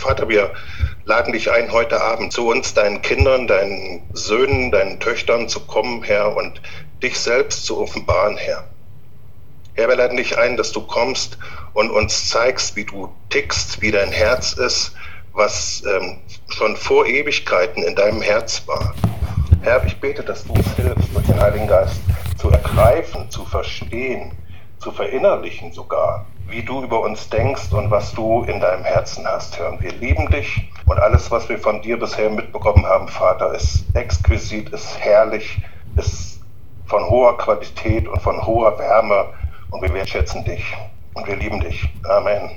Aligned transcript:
Vater, 0.00 0.30
wir 0.30 0.50
laden 1.04 1.34
dich 1.34 1.50
ein, 1.50 1.70
heute 1.72 2.00
Abend 2.00 2.32
zu 2.32 2.48
uns, 2.48 2.72
deinen 2.72 3.02
Kindern, 3.02 3.46
deinen 3.46 4.02
Söhnen, 4.14 4.70
deinen 4.70 4.98
Töchtern 4.98 5.46
zu 5.46 5.60
kommen, 5.60 6.02
Herr, 6.02 6.34
und 6.34 6.62
dich 7.02 7.18
selbst 7.18 7.66
zu 7.66 7.78
offenbaren, 7.78 8.38
Herr. 8.38 8.64
Herr, 9.74 9.88
wir 9.88 9.96
laden 9.96 10.16
dich 10.16 10.38
ein, 10.38 10.56
dass 10.56 10.72
du 10.72 10.80
kommst 10.80 11.36
und 11.74 11.90
uns 11.90 12.30
zeigst, 12.30 12.76
wie 12.76 12.84
du 12.84 13.12
tickst, 13.28 13.82
wie 13.82 13.90
dein 13.90 14.10
Herz 14.10 14.54
ist, 14.54 14.94
was 15.34 15.82
ähm, 15.86 16.16
schon 16.48 16.76
vor 16.76 17.06
Ewigkeiten 17.06 17.82
in 17.82 17.94
deinem 17.94 18.22
Herz 18.22 18.62
war. 18.66 18.94
Herr, 19.60 19.84
ich 19.84 20.00
bete, 20.00 20.22
dass 20.22 20.44
du 20.46 20.54
uns 20.54 20.74
hilfst, 20.76 21.14
durch 21.14 21.26
den 21.26 21.38
Heiligen 21.38 21.68
Geist 21.68 22.00
zu 22.38 22.48
ergreifen, 22.48 23.30
zu 23.30 23.44
verstehen, 23.44 24.32
zu 24.78 24.92
verinnerlichen 24.92 25.72
sogar, 25.72 26.26
wie 26.50 26.62
du 26.62 26.82
über 26.82 27.00
uns 27.00 27.28
denkst 27.28 27.72
und 27.72 27.90
was 27.90 28.12
du 28.12 28.42
in 28.44 28.60
deinem 28.60 28.84
Herzen 28.84 29.26
hast. 29.26 29.60
Und 29.60 29.82
wir 29.82 29.92
lieben 29.92 30.28
dich 30.30 30.70
und 30.86 30.98
alles, 30.98 31.30
was 31.30 31.48
wir 31.48 31.58
von 31.58 31.80
dir 31.82 31.98
bisher 31.98 32.30
mitbekommen 32.30 32.84
haben, 32.86 33.08
Vater, 33.08 33.54
ist 33.54 33.84
exquisit, 33.94 34.70
ist 34.70 34.98
herrlich, 34.98 35.62
ist 35.96 36.40
von 36.86 37.08
hoher 37.08 37.38
Qualität 37.38 38.08
und 38.08 38.20
von 38.20 38.44
hoher 38.44 38.78
Wärme 38.78 39.26
und 39.70 39.82
wir 39.82 39.94
wertschätzen 39.94 40.44
dich 40.44 40.76
und 41.14 41.26
wir 41.26 41.36
lieben 41.36 41.60
dich. 41.60 41.88
Amen. 42.08 42.50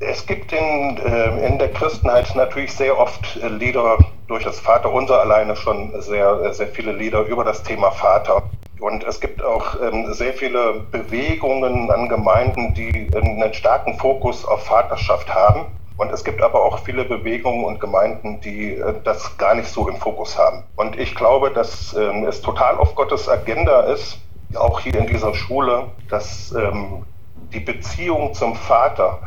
Es 0.00 0.26
gibt 0.26 0.52
in, 0.52 0.98
äh, 0.98 1.46
in 1.46 1.58
der 1.58 1.72
Christenheit 1.72 2.34
natürlich 2.34 2.72
sehr 2.72 2.98
oft 2.98 3.36
äh, 3.36 3.48
Lieder, 3.48 3.98
durch 4.28 4.44
das 4.44 4.60
Vaterunser 4.60 5.20
alleine 5.20 5.56
schon 5.56 6.00
sehr, 6.02 6.52
sehr 6.52 6.66
viele 6.66 6.92
Lieder 6.92 7.22
über 7.22 7.44
das 7.44 7.62
Thema 7.62 7.90
Vater. 7.90 8.42
Und 8.78 9.04
es 9.04 9.20
gibt 9.20 9.42
auch 9.42 9.80
ähm, 9.80 10.12
sehr 10.12 10.34
viele 10.34 10.86
Bewegungen 10.90 11.90
an 11.90 12.08
Gemeinden, 12.08 12.74
die 12.74 13.10
einen 13.14 13.54
starken 13.54 13.98
Fokus 13.98 14.44
auf 14.44 14.64
Vaterschaft 14.64 15.34
haben. 15.34 15.66
Und 15.96 16.12
es 16.12 16.24
gibt 16.24 16.42
aber 16.42 16.62
auch 16.62 16.80
viele 16.80 17.04
Bewegungen 17.04 17.64
und 17.64 17.80
Gemeinden, 17.80 18.40
die 18.42 18.74
äh, 18.74 18.94
das 19.02 19.38
gar 19.38 19.54
nicht 19.54 19.68
so 19.68 19.88
im 19.88 19.96
Fokus 19.96 20.36
haben. 20.38 20.64
Und 20.76 20.98
ich 20.98 21.14
glaube, 21.14 21.50
dass 21.50 21.94
ähm, 21.94 22.24
es 22.24 22.42
total 22.42 22.76
auf 22.76 22.94
Gottes 22.94 23.28
Agenda 23.28 23.80
ist, 23.84 24.18
auch 24.54 24.80
hier 24.80 24.94
in 24.94 25.06
dieser 25.06 25.34
Schule, 25.34 25.90
dass 26.08 26.52
ähm, 26.52 27.06
die 27.52 27.60
Beziehung 27.60 28.34
zum 28.34 28.54
Vater 28.54 29.20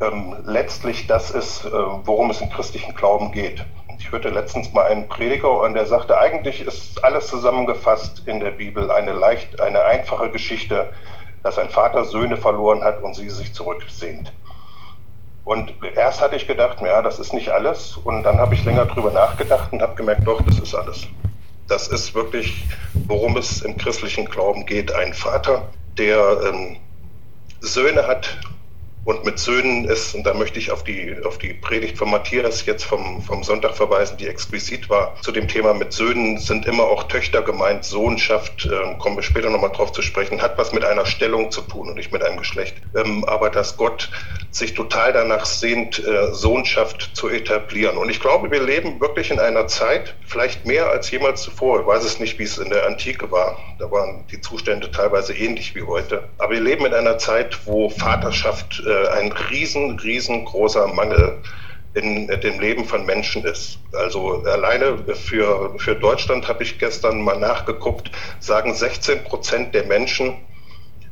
ähm, 0.00 0.36
letztlich 0.44 1.06
das 1.06 1.30
ist, 1.30 1.66
äh, 1.66 1.70
worum 1.70 2.30
es 2.30 2.40
im 2.40 2.48
christlichen 2.50 2.94
Glauben 2.94 3.32
geht. 3.32 3.64
Ich 4.08 4.12
hörte 4.12 4.30
letztens 4.30 4.72
mal 4.72 4.86
einen 4.86 5.06
Prediger 5.06 5.60
und 5.60 5.74
der 5.74 5.84
sagte, 5.84 6.16
eigentlich 6.16 6.62
ist 6.62 7.04
alles 7.04 7.26
zusammengefasst 7.26 8.22
in 8.24 8.40
der 8.40 8.52
Bibel 8.52 8.90
eine 8.90 9.12
leicht, 9.12 9.60
eine 9.60 9.84
einfache 9.84 10.30
Geschichte, 10.30 10.88
dass 11.42 11.58
ein 11.58 11.68
Vater 11.68 12.06
Söhne 12.06 12.38
verloren 12.38 12.82
hat 12.82 13.02
und 13.02 13.14
sie 13.14 13.28
sich 13.28 13.52
zurücksehnt. 13.52 14.32
Und 15.44 15.74
erst 15.94 16.22
hatte 16.22 16.36
ich 16.36 16.46
gedacht, 16.46 16.80
ja, 16.80 17.02
das 17.02 17.18
ist 17.18 17.34
nicht 17.34 17.50
alles. 17.50 17.98
Und 17.98 18.22
dann 18.22 18.38
habe 18.38 18.54
ich 18.54 18.64
länger 18.64 18.86
drüber 18.86 19.10
nachgedacht 19.10 19.74
und 19.74 19.82
habe 19.82 19.94
gemerkt, 19.94 20.26
doch, 20.26 20.40
das 20.40 20.58
ist 20.58 20.74
alles. 20.74 21.06
Das 21.66 21.88
ist 21.88 22.14
wirklich, 22.14 22.64
worum 23.08 23.36
es 23.36 23.60
im 23.60 23.76
christlichen 23.76 24.24
Glauben 24.24 24.64
geht. 24.64 24.90
Ein 24.90 25.12
Vater, 25.12 25.68
der 25.98 26.38
ähm, 26.48 26.78
Söhne 27.60 28.06
hat 28.06 28.38
und 29.04 29.24
mit 29.24 29.38
Söhnen 29.38 29.86
ist, 29.86 30.14
und 30.14 30.24
da 30.24 30.34
möchte 30.34 30.58
ich 30.58 30.70
auf 30.70 30.84
die, 30.84 31.16
auf 31.24 31.38
die 31.38 31.54
Predigt 31.54 31.96
von 31.96 32.10
Matthias 32.10 32.66
jetzt 32.66 32.84
vom, 32.84 33.22
vom 33.22 33.42
Sonntag 33.42 33.74
verweisen, 33.74 34.18
die 34.18 34.28
exquisit 34.28 34.90
war, 34.90 35.16
zu 35.22 35.32
dem 35.32 35.48
Thema 35.48 35.72
mit 35.72 35.92
Söhnen 35.92 36.38
sind 36.38 36.66
immer 36.66 36.84
auch 36.84 37.04
Töchter 37.04 37.42
gemeint, 37.42 37.84
Sohnschaft, 37.84 38.66
äh, 38.66 38.98
kommen 38.98 39.16
wir 39.16 39.22
später 39.22 39.50
nochmal 39.50 39.72
drauf 39.72 39.92
zu 39.92 40.02
sprechen, 40.02 40.42
hat 40.42 40.58
was 40.58 40.72
mit 40.72 40.84
einer 40.84 41.06
Stellung 41.06 41.50
zu 41.50 41.62
tun 41.62 41.88
und 41.88 41.94
nicht 41.94 42.12
mit 42.12 42.22
einem 42.22 42.36
Geschlecht. 42.36 42.76
Ähm, 42.94 43.24
aber 43.24 43.50
dass 43.50 43.76
Gott 43.76 44.10
sich 44.50 44.74
total 44.74 45.12
danach 45.12 45.44
sehnt, 45.44 46.04
äh, 46.04 46.32
Sohnschaft 46.32 47.10
zu 47.14 47.28
etablieren. 47.28 47.96
Und 47.96 48.10
ich 48.10 48.20
glaube, 48.20 48.50
wir 48.50 48.62
leben 48.62 49.00
wirklich 49.00 49.30
in 49.30 49.38
einer 49.38 49.66
Zeit, 49.66 50.16
vielleicht 50.26 50.66
mehr 50.66 50.88
als 50.88 51.10
jemals 51.10 51.42
zuvor. 51.42 51.80
Ich 51.80 51.86
weiß 51.86 52.04
es 52.04 52.18
nicht, 52.18 52.38
wie 52.38 52.44
es 52.44 52.58
in 52.58 52.70
der 52.70 52.86
Antike 52.86 53.30
war. 53.30 53.58
Da 53.78 53.90
waren 53.90 54.26
die 54.30 54.40
Zustände 54.40 54.90
teilweise 54.90 55.34
ähnlich 55.34 55.74
wie 55.74 55.82
heute. 55.82 56.28
Aber 56.38 56.52
wir 56.52 56.60
leben 56.60 56.86
in 56.86 56.94
einer 56.94 57.18
Zeit, 57.18 57.66
wo 57.66 57.88
Vaterschaft 57.90 58.82
äh, 58.88 59.08
ein 59.08 59.32
riesen, 59.32 59.98
riesengroßer 59.98 60.88
Mangel 60.88 61.40
in 61.94 62.26
dem 62.26 62.60
Leben 62.60 62.84
von 62.84 63.06
Menschen 63.06 63.44
ist. 63.44 63.78
Also 63.92 64.42
alleine 64.44 64.98
für, 65.14 65.78
für 65.78 65.94
Deutschland 65.94 66.48
habe 66.48 66.62
ich 66.62 66.78
gestern 66.78 67.22
mal 67.22 67.38
nachgeguckt, 67.38 68.10
sagen 68.40 68.74
16 68.74 69.24
Prozent 69.24 69.74
der 69.74 69.84
Menschen, 69.84 70.36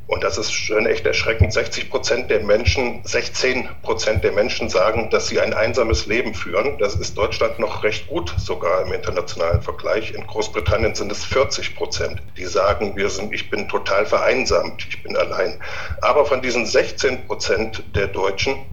und 0.09 0.23
das 0.23 0.39
ist 0.39 0.53
schon 0.53 0.87
echt 0.87 1.05
erschreckend. 1.05 1.53
60 1.53 1.91
Prozent 1.91 2.31
der 2.31 2.41
Menschen, 2.41 3.01
16 3.05 3.69
Prozent 3.83 4.23
der 4.23 4.31
Menschen 4.31 4.69
sagen, 4.69 5.11
dass 5.11 5.27
sie 5.27 5.41
ein 5.41 5.53
einsames 5.53 6.07
Leben 6.07 6.33
führen. 6.33 6.79
Das 6.79 6.95
ist 6.95 7.19
Deutschland 7.19 7.59
noch 7.59 7.83
recht 7.83 8.07
gut, 8.07 8.33
sogar 8.39 8.87
im 8.87 8.93
internationalen 8.93 9.63
Vergleich. 9.63 10.13
In 10.13 10.25
Großbritannien 10.25 10.95
sind 10.95 11.11
es 11.11 11.25
40 11.25 11.75
Prozent, 11.75 12.23
die 12.37 12.45
sagen, 12.45 12.95
wir 12.95 13.11
sind, 13.11 13.35
ich 13.35 13.51
bin 13.51 13.69
total 13.69 14.07
vereinsamt, 14.07 14.87
ich 14.89 15.03
bin 15.03 15.17
allein. 15.17 15.61
Aber 16.03 16.25
von 16.25 16.41
diesen 16.41 16.67
16 16.67 17.27
Prozent 17.27 17.83
der 17.97 18.07
Deutschen 18.07 18.65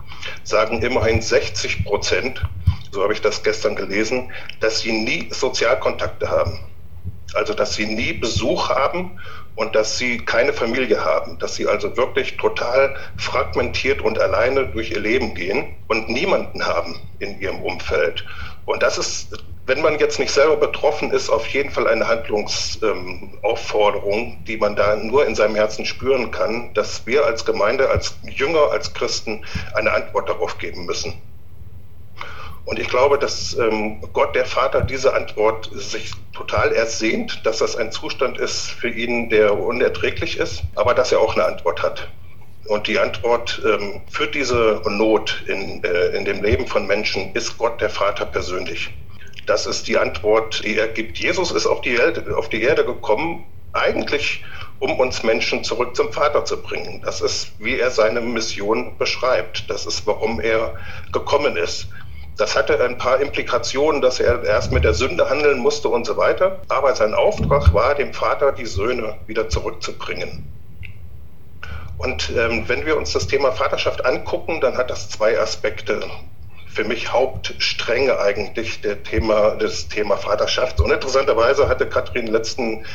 sagen 0.43 0.83
immerhin 0.83 1.19
60 1.19 1.83
Prozent, 1.83 2.43
so 2.91 3.01
habe 3.01 3.13
ich 3.13 3.21
das 3.21 3.41
gestern 3.41 3.75
gelesen, 3.75 4.31
dass 4.59 4.81
sie 4.81 4.91
nie 4.91 5.29
Sozialkontakte 5.31 6.29
haben. 6.29 6.59
Also, 7.33 7.55
dass 7.55 7.73
sie 7.73 7.87
nie 7.87 8.13
Besuch 8.13 8.69
haben 8.69 9.19
und 9.55 9.75
dass 9.75 9.97
sie 9.97 10.19
keine 10.19 10.53
Familie 10.53 11.03
haben, 11.03 11.37
dass 11.39 11.55
sie 11.55 11.67
also 11.67 11.97
wirklich 11.97 12.37
total 12.37 12.95
fragmentiert 13.17 14.01
und 14.01 14.19
alleine 14.19 14.67
durch 14.67 14.91
ihr 14.91 14.99
Leben 14.99 15.33
gehen 15.35 15.73
und 15.87 16.09
niemanden 16.09 16.65
haben 16.65 16.99
in 17.19 17.39
ihrem 17.39 17.61
Umfeld. 17.61 18.25
Und 18.65 18.81
das 18.81 18.97
ist, 18.97 19.43
wenn 19.65 19.81
man 19.81 19.99
jetzt 19.99 20.19
nicht 20.19 20.31
selber 20.31 20.57
betroffen 20.57 21.11
ist, 21.11 21.29
auf 21.29 21.47
jeden 21.47 21.69
Fall 21.69 21.87
eine 21.87 22.07
Handlungsaufforderung, 22.07 24.19
ähm, 24.19 24.43
die 24.45 24.57
man 24.57 24.75
da 24.75 24.95
nur 24.95 25.25
in 25.25 25.35
seinem 25.35 25.55
Herzen 25.55 25.85
spüren 25.85 26.31
kann, 26.31 26.73
dass 26.73 27.05
wir 27.05 27.25
als 27.25 27.45
Gemeinde, 27.45 27.89
als 27.89 28.17
Jünger, 28.23 28.71
als 28.71 28.93
Christen 28.93 29.45
eine 29.73 29.91
Antwort 29.91 30.29
darauf 30.29 30.57
geben 30.57 30.85
müssen. 30.85 31.13
Und 32.65 32.79
ich 32.79 32.87
glaube, 32.87 33.19
dass 33.19 33.57
ähm, 33.57 34.01
Gott, 34.13 34.35
der 34.35 34.45
Vater, 34.45 34.81
diese 34.81 35.13
Antwort 35.13 35.69
sich 35.73 36.13
total 36.33 36.71
ersehnt, 36.71 37.45
dass 37.45 37.57
das 37.57 37.75
ein 37.75 37.91
Zustand 37.91 38.37
ist 38.37 38.71
für 38.71 38.89
ihn, 38.89 39.29
der 39.29 39.57
unerträglich 39.57 40.37
ist, 40.37 40.63
aber 40.75 40.93
dass 40.93 41.11
er 41.11 41.19
auch 41.19 41.35
eine 41.35 41.45
Antwort 41.45 41.83
hat. 41.83 42.07
Und 42.67 42.87
die 42.87 42.97
Antwort 42.97 43.61
ähm, 43.65 44.01
für 44.09 44.27
diese 44.27 44.81
Not 44.85 45.43
in, 45.47 45.83
äh, 45.83 46.15
in 46.15 46.23
dem 46.23 46.41
Leben 46.41 46.65
von 46.65 46.87
Menschen 46.87 47.33
ist 47.33 47.57
Gott, 47.57 47.81
der 47.81 47.89
Vater, 47.89 48.25
persönlich. 48.25 48.91
Das 49.45 49.65
ist 49.65 49.89
die 49.89 49.97
Antwort, 49.97 50.63
die 50.63 50.77
er 50.77 50.87
gibt. 50.87 51.17
Jesus 51.17 51.51
ist 51.51 51.65
auf 51.65 51.81
die, 51.81 51.95
Erde, 51.95 52.37
auf 52.37 52.47
die 52.47 52.61
Erde 52.61 52.85
gekommen, 52.85 53.43
eigentlich 53.73 54.43
um 54.79 54.99
uns 54.99 55.23
Menschen 55.23 55.63
zurück 55.63 55.95
zum 55.95 56.13
Vater 56.13 56.45
zu 56.45 56.61
bringen. 56.61 57.01
Das 57.03 57.19
ist, 57.19 57.51
wie 57.59 57.77
er 57.77 57.91
seine 57.91 58.21
Mission 58.21 58.97
beschreibt. 58.97 59.69
Das 59.69 59.85
ist, 59.85 60.07
warum 60.07 60.39
er 60.39 60.75
gekommen 61.11 61.57
ist. 61.57 61.87
Das 62.37 62.55
hatte 62.55 62.83
ein 62.83 62.97
paar 62.97 63.19
Implikationen, 63.19 64.01
dass 64.01 64.19
er 64.19 64.43
erst 64.43 64.71
mit 64.71 64.83
der 64.83 64.93
Sünde 64.93 65.29
handeln 65.29 65.59
musste 65.59 65.89
und 65.89 66.05
so 66.05 66.17
weiter. 66.17 66.61
Aber 66.67 66.95
sein 66.95 67.13
Auftrag 67.13 67.73
war, 67.73 67.93
dem 67.95 68.13
Vater 68.13 68.51
die 68.51 68.65
Söhne 68.65 69.17
wieder 69.27 69.49
zurückzubringen. 69.49 70.43
Und 71.97 72.31
ähm, 72.35 72.67
wenn 72.67 72.85
wir 72.85 72.97
uns 72.97 73.13
das 73.13 73.27
Thema 73.27 73.51
Vaterschaft 73.51 74.05
angucken, 74.05 74.61
dann 74.61 74.77
hat 74.77 74.89
das 74.89 75.09
zwei 75.09 75.39
Aspekte 75.39 76.03
für 76.73 76.83
mich 76.83 77.13
Hauptstränge 77.13 78.19
eigentlich 78.19 78.81
der 78.81 79.03
Thema, 79.03 79.51
des 79.51 79.87
Thema 79.89 80.17
Vaterschaft. 80.17 80.81
Und 80.81 80.91
interessanterweise 80.91 81.69
hatte 81.69 81.87
Katrin 81.87 82.25
letzten 82.27 82.85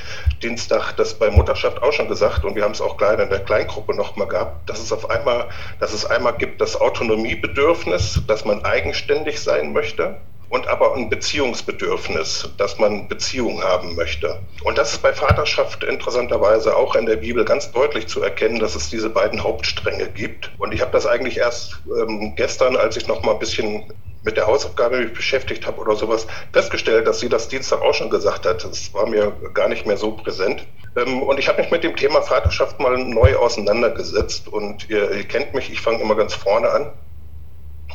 Dienstag 0.42 0.94
das 0.96 1.14
bei 1.14 1.30
Mutterschaft 1.30 1.80
auch 1.82 1.92
schon 1.92 2.08
gesagt 2.08 2.44
und 2.44 2.56
wir 2.56 2.64
haben 2.64 2.72
es 2.72 2.80
auch 2.80 2.96
gleich 2.96 3.18
in 3.20 3.30
der 3.30 3.38
Kleingruppe 3.38 3.94
nochmal 3.94 4.26
gehabt, 4.26 4.68
dass 4.68 4.80
es 4.80 4.92
auf 4.92 5.08
einmal, 5.10 5.48
dass 5.78 5.92
es 5.92 6.04
einmal 6.04 6.36
gibt 6.36 6.60
das 6.60 6.80
Autonomiebedürfnis, 6.80 8.22
dass 8.26 8.44
man 8.44 8.64
eigenständig 8.64 9.40
sein 9.40 9.72
möchte 9.72 10.20
und 10.50 10.66
aber 10.66 10.94
ein 10.94 11.10
Beziehungsbedürfnis, 11.10 12.48
dass 12.56 12.78
man 12.78 13.08
Beziehung 13.08 13.62
haben 13.62 13.94
möchte. 13.94 14.40
Und 14.64 14.78
das 14.78 14.92
ist 14.92 15.02
bei 15.02 15.12
Vaterschaft 15.12 15.84
interessanterweise 15.84 16.74
auch 16.76 16.94
in 16.94 17.06
der 17.06 17.16
Bibel 17.16 17.44
ganz 17.44 17.70
deutlich 17.70 18.06
zu 18.06 18.22
erkennen, 18.22 18.58
dass 18.58 18.74
es 18.74 18.88
diese 18.88 19.10
beiden 19.10 19.42
Hauptstränge 19.42 20.08
gibt. 20.08 20.50
Und 20.58 20.72
ich 20.72 20.80
habe 20.80 20.92
das 20.92 21.06
eigentlich 21.06 21.36
erst 21.36 21.78
ähm, 21.86 22.34
gestern, 22.36 22.76
als 22.76 22.96
ich 22.96 23.06
noch 23.06 23.22
mal 23.22 23.32
ein 23.32 23.38
bisschen 23.38 23.84
mit 24.24 24.36
der 24.36 24.46
Hausaufgabe 24.46 25.06
beschäftigt 25.06 25.66
habe 25.66 25.80
oder 25.80 25.94
sowas, 25.94 26.26
festgestellt, 26.52 27.06
dass 27.06 27.20
sie 27.20 27.28
das 27.28 27.48
Dienstag 27.48 27.82
auch 27.82 27.94
schon 27.94 28.10
gesagt 28.10 28.46
hat. 28.46 28.64
Das 28.64 28.92
war 28.92 29.06
mir 29.06 29.32
gar 29.54 29.68
nicht 29.68 29.86
mehr 29.86 29.96
so 29.96 30.12
präsent. 30.12 30.66
Ähm, 30.96 31.22
und 31.22 31.38
ich 31.38 31.48
habe 31.48 31.60
mich 31.60 31.70
mit 31.70 31.84
dem 31.84 31.94
Thema 31.94 32.22
Vaterschaft 32.22 32.80
mal 32.80 32.96
neu 32.96 33.36
auseinandergesetzt. 33.36 34.48
Und 34.48 34.88
ihr 34.88 35.24
kennt 35.24 35.52
mich, 35.52 35.70
ich 35.70 35.80
fange 35.80 36.00
immer 36.00 36.14
ganz 36.14 36.34
vorne 36.34 36.70
an 36.70 36.90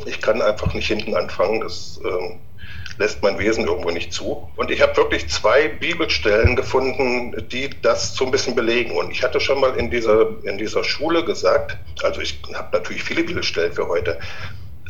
ich 0.05 0.21
kann 0.21 0.41
einfach 0.41 0.73
nicht 0.73 0.87
hinten 0.87 1.15
anfangen. 1.15 1.61
Das 1.61 1.99
äh, 2.03 2.35
lässt 2.97 3.21
mein 3.23 3.39
Wesen 3.39 3.65
irgendwo 3.65 3.89
nicht 3.91 4.13
zu. 4.13 4.47
Und 4.55 4.71
ich 4.71 4.81
habe 4.81 4.95
wirklich 4.97 5.29
zwei 5.29 5.67
Bibelstellen 5.67 6.55
gefunden, 6.55 7.35
die 7.51 7.69
das 7.81 8.15
so 8.15 8.25
ein 8.25 8.31
bisschen 8.31 8.55
belegen. 8.55 8.91
Und 8.91 9.11
ich 9.11 9.23
hatte 9.23 9.39
schon 9.39 9.59
mal 9.59 9.75
in 9.75 9.89
dieser, 9.89 10.27
in 10.43 10.57
dieser 10.57 10.83
Schule 10.83 11.23
gesagt, 11.23 11.77
also 12.03 12.21
ich 12.21 12.41
habe 12.53 12.77
natürlich 12.77 13.03
viele 13.03 13.23
Bibelstellen 13.23 13.73
für 13.73 13.87
heute, 13.87 14.19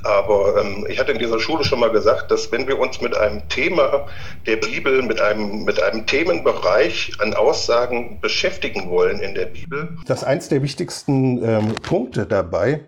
aber 0.04 0.62
ähm, 0.62 0.86
ich 0.90 1.00
hatte 1.00 1.14
in 1.14 1.20
dieser 1.20 1.40
Schule 1.40 1.64
schon 1.64 1.80
mal 1.80 1.90
gesagt, 1.90 2.30
dass 2.30 2.52
wenn 2.52 2.68
wir 2.68 2.78
uns 2.78 3.00
mit 3.00 3.16
einem 3.16 3.48
Thema 3.48 4.08
der 4.46 4.58
Bibel, 4.58 5.02
mit 5.02 5.22
einem, 5.22 5.64
mit 5.64 5.82
einem 5.82 6.06
Themenbereich 6.06 7.14
an 7.20 7.34
Aussagen 7.34 8.20
beschäftigen 8.20 8.90
wollen 8.90 9.20
in 9.20 9.34
der 9.34 9.46
Bibel. 9.46 9.98
Das 10.06 10.26
eins 10.26 10.50
der 10.50 10.62
wichtigsten 10.62 11.42
ähm, 11.44 11.76
Punkte 11.76 12.26
dabei 12.26 12.82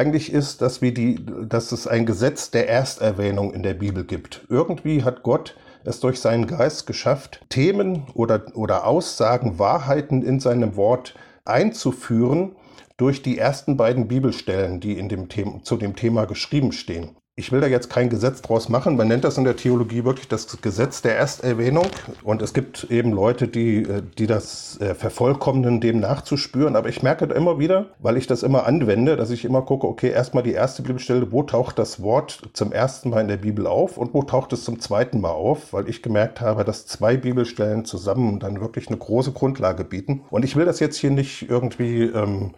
eigentlich 0.00 0.32
ist, 0.32 0.62
dass, 0.62 0.80
wir 0.80 0.94
die, 0.94 1.22
dass 1.46 1.72
es 1.72 1.86
ein 1.86 2.06
Gesetz 2.06 2.50
der 2.50 2.70
Ersterwähnung 2.70 3.52
in 3.52 3.62
der 3.62 3.74
Bibel 3.74 4.04
gibt. 4.04 4.46
Irgendwie 4.48 5.04
hat 5.04 5.22
Gott 5.22 5.56
es 5.84 6.00
durch 6.00 6.20
seinen 6.20 6.46
Geist 6.46 6.86
geschafft, 6.86 7.44
Themen 7.50 8.04
oder, 8.14 8.46
oder 8.54 8.86
Aussagen, 8.86 9.58
Wahrheiten 9.58 10.22
in 10.22 10.40
seinem 10.40 10.76
Wort 10.76 11.14
einzuführen, 11.44 12.56
durch 12.96 13.22
die 13.22 13.36
ersten 13.36 13.76
beiden 13.76 14.08
Bibelstellen, 14.08 14.80
die 14.80 14.98
in 14.98 15.10
dem 15.10 15.28
Thema, 15.28 15.62
zu 15.62 15.76
dem 15.76 15.96
Thema 15.96 16.24
geschrieben 16.26 16.72
stehen. 16.72 17.16
Ich 17.40 17.52
will 17.52 17.62
da 17.62 17.66
jetzt 17.68 17.88
kein 17.88 18.10
Gesetz 18.10 18.42
draus 18.42 18.68
machen. 18.68 18.98
Man 18.98 19.08
nennt 19.08 19.24
das 19.24 19.38
in 19.38 19.44
der 19.44 19.56
Theologie 19.56 20.04
wirklich 20.04 20.28
das 20.28 20.60
Gesetz 20.60 21.00
der 21.00 21.16
Ersterwähnung. 21.16 21.86
Und 22.22 22.42
es 22.42 22.52
gibt 22.52 22.88
eben 22.90 23.12
Leute, 23.12 23.48
die, 23.48 23.78
äh, 23.78 24.02
die 24.18 24.26
das 24.26 24.78
äh, 24.78 24.94
vervollkommnen, 24.94 25.80
dem 25.80 26.00
nachzuspüren. 26.00 26.76
Aber 26.76 26.90
ich 26.90 27.02
merke 27.02 27.26
da 27.26 27.34
immer 27.34 27.58
wieder, 27.58 27.86
weil 27.98 28.18
ich 28.18 28.26
das 28.26 28.42
immer 28.42 28.66
anwende, 28.66 29.16
dass 29.16 29.30
ich 29.30 29.46
immer 29.46 29.62
gucke, 29.62 29.86
okay, 29.86 30.10
erstmal 30.10 30.42
die 30.42 30.52
erste 30.52 30.82
Bibelstelle, 30.82 31.32
wo 31.32 31.42
taucht 31.42 31.78
das 31.78 32.02
Wort 32.02 32.42
zum 32.52 32.72
ersten 32.72 33.08
Mal 33.08 33.22
in 33.22 33.28
der 33.28 33.38
Bibel 33.38 33.66
auf 33.66 33.96
und 33.96 34.12
wo 34.12 34.22
taucht 34.22 34.52
es 34.52 34.62
zum 34.64 34.78
zweiten 34.78 35.22
Mal 35.22 35.30
auf, 35.30 35.72
weil 35.72 35.88
ich 35.88 36.02
gemerkt 36.02 36.42
habe, 36.42 36.64
dass 36.64 36.86
zwei 36.86 37.16
Bibelstellen 37.16 37.86
zusammen 37.86 38.38
dann 38.38 38.60
wirklich 38.60 38.88
eine 38.88 38.98
große 38.98 39.32
Grundlage 39.32 39.84
bieten. 39.84 40.24
Und 40.28 40.44
ich 40.44 40.56
will 40.56 40.66
das 40.66 40.78
jetzt 40.78 40.98
hier 40.98 41.10
nicht 41.10 41.48
irgendwie 41.48 42.02
ähm, 42.02 42.50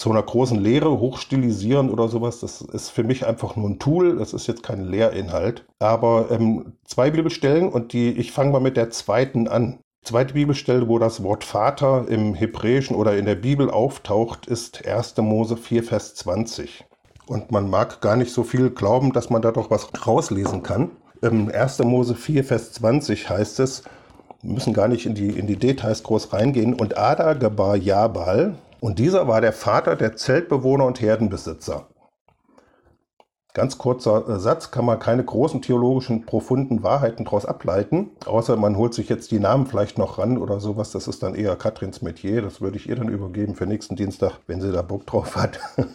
zu 0.00 0.10
einer 0.10 0.22
großen 0.22 0.58
Lehre 0.58 0.98
hochstilisieren 0.98 1.90
oder 1.90 2.08
sowas. 2.08 2.40
Das 2.40 2.62
ist 2.62 2.88
für 2.88 3.04
mich 3.04 3.26
einfach 3.26 3.54
nur 3.54 3.68
ein 3.68 3.78
Tool. 3.78 4.16
Das 4.16 4.32
ist 4.32 4.46
jetzt 4.46 4.62
kein 4.62 4.86
Lehrinhalt. 4.86 5.66
Aber 5.78 6.30
ähm, 6.30 6.72
zwei 6.84 7.10
Bibelstellen 7.10 7.68
und 7.68 7.92
die, 7.92 8.08
ich 8.12 8.32
fange 8.32 8.50
mal 8.50 8.62
mit 8.62 8.78
der 8.78 8.88
zweiten 8.88 9.46
an. 9.46 9.80
Zweite 10.02 10.32
Bibelstelle, 10.32 10.88
wo 10.88 10.98
das 10.98 11.22
Wort 11.22 11.44
Vater 11.44 12.06
im 12.08 12.32
Hebräischen 12.32 12.96
oder 12.96 13.18
in 13.18 13.26
der 13.26 13.34
Bibel 13.34 13.70
auftaucht, 13.70 14.46
ist 14.46 14.86
1. 14.86 15.18
Mose 15.18 15.58
4, 15.58 15.84
Vers 15.84 16.14
20. 16.14 16.86
Und 17.26 17.52
man 17.52 17.68
mag 17.68 18.00
gar 18.00 18.16
nicht 18.16 18.32
so 18.32 18.42
viel 18.42 18.70
glauben, 18.70 19.12
dass 19.12 19.28
man 19.28 19.42
da 19.42 19.52
doch 19.52 19.70
was 19.70 19.90
rauslesen 20.06 20.62
kann. 20.62 20.92
Im 21.20 21.50
1. 21.50 21.80
Mose 21.80 22.14
4, 22.14 22.44
Vers 22.44 22.72
20 22.72 23.28
heißt 23.28 23.60
es, 23.60 23.82
wir 24.40 24.54
müssen 24.54 24.72
gar 24.72 24.88
nicht 24.88 25.04
in 25.04 25.14
die, 25.14 25.28
in 25.28 25.46
die 25.46 25.56
Details 25.56 26.02
groß 26.02 26.32
reingehen. 26.32 26.72
Und 26.72 26.96
Ada 26.96 27.34
gebar 27.34 27.76
Jabal, 27.76 28.56
und 28.80 28.98
dieser 28.98 29.28
war 29.28 29.40
der 29.40 29.52
Vater 29.52 29.96
der 29.96 30.16
Zeltbewohner 30.16 30.86
und 30.86 31.00
Herdenbesitzer. 31.00 31.86
Ganz 33.52 33.78
kurzer 33.78 34.28
äh, 34.28 34.38
Satz, 34.38 34.70
kann 34.70 34.84
man 34.84 35.00
keine 35.00 35.24
großen 35.24 35.60
theologischen, 35.60 36.24
profunden 36.24 36.84
Wahrheiten 36.84 37.24
daraus 37.24 37.46
ableiten, 37.46 38.10
außer 38.24 38.56
man 38.56 38.76
holt 38.76 38.94
sich 38.94 39.08
jetzt 39.08 39.32
die 39.32 39.40
Namen 39.40 39.66
vielleicht 39.66 39.98
noch 39.98 40.18
ran 40.18 40.38
oder 40.38 40.60
sowas. 40.60 40.92
Das 40.92 41.08
ist 41.08 41.24
dann 41.24 41.34
eher 41.34 41.56
Katrins 41.56 42.00
Metier. 42.00 42.42
Das 42.42 42.60
würde 42.60 42.76
ich 42.76 42.88
ihr 42.88 42.94
dann 42.94 43.08
übergeben 43.08 43.56
für 43.56 43.66
nächsten 43.66 43.96
Dienstag, 43.96 44.38
wenn 44.46 44.60
sie 44.60 44.70
da 44.70 44.82
Bock 44.82 45.04
drauf 45.06 45.34
hat. 45.34 45.58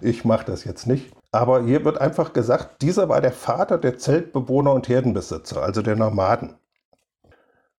ich 0.00 0.24
mache 0.24 0.46
das 0.46 0.64
jetzt 0.64 0.88
nicht. 0.88 1.12
Aber 1.30 1.62
hier 1.62 1.84
wird 1.84 2.00
einfach 2.00 2.32
gesagt, 2.32 2.82
dieser 2.82 3.08
war 3.08 3.20
der 3.20 3.32
Vater 3.32 3.78
der 3.78 3.98
Zeltbewohner 3.98 4.72
und 4.72 4.88
Herdenbesitzer, 4.88 5.62
also 5.62 5.82
der 5.82 5.94
Nomaden. 5.94 6.54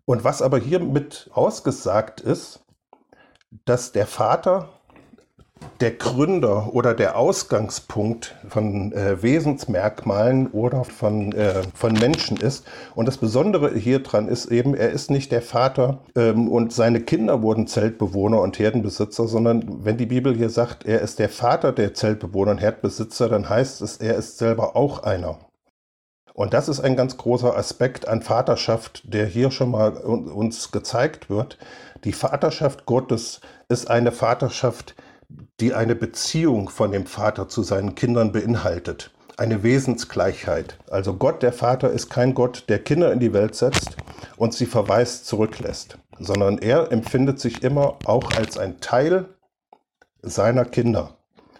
Und 0.05 0.23
was 0.23 0.41
aber 0.41 0.57
hier 0.57 0.79
mit 0.79 1.29
ausgesagt 1.33 2.21
ist, 2.21 2.63
dass 3.65 3.91
der 3.91 4.07
Vater 4.07 4.69
der 5.79 5.91
Gründer 5.91 6.73
oder 6.73 6.93
der 6.93 7.17
Ausgangspunkt 7.17 8.35
von 8.47 8.91
äh, 8.93 9.21
Wesensmerkmalen 9.21 10.47
oder 10.47 10.83
von, 10.83 11.31
äh, 11.33 11.63
von 11.73 11.93
Menschen 11.93 12.37
ist. 12.37 12.65
Und 12.95 13.07
das 13.07 13.17
Besondere 13.17 13.75
hier 13.75 13.99
dran 13.99 14.27
ist 14.27 14.47
eben, 14.47 14.75
er 14.75 14.91
ist 14.91 15.11
nicht 15.11 15.31
der 15.31 15.41
Vater 15.41 15.99
ähm, 16.15 16.47
und 16.47 16.73
seine 16.73 17.01
Kinder 17.01 17.41
wurden 17.41 17.67
Zeltbewohner 17.67 18.41
und 18.41 18.59
Herdenbesitzer, 18.59 19.27
sondern 19.27 19.85
wenn 19.85 19.97
die 19.97 20.05
Bibel 20.05 20.35
hier 20.35 20.49
sagt, 20.49 20.85
er 20.85 21.01
ist 21.01 21.19
der 21.19 21.29
Vater 21.29 21.71
der 21.71 21.93
Zeltbewohner 21.93 22.51
und 22.51 22.61
Herdenbesitzer, 22.61 23.29
dann 23.29 23.49
heißt 23.49 23.81
es, 23.81 23.97
er 23.97 24.15
ist 24.15 24.37
selber 24.37 24.75
auch 24.75 25.03
einer. 25.03 25.39
Und 26.37 26.53
das 26.53 26.69
ist 26.69 26.79
ein 26.79 26.95
ganz 26.95 27.17
großer 27.17 27.57
Aspekt 27.57 28.07
an 28.07 28.21
Vaterschaft, 28.21 29.11
der 29.11 29.25
hier 29.25 29.49
schon 29.49 29.71
mal 29.71 29.97
uns 29.97 30.71
gezeigt 30.71 31.31
wird. 31.31 31.57
Die 32.03 32.13
Vaterschaft 32.13 32.85
Gottes 32.85 33.41
ist 33.69 33.89
eine 33.89 34.11
Vaterschaft, 34.11 34.95
die 35.59 35.73
eine 35.73 35.95
Beziehung 35.95 36.69
von 36.69 36.91
dem 36.91 37.05
Vater 37.05 37.49
zu 37.49 37.63
seinen 37.63 37.95
Kindern 37.95 38.31
beinhaltet. 38.31 39.11
Eine 39.37 39.63
Wesensgleichheit. 39.63 40.77
Also 40.89 41.15
Gott, 41.15 41.43
der 41.43 41.53
Vater, 41.53 41.91
ist 41.91 42.09
kein 42.09 42.33
Gott, 42.33 42.65
der 42.69 42.79
Kinder 42.79 43.11
in 43.11 43.19
die 43.19 43.33
Welt 43.33 43.55
setzt 43.55 43.97
und 44.35 44.53
sie 44.53 44.65
verweist 44.65 45.25
zurücklässt, 45.25 45.97
sondern 46.19 46.57
er 46.59 46.91
empfindet 46.91 47.39
sich 47.39 47.63
immer 47.63 47.97
auch 48.05 48.31
als 48.35 48.57
ein 48.57 48.79
Teil 48.79 49.25
seiner 50.21 50.65
Kinder. 50.65 51.17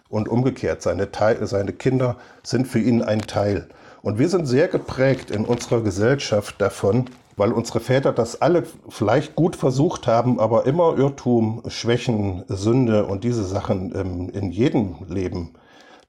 Und 0.08 0.28
umgekehrt, 0.28 0.80
seine, 0.80 1.12
Teil, 1.12 1.46
seine 1.46 1.72
Kinder 1.72 2.16
sind 2.42 2.66
für 2.66 2.78
ihn 2.78 3.02
ein 3.02 3.20
Teil. 3.20 3.68
Und 4.00 4.18
wir 4.18 4.28
sind 4.30 4.46
sehr 4.46 4.68
geprägt 4.68 5.30
in 5.30 5.44
unserer 5.44 5.82
Gesellschaft 5.82 6.60
davon, 6.60 7.10
weil 7.38 7.52
unsere 7.52 7.80
Väter 7.80 8.12
das 8.12 8.42
alle 8.42 8.64
vielleicht 8.88 9.34
gut 9.36 9.56
versucht 9.56 10.06
haben, 10.06 10.40
aber 10.40 10.66
immer 10.66 10.98
Irrtum, 10.98 11.62
Schwächen, 11.68 12.44
Sünde 12.48 13.06
und 13.06 13.24
diese 13.24 13.44
Sachen 13.44 13.94
ähm, 13.94 14.28
in 14.30 14.50
jedem 14.50 14.96
Leben 15.08 15.54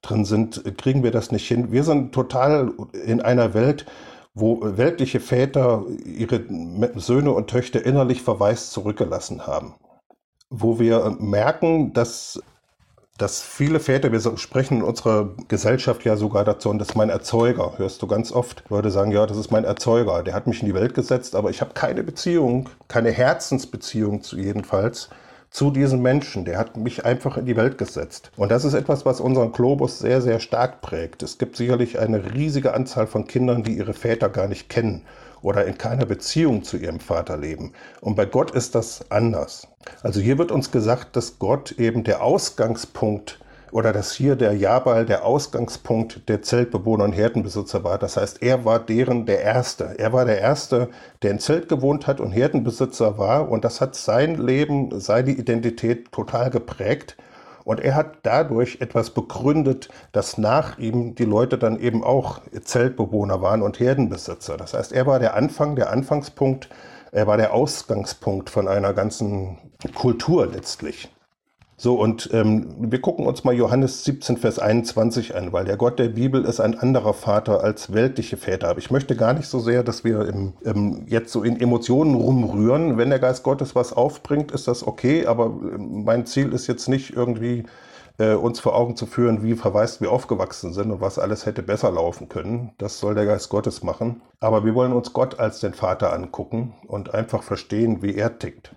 drin 0.01 0.25
sind, 0.25 0.77
kriegen 0.77 1.03
wir 1.03 1.11
das 1.11 1.31
nicht 1.31 1.47
hin. 1.47 1.71
Wir 1.71 1.83
sind 1.83 2.13
total 2.13 2.71
in 3.05 3.21
einer 3.21 3.53
Welt, 3.53 3.85
wo 4.33 4.59
weltliche 4.61 5.19
Väter 5.19 5.85
ihre 6.05 6.43
Söhne 6.95 7.31
und 7.31 7.49
Töchter 7.49 7.85
innerlich 7.85 8.21
verwaist 8.21 8.71
zurückgelassen 8.71 9.45
haben. 9.45 9.75
Wo 10.49 10.79
wir 10.79 11.17
merken, 11.19 11.93
dass 11.93 12.41
dass 13.21 13.41
viele 13.41 13.79
Väter, 13.79 14.11
wir 14.11 14.37
sprechen 14.37 14.77
in 14.77 14.83
unserer 14.83 15.29
Gesellschaft 15.47 16.05
ja 16.05 16.15
sogar 16.15 16.45
dazu, 16.45 16.69
und 16.69 16.79
das 16.79 16.89
ist 16.89 16.95
mein 16.95 17.09
Erzeuger, 17.09 17.73
hörst 17.77 18.01
du 18.01 18.07
ganz 18.07 18.31
oft. 18.31 18.63
Leute 18.69 18.91
sagen, 18.91 19.11
ja, 19.11 19.25
das 19.25 19.37
ist 19.37 19.51
mein 19.51 19.65
Erzeuger, 19.65 20.23
der 20.23 20.33
hat 20.33 20.47
mich 20.47 20.61
in 20.61 20.67
die 20.67 20.73
Welt 20.73 20.93
gesetzt, 20.93 21.35
aber 21.35 21.49
ich 21.49 21.61
habe 21.61 21.73
keine 21.73 22.03
Beziehung, 22.03 22.69
keine 22.87 23.11
Herzensbeziehung 23.11 24.23
zu 24.23 24.37
jedenfalls 24.37 25.09
zu 25.51 25.71
diesem 25.71 26.01
Menschen. 26.01 26.45
Der 26.45 26.57
hat 26.57 26.77
mich 26.77 27.05
einfach 27.05 27.37
in 27.37 27.45
die 27.45 27.57
Welt 27.57 27.77
gesetzt. 27.77 28.31
Und 28.37 28.51
das 28.51 28.65
ist 28.65 28.73
etwas, 28.73 29.05
was 29.05 29.19
unseren 29.19 29.51
Globus 29.51 29.99
sehr, 29.99 30.21
sehr 30.21 30.39
stark 30.39 30.81
prägt. 30.81 31.23
Es 31.23 31.37
gibt 31.37 31.57
sicherlich 31.57 31.99
eine 31.99 32.33
riesige 32.33 32.73
Anzahl 32.73 33.07
von 33.07 33.25
Kindern, 33.25 33.63
die 33.63 33.77
ihre 33.77 33.93
Väter 33.93 34.29
gar 34.29 34.47
nicht 34.47 34.69
kennen 34.69 35.05
oder 35.41 35.65
in 35.65 35.77
keiner 35.77 36.05
Beziehung 36.05 36.63
zu 36.63 36.77
ihrem 36.77 36.99
Vater 36.99 37.37
leben. 37.37 37.73
Und 38.01 38.15
bei 38.15 38.25
Gott 38.25 38.51
ist 38.51 38.75
das 38.75 39.09
anders. 39.11 39.67
Also 40.03 40.19
hier 40.19 40.37
wird 40.37 40.51
uns 40.51 40.71
gesagt, 40.71 41.15
dass 41.15 41.39
Gott 41.39 41.71
eben 41.73 42.03
der 42.03 42.23
Ausgangspunkt 42.23 43.39
oder 43.71 43.93
dass 43.93 44.13
hier 44.13 44.35
der 44.35 44.53
Jabal 44.53 45.05
der 45.05 45.25
Ausgangspunkt 45.25 46.27
der 46.27 46.41
Zeltbewohner 46.41 47.03
und 47.03 47.13
Herdenbesitzer 47.13 47.83
war. 47.83 47.97
Das 47.97 48.17
heißt, 48.17 48.41
er 48.41 48.65
war 48.65 48.79
deren 48.79 49.25
der 49.25 49.41
Erste. 49.41 49.95
Er 49.97 50.13
war 50.13 50.25
der 50.25 50.39
Erste, 50.39 50.89
der 51.21 51.31
im 51.31 51.39
Zelt 51.39 51.69
gewohnt 51.69 52.07
hat 52.07 52.19
und 52.19 52.31
Herdenbesitzer 52.31 53.17
war. 53.17 53.49
Und 53.49 53.65
das 53.65 53.81
hat 53.81 53.95
sein 53.95 54.35
Leben, 54.35 54.99
seine 54.99 55.31
Identität 55.31 56.11
total 56.11 56.49
geprägt. 56.49 57.15
Und 57.63 57.79
er 57.79 57.95
hat 57.95 58.19
dadurch 58.23 58.77
etwas 58.81 59.11
begründet, 59.11 59.89
dass 60.11 60.37
nach 60.37 60.77
ihm 60.77 61.15
die 61.15 61.25
Leute 61.25 61.57
dann 61.57 61.79
eben 61.79 62.03
auch 62.03 62.41
Zeltbewohner 62.63 63.41
waren 63.41 63.61
und 63.61 63.79
Herdenbesitzer. 63.79 64.57
Das 64.57 64.73
heißt, 64.73 64.91
er 64.91 65.05
war 65.05 65.19
der 65.19 65.35
Anfang, 65.35 65.75
der 65.75 65.91
Anfangspunkt, 65.91 66.69
er 67.11 67.27
war 67.27 67.37
der 67.37 67.53
Ausgangspunkt 67.53 68.49
von 68.49 68.67
einer 68.67 68.93
ganzen 68.93 69.57
Kultur 69.95 70.47
letztlich. 70.47 71.09
So, 71.81 71.95
und 71.95 72.29
ähm, 72.33 72.75
wir 72.77 72.99
gucken 72.99 73.25
uns 73.25 73.45
mal 73.45 73.53
Johannes 73.53 74.03
17, 74.03 74.35
Vers 74.35 74.59
21 74.59 75.33
an, 75.33 75.53
weil 75.53 75.63
der 75.63 75.77
Gott 75.77 75.97
der 75.97 76.09
Bibel 76.09 76.43
ist 76.43 76.59
ein 76.59 76.77
anderer 76.77 77.13
Vater 77.13 77.63
als 77.63 77.93
weltliche 77.93 78.35
Väter. 78.35 78.67
Aber 78.67 78.79
ich 78.79 78.91
möchte 78.91 79.15
gar 79.15 79.31
nicht 79.33 79.47
so 79.47 79.59
sehr, 79.59 79.81
dass 79.81 80.03
wir 80.03 80.27
im, 80.27 80.51
im, 80.65 81.07
jetzt 81.07 81.31
so 81.31 81.41
in 81.41 81.57
Emotionen 81.57 82.15
rumrühren. 82.15 82.97
Wenn 82.97 83.09
der 83.09 83.19
Geist 83.19 83.43
Gottes 83.43 83.75
was 83.75 83.93
aufbringt, 83.93 84.51
ist 84.51 84.67
das 84.67 84.85
okay, 84.85 85.25
aber 85.25 85.45
ähm, 85.45 86.03
mein 86.03 86.25
Ziel 86.25 86.51
ist 86.51 86.67
jetzt 86.67 86.89
nicht 86.89 87.15
irgendwie 87.15 87.63
äh, 88.17 88.33
uns 88.33 88.59
vor 88.59 88.75
Augen 88.75 88.97
zu 88.97 89.05
führen, 89.05 89.41
wie 89.41 89.55
verwaist 89.55 90.01
wir 90.01 90.11
aufgewachsen 90.11 90.73
sind 90.73 90.91
und 90.91 90.99
was 90.99 91.17
alles 91.17 91.45
hätte 91.45 91.63
besser 91.63 91.91
laufen 91.91 92.27
können. 92.27 92.73
Das 92.77 92.99
soll 92.99 93.15
der 93.15 93.25
Geist 93.25 93.47
Gottes 93.47 93.83
machen. 93.83 94.21
Aber 94.41 94.65
wir 94.65 94.75
wollen 94.75 94.91
uns 94.91 95.13
Gott 95.13 95.39
als 95.39 95.61
den 95.61 95.73
Vater 95.73 96.11
angucken 96.11 96.73
und 96.87 97.13
einfach 97.13 97.41
verstehen, 97.41 98.01
wie 98.01 98.15
er 98.15 98.37
tickt. 98.37 98.75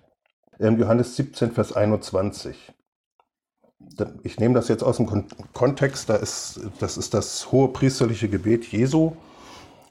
Ähm, 0.57 0.79
Johannes 0.79 1.17
17, 1.17 1.51
Vers 1.51 1.73
21 1.73 2.73
ich 4.23 4.39
nehme 4.39 4.55
das 4.55 4.67
jetzt 4.67 4.83
aus 4.83 4.97
dem 4.97 5.25
Kontext, 5.53 6.09
da 6.09 6.15
ist, 6.15 6.61
das 6.79 6.97
ist 6.97 7.13
das 7.13 7.51
hohe 7.51 7.67
priesterliche 7.69 8.29
Gebet 8.29 8.65
Jesu, 8.65 9.13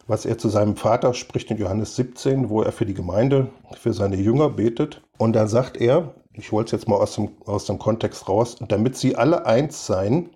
was 0.06 0.26
er 0.26 0.38
zu 0.38 0.48
seinem 0.48 0.76
Vater 0.76 1.14
spricht 1.14 1.50
in 1.50 1.58
Johannes 1.58 1.96
17, 1.96 2.48
wo 2.48 2.62
er 2.62 2.72
für 2.72 2.86
die 2.86 2.94
Gemeinde, 2.94 3.48
für 3.78 3.92
seine 3.92 4.16
Jünger 4.16 4.50
betet. 4.50 5.02
Und 5.18 5.34
da 5.34 5.46
sagt 5.46 5.76
er, 5.76 6.14
ich 6.32 6.50
hole 6.50 6.64
es 6.64 6.70
jetzt 6.72 6.88
mal 6.88 6.96
aus 6.96 7.14
dem, 7.14 7.30
aus 7.46 7.66
dem 7.66 7.78
Kontext 7.78 8.28
raus, 8.28 8.56
damit 8.68 8.96
sie 8.96 9.16
alle 9.16 9.46
eins 9.46 9.86
seien, 9.86 10.30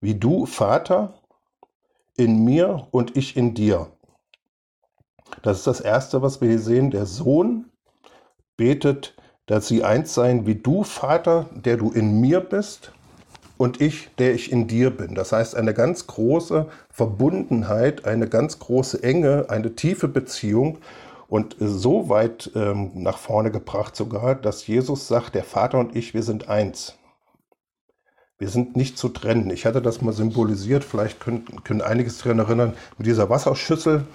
wie 0.00 0.14
du, 0.14 0.46
Vater, 0.46 1.14
in 2.16 2.44
mir 2.44 2.88
und 2.90 3.16
ich 3.16 3.36
in 3.36 3.54
dir. 3.54 3.88
Das 5.42 5.58
ist 5.58 5.66
das 5.66 5.80
Erste, 5.80 6.22
was 6.22 6.40
wir 6.40 6.48
hier 6.48 6.58
sehen. 6.58 6.90
Der 6.90 7.06
Sohn 7.06 7.66
betet, 8.56 9.14
dass 9.48 9.66
sie 9.66 9.82
eins 9.82 10.14
seien, 10.14 10.46
wie 10.46 10.54
du, 10.54 10.84
Vater, 10.84 11.46
der 11.52 11.78
du 11.78 11.90
in 11.90 12.20
mir 12.20 12.40
bist 12.40 12.92
und 13.56 13.80
ich, 13.80 14.10
der 14.18 14.34
ich 14.34 14.52
in 14.52 14.68
dir 14.68 14.90
bin. 14.90 15.14
Das 15.14 15.32
heißt, 15.32 15.56
eine 15.56 15.74
ganz 15.74 16.06
große 16.06 16.66
Verbundenheit, 16.90 18.04
eine 18.04 18.28
ganz 18.28 18.58
große 18.58 19.02
Enge, 19.02 19.46
eine 19.48 19.74
tiefe 19.74 20.06
Beziehung 20.06 20.78
und 21.28 21.56
so 21.58 22.10
weit 22.10 22.50
ähm, 22.54 22.90
nach 22.94 23.18
vorne 23.18 23.50
gebracht 23.50 23.96
sogar, 23.96 24.34
dass 24.34 24.66
Jesus 24.66 25.08
sagt, 25.08 25.34
der 25.34 25.44
Vater 25.44 25.78
und 25.78 25.96
ich, 25.96 26.12
wir 26.12 26.22
sind 26.22 26.48
eins. 26.48 26.94
Wir 28.38 28.50
sind 28.50 28.76
nicht 28.76 28.98
zu 28.98 29.08
trennen. 29.08 29.50
Ich 29.50 29.64
hatte 29.64 29.80
das 29.80 30.02
mal 30.02 30.12
symbolisiert, 30.12 30.84
vielleicht 30.84 31.20
können, 31.20 31.46
können 31.64 31.80
einiges 31.80 32.18
daran 32.18 32.38
erinnern, 32.38 32.74
mit 32.98 33.06
dieser 33.06 33.30
Wasserschüssel, 33.30 34.06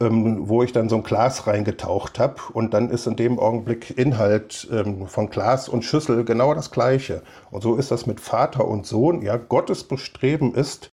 ähm, 0.00 0.48
wo 0.48 0.62
ich 0.62 0.72
dann 0.72 0.88
so 0.88 0.96
ein 0.96 1.02
Glas 1.02 1.46
reingetaucht 1.46 2.18
habe. 2.18 2.36
Und 2.52 2.74
dann 2.74 2.90
ist 2.90 3.06
in 3.06 3.16
dem 3.16 3.38
Augenblick 3.38 3.96
Inhalt 3.98 4.68
ähm, 4.70 5.06
von 5.06 5.30
Glas 5.30 5.68
und 5.68 5.84
Schüssel 5.84 6.24
genau 6.24 6.54
das 6.54 6.70
gleiche. 6.70 7.22
Und 7.50 7.62
so 7.62 7.76
ist 7.76 7.90
das 7.90 8.06
mit 8.06 8.20
Vater 8.20 8.66
und 8.66 8.86
Sohn. 8.86 9.22
Ja, 9.22 9.36
Gottes 9.36 9.84
Bestreben 9.84 10.54
ist, 10.54 10.90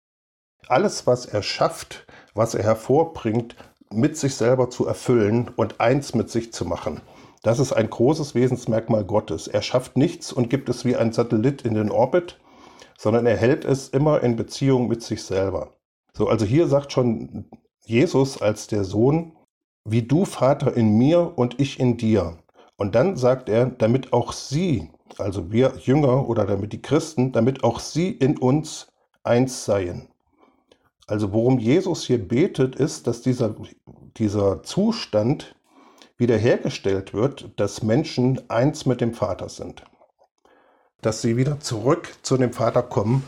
alles, 0.69 1.07
was 1.07 1.26
er 1.26 1.42
schafft, 1.42 2.07
was 2.35 2.54
er 2.54 2.62
hervorbringt, 2.62 3.57
mit 3.92 4.16
sich 4.16 4.37
selber 4.37 4.71
zu 4.71 4.87
erfüllen 4.87 5.50
und 5.57 5.80
eins 5.80 6.14
mit 6.14 6.30
sich 6.30 6.52
zu 6.52 6.64
machen. 6.64 7.00
Das 7.42 7.59
ist 7.59 7.73
ein 7.73 7.88
großes 7.90 8.35
Wesensmerkmal 8.35 9.04
Gottes. 9.04 9.49
Er 9.49 9.62
schafft 9.62 9.97
nichts 9.97 10.33
und 10.33 10.50
gibt 10.50 10.69
es 10.69 10.85
wie 10.85 10.95
ein 10.95 11.12
Satellit 11.12 11.62
in 11.62 11.75
den 11.75 11.90
Orbit, 11.90 12.38
sondern 12.99 13.26
er 13.26 13.37
hält 13.37 13.64
es 13.64 13.88
immer 13.88 14.23
in 14.23 14.37
Beziehung 14.37 14.88
mit 14.88 15.02
sich 15.02 15.25
selber. 15.25 15.73
So, 16.12 16.28
also 16.28 16.45
hier 16.45 16.66
sagt 16.66 16.92
schon 16.92 17.47
Jesus 17.90 18.40
als 18.40 18.68
der 18.68 18.85
Sohn, 18.85 19.32
wie 19.85 20.02
du 20.02 20.25
Vater 20.25 20.76
in 20.76 20.97
mir 20.97 21.32
und 21.37 21.59
ich 21.59 21.80
in 21.80 21.97
dir. 21.97 22.38
Und 22.76 22.94
dann 22.94 23.16
sagt 23.16 23.49
er, 23.49 23.66
damit 23.66 24.12
auch 24.12 24.32
sie, 24.32 24.90
also 25.18 25.50
wir 25.50 25.75
Jünger 25.82 26.28
oder 26.28 26.47
damit 26.47 26.73
die 26.73 26.80
Christen, 26.80 27.32
damit 27.32 27.64
auch 27.64 27.80
sie 27.80 28.11
in 28.11 28.38
uns 28.38 28.87
eins 29.25 29.64
seien. 29.64 30.09
Also 31.06 31.32
worum 31.32 31.59
Jesus 31.59 32.04
hier 32.04 32.26
betet, 32.26 32.76
ist, 32.76 33.09
dass 33.09 33.20
dieser, 33.20 33.56
dieser 34.16 34.62
Zustand 34.62 35.56
wiederhergestellt 36.16 37.12
wird, 37.12 37.50
dass 37.56 37.82
Menschen 37.82 38.49
eins 38.49 38.87
mit 38.87 39.00
dem 39.00 39.14
Vater 39.14 39.49
sind. 39.49 39.82
Dass 41.02 41.23
sie 41.23 41.37
wieder 41.37 41.59
zurück 41.59 42.14
zu 42.23 42.37
dem 42.37 42.52
Vater 42.52 42.82
kommen. 42.82 43.25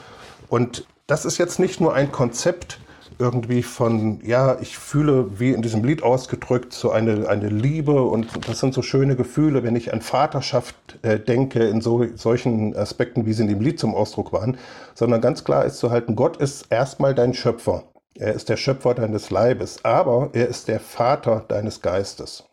Und 0.49 0.87
das 1.09 1.25
ist 1.25 1.39
jetzt 1.39 1.59
nicht 1.59 1.81
nur 1.81 1.95
ein 1.95 2.13
Konzept 2.13 2.79
irgendwie 3.23 3.63
von, 3.63 4.21
ja, 4.25 4.59
ich 4.61 4.77
fühle, 4.77 5.39
wie 5.39 5.53
in 5.53 5.63
diesem 5.63 5.85
Lied 5.85 6.03
ausgedrückt, 6.03 6.73
so 6.73 6.91
eine, 6.91 7.29
eine 7.29 7.49
Liebe 7.49 8.03
und 8.03 8.27
das 8.49 8.59
sind 8.59 8.75
so 8.75 8.83
schöne 8.83 9.15
Gefühle, 9.15 9.63
wenn 9.63 9.77
ich 9.77 9.93
an 9.93 10.01
Vaterschaft 10.01 10.75
äh, 11.03 11.21
denke, 11.21 11.61
in 11.61 11.81
so, 11.81 12.05
solchen 12.17 12.77
Aspekten, 12.77 13.25
wie 13.25 13.33
sie 13.33 13.43
in 13.43 13.49
dem 13.49 13.61
Lied 13.61 13.79
zum 13.79 13.95
Ausdruck 13.95 14.33
waren, 14.33 14.59
sondern 14.95 15.21
ganz 15.21 15.45
klar 15.45 15.65
ist 15.65 15.79
zu 15.79 15.93
halten, 15.93 16.17
Gott 16.17 16.37
ist 16.39 16.67
erstmal 16.71 17.15
dein 17.15 17.33
Schöpfer. 17.33 17.85
Er 18.17 18.35
ist 18.35 18.49
der 18.49 18.57
Schöpfer 18.57 18.95
deines 18.95 19.31
Leibes, 19.31 19.85
aber 19.85 20.31
er 20.33 20.49
ist 20.49 20.67
der 20.67 20.81
Vater 20.81 21.45
deines 21.47 21.81
Geistes. 21.81 22.45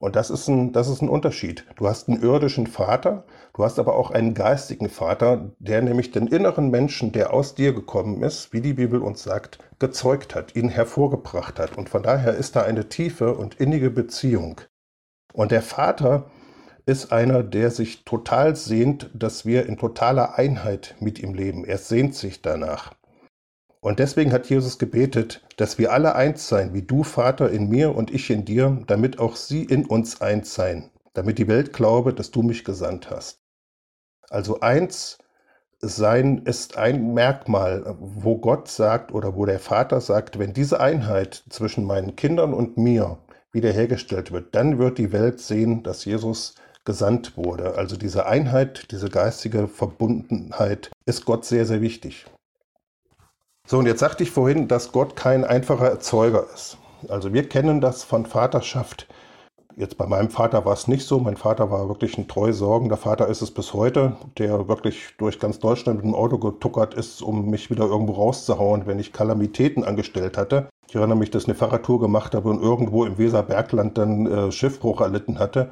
Und 0.00 0.16
das 0.16 0.30
ist, 0.30 0.48
ein, 0.48 0.72
das 0.72 0.88
ist 0.88 1.02
ein 1.02 1.10
Unterschied. 1.10 1.66
Du 1.76 1.86
hast 1.86 2.08
einen 2.08 2.22
irdischen 2.22 2.66
Vater, 2.66 3.24
du 3.52 3.64
hast 3.64 3.78
aber 3.78 3.94
auch 3.96 4.10
einen 4.10 4.32
geistigen 4.32 4.88
Vater, 4.88 5.52
der 5.58 5.82
nämlich 5.82 6.10
den 6.10 6.26
inneren 6.26 6.70
Menschen, 6.70 7.12
der 7.12 7.34
aus 7.34 7.54
dir 7.54 7.74
gekommen 7.74 8.22
ist, 8.22 8.54
wie 8.54 8.62
die 8.62 8.72
Bibel 8.72 9.02
uns 9.02 9.22
sagt, 9.22 9.58
gezeugt 9.78 10.34
hat, 10.34 10.56
ihn 10.56 10.70
hervorgebracht 10.70 11.58
hat. 11.58 11.76
Und 11.76 11.90
von 11.90 12.02
daher 12.02 12.34
ist 12.34 12.56
da 12.56 12.62
eine 12.62 12.88
tiefe 12.88 13.34
und 13.34 13.56
innige 13.56 13.90
Beziehung. 13.90 14.62
Und 15.34 15.50
der 15.52 15.60
Vater 15.60 16.30
ist 16.86 17.12
einer, 17.12 17.42
der 17.42 17.70
sich 17.70 18.06
total 18.06 18.56
sehnt, 18.56 19.10
dass 19.12 19.44
wir 19.44 19.66
in 19.66 19.76
totaler 19.76 20.38
Einheit 20.38 20.96
mit 20.98 21.18
ihm 21.18 21.34
leben. 21.34 21.66
Er 21.66 21.76
sehnt 21.76 22.14
sich 22.14 22.40
danach. 22.40 22.94
Und 23.82 23.98
deswegen 23.98 24.32
hat 24.32 24.48
Jesus 24.50 24.78
gebetet, 24.78 25.42
dass 25.56 25.78
wir 25.78 25.92
alle 25.92 26.14
eins 26.14 26.48
sein, 26.48 26.74
wie 26.74 26.82
du, 26.82 27.02
Vater, 27.02 27.50
in 27.50 27.68
mir 27.68 27.94
und 27.94 28.10
ich 28.12 28.28
in 28.30 28.44
dir, 28.44 28.82
damit 28.86 29.18
auch 29.18 29.36
sie 29.36 29.64
in 29.64 29.86
uns 29.86 30.20
eins 30.20 30.54
sein, 30.54 30.90
damit 31.14 31.38
die 31.38 31.48
Welt 31.48 31.72
glaube, 31.72 32.12
dass 32.12 32.30
du 32.30 32.42
mich 32.42 32.64
gesandt 32.64 33.10
hast. 33.10 33.40
Also 34.28 34.60
eins 34.60 35.18
sein 35.80 36.42
ist 36.44 36.76
ein 36.76 37.14
Merkmal, 37.14 37.96
wo 37.98 38.36
Gott 38.36 38.68
sagt 38.68 39.12
oder 39.14 39.34
wo 39.34 39.46
der 39.46 39.58
Vater 39.58 40.02
sagt, 40.02 40.38
wenn 40.38 40.52
diese 40.52 40.78
Einheit 40.78 41.42
zwischen 41.48 41.84
meinen 41.86 42.16
Kindern 42.16 42.52
und 42.52 42.76
mir 42.76 43.16
wiederhergestellt 43.50 44.30
wird, 44.30 44.54
dann 44.54 44.78
wird 44.78 44.98
die 44.98 45.10
Welt 45.10 45.40
sehen, 45.40 45.82
dass 45.82 46.04
Jesus 46.04 46.54
gesandt 46.84 47.36
wurde. 47.36 47.76
Also 47.76 47.96
diese 47.96 48.26
Einheit, 48.26 48.90
diese 48.90 49.08
geistige 49.08 49.68
Verbundenheit 49.68 50.90
ist 51.06 51.24
Gott 51.24 51.46
sehr, 51.46 51.64
sehr 51.64 51.80
wichtig. 51.80 52.26
So, 53.70 53.78
und 53.78 53.86
jetzt 53.86 54.00
sagte 54.00 54.24
ich 54.24 54.32
vorhin, 54.32 54.66
dass 54.66 54.90
Gott 54.90 55.14
kein 55.14 55.44
einfacher 55.44 55.86
Erzeuger 55.86 56.44
ist. 56.52 56.76
Also 57.08 57.32
wir 57.32 57.48
kennen 57.48 57.80
das 57.80 58.02
von 58.02 58.26
Vaterschaft. 58.26 59.06
Jetzt 59.76 59.96
bei 59.96 60.08
meinem 60.08 60.28
Vater 60.28 60.64
war 60.64 60.72
es 60.72 60.88
nicht 60.88 61.06
so. 61.06 61.20
Mein 61.20 61.36
Vater 61.36 61.70
war 61.70 61.86
wirklich 61.86 62.18
ein 62.18 62.26
treu 62.26 62.52
sorgender 62.52 62.96
Vater, 62.96 63.28
ist 63.28 63.42
es 63.42 63.52
bis 63.52 63.72
heute, 63.72 64.16
der 64.38 64.66
wirklich 64.66 65.14
durch 65.18 65.38
ganz 65.38 65.60
Deutschland 65.60 65.98
mit 65.98 66.04
dem 66.04 66.16
Auto 66.16 66.36
getuckert 66.38 66.94
ist, 66.94 67.22
um 67.22 67.48
mich 67.48 67.70
wieder 67.70 67.84
irgendwo 67.84 68.14
rauszuhauen, 68.14 68.88
wenn 68.88 68.98
ich 68.98 69.12
Kalamitäten 69.12 69.84
angestellt 69.84 70.36
hatte. 70.36 70.68
Ich 70.88 70.96
erinnere 70.96 71.18
mich, 71.18 71.30
dass 71.30 71.44
ich 71.44 71.48
eine 71.50 71.56
Fahrradtour 71.56 72.00
gemacht 72.00 72.34
habe 72.34 72.50
und 72.50 72.60
irgendwo 72.60 73.04
im 73.04 73.18
Weserbergland 73.18 73.96
dann 73.96 74.26
äh, 74.26 74.50
Schiffbruch 74.50 75.00
erlitten 75.00 75.38
hatte. 75.38 75.70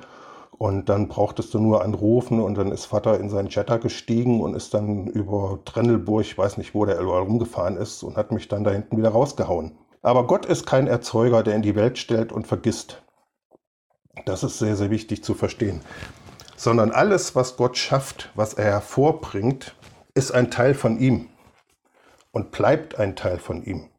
Und 0.59 0.89
dann 0.89 1.07
brauchtest 1.07 1.55
du 1.55 1.61
nur 1.61 1.83
anrufen 1.83 2.41
und 2.41 2.57
dann 2.57 2.73
ist 2.73 2.87
Vater 2.87 3.21
in 3.21 3.31
seinen 3.31 3.49
Jetter 3.49 3.79
gestiegen 3.79 4.41
und 4.41 4.55
ist 4.55 4.75
dann 4.75 5.07
über 5.07 5.61
Trennelburg, 5.65 6.23
ich 6.23 6.37
weiß 6.37 6.59
nicht, 6.59 6.75
wo 6.75 6.85
der 6.85 6.99
überall 6.99 7.23
rumgefahren 7.23 7.77
ist 7.77 8.03
und 8.03 8.17
hat 8.17 8.33
mich 8.33 8.49
dann 8.49 8.65
da 8.65 8.73
hinten 8.73 8.97
wieder 8.97 9.11
rausgehauen. 9.11 9.79
Aber 10.03 10.27
Gott 10.27 10.47
ist 10.47 10.67
kein 10.67 10.89
Erzeuger, 10.89 11.45
der 11.45 11.55
in 11.55 11.63
die 11.63 11.77
Welt 11.77 11.97
stellt 11.97 12.33
und 12.33 12.49
vergisst. 12.49 13.03
Das 14.25 14.43
ist 14.43 14.59
sehr, 14.59 14.75
sehr 14.75 14.91
wichtig 14.91 15.23
zu 15.23 15.35
verstehen. 15.35 15.81
Sondern 16.57 16.91
alles, 16.91 17.37
was 17.37 17.57
Gott 17.57 17.77
schafft, 17.77 18.31
was 18.35 18.55
er 18.55 18.65
hervorbringt, 18.65 19.77
ist 20.15 20.33
ein 20.33 20.51
Teil 20.51 20.75
von 20.75 20.99
ihm 20.99 21.29
und 22.33 22.51
bleibt 22.51 22.99
ein 22.99 23.15
Teil 23.15 23.39
von 23.39 23.63
ihm. 23.63 23.91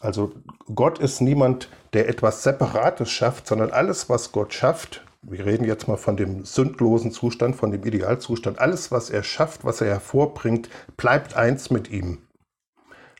Also 0.00 0.32
Gott 0.74 0.98
ist 0.98 1.22
niemand, 1.22 1.70
der 1.94 2.10
etwas 2.10 2.42
Separates 2.42 3.10
schafft, 3.10 3.46
sondern 3.46 3.70
alles, 3.70 4.10
was 4.10 4.32
Gott 4.32 4.52
schafft, 4.52 5.02
wir 5.22 5.44
reden 5.44 5.64
jetzt 5.64 5.88
mal 5.88 5.96
von 5.96 6.16
dem 6.16 6.44
sündlosen 6.44 7.10
Zustand, 7.10 7.56
von 7.56 7.70
dem 7.70 7.84
Idealzustand. 7.84 8.60
Alles, 8.60 8.92
was 8.92 9.10
er 9.10 9.22
schafft, 9.22 9.64
was 9.64 9.80
er 9.80 9.88
hervorbringt, 9.88 10.68
bleibt 10.96 11.34
eins 11.34 11.70
mit 11.70 11.90
ihm. 11.90 12.28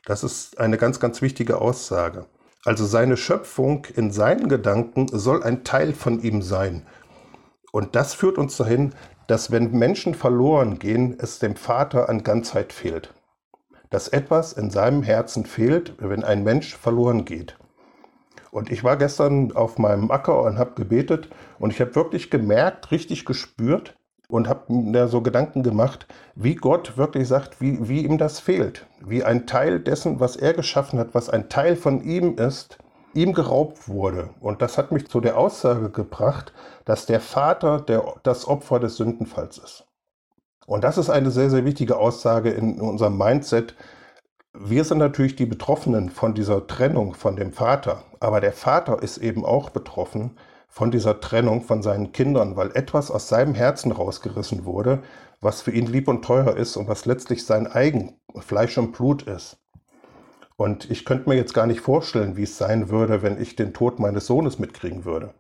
Das 0.05 0.23
ist 0.23 0.59
eine 0.59 0.79
ganz, 0.79 1.01
ganz 1.01 1.21
wichtige 1.23 1.61
Aussage. 1.61 2.27
Also 2.65 2.87
seine 2.87 3.17
Schöpfung 3.17 3.87
in 3.97 4.11
seinen 4.11 4.49
Gedanken 4.49 5.09
soll 5.09 5.43
ein 5.43 5.65
Teil 5.65 5.93
von 5.93 6.21
ihm 6.21 6.43
sein. 6.43 6.87
Und 7.73 7.95
das 7.97 8.15
führt 8.15 8.39
uns 8.39 8.57
dahin, 8.57 8.95
dass 9.27 9.51
wenn 9.51 9.73
Menschen 9.73 10.15
verloren 10.15 10.79
gehen, 10.79 11.17
es 11.21 11.39
dem 11.39 11.57
Vater 11.57 12.09
an 12.09 12.23
Ganzheit 12.23 12.73
fehlt. 12.73 13.13
Dass 13.91 14.09
etwas 14.09 14.53
in 14.53 14.71
seinem 14.71 15.03
Herzen 15.03 15.45
fehlt, 15.45 15.95
wenn 15.99 16.25
ein 16.25 16.43
Mensch 16.45 16.77
verloren 16.77 17.25
geht. 17.25 17.59
Und 18.51 18.71
ich 18.71 18.85
war 18.85 18.97
gestern 18.97 19.53
auf 19.53 19.79
meinem 19.79 20.11
Acker 20.11 20.43
und 20.43 20.59
habe 20.59 20.73
gebetet 20.75 21.29
und 21.59 21.73
ich 21.73 21.81
habe 21.81 21.95
wirklich 21.95 22.31
gemerkt, 22.31 22.91
richtig 22.91 23.25
gespürt 23.25 23.95
und 24.29 24.49
habe 24.49 24.73
mir 24.73 25.09
so 25.09 25.23
Gedanken 25.23 25.63
gemacht, 25.63 26.07
wie 26.35 26.55
Gott 26.55 26.97
wirklich 26.97 27.29
sagt, 27.29 27.61
wie, 27.61 27.89
wie 27.89 28.05
ihm 28.05 28.19
das 28.19 28.41
fehlt. 28.41 28.87
Wie 29.01 29.25
ein 29.25 29.47
Teil 29.47 29.81
dessen, 29.81 30.21
was 30.21 30.37
er 30.37 30.53
geschaffen 30.53 30.99
hat, 30.99 31.15
was 31.15 31.31
ein 31.31 31.49
Teil 31.49 31.77
von 31.77 32.03
ihm 32.03 32.37
ist, 32.37 32.79
ihm 33.15 33.33
geraubt 33.33 33.89
wurde. 33.89 34.31
Und 34.41 34.63
das 34.63 34.77
hat 34.79 34.93
mich 34.93 35.09
zu 35.09 35.21
der 35.21 35.39
Aussage 35.39 35.91
gebracht, 35.91 36.53
dass 36.85 37.07
der 37.07 37.21
Vater 37.21 37.81
der, 37.81 38.03
das 38.23 38.47
Opfer 38.47 38.81
des 38.81 38.97
Sündenfalls 38.97 39.59
ist. 39.59 39.87
Und 40.67 40.85
das 40.85 40.99
ist 40.99 41.09
eine 41.09 41.31
sehr, 41.31 41.49
sehr 41.49 41.65
wichtige 41.65 41.97
Aussage 41.97 42.51
in 42.51 42.81
unserem 42.81 43.17
Mindset, 43.17 43.75
wir 44.55 44.85
sind 44.85 44.99
natürlich 44.99 45.37
die 45.37 45.47
Betroffenen 45.47 46.11
von 46.11 46.35
dieser 46.35 46.67
Trennung 46.67 47.15
von 47.15 47.37
dem 47.37 47.53
Vater, 47.53 48.05
aber 48.19 48.41
der 48.41 48.53
Vater 48.53 49.03
ist 49.03 49.19
eben 49.19 49.45
auch 49.45 49.71
betroffen 49.71 50.37
von 50.69 50.91
dieser 50.91 51.21
Trennung 51.21 51.63
von 51.63 51.83
seinen 51.83 52.13
Kindern, 52.13 52.57
weil 52.57 52.71
etwas 52.75 53.11
aus 53.11 53.29
seinem 53.29 53.55
Herzen 53.55 53.93
rausgerissen 53.93 54.65
wurde, 54.65 55.03
was 55.41 55.61
für 55.63 55.71
ihn 55.71 55.87
lieb 55.87 56.09
und 56.09 56.25
teuer 56.25 56.57
ist 56.57 56.77
und 56.77 56.89
was 56.89 57.07
letztlich 57.07 57.45
sein 57.45 57.67
eigen 57.67 58.19
Fleisch 58.41 58.79
und 58.79 58.93
Blut 58.93 59.23
ist. 59.23 59.59
Und 60.57 60.91
ich 60.91 61.05
könnte 61.05 61.29
mir 61.29 61.37
jetzt 61.37 61.55
gar 61.55 61.67
nicht 61.67 61.81
vorstellen, 61.81 62.37
wie 62.37 62.43
es 62.43 62.59
sein 62.59 62.89
würde, 62.89 63.23
wenn 63.23 63.41
ich 63.41 63.55
den 63.55 63.73
Tod 63.73 64.01
meines 64.01 64.27
Sohnes 64.27 64.59
mitkriegen 64.59 65.05
würde. 65.05 65.35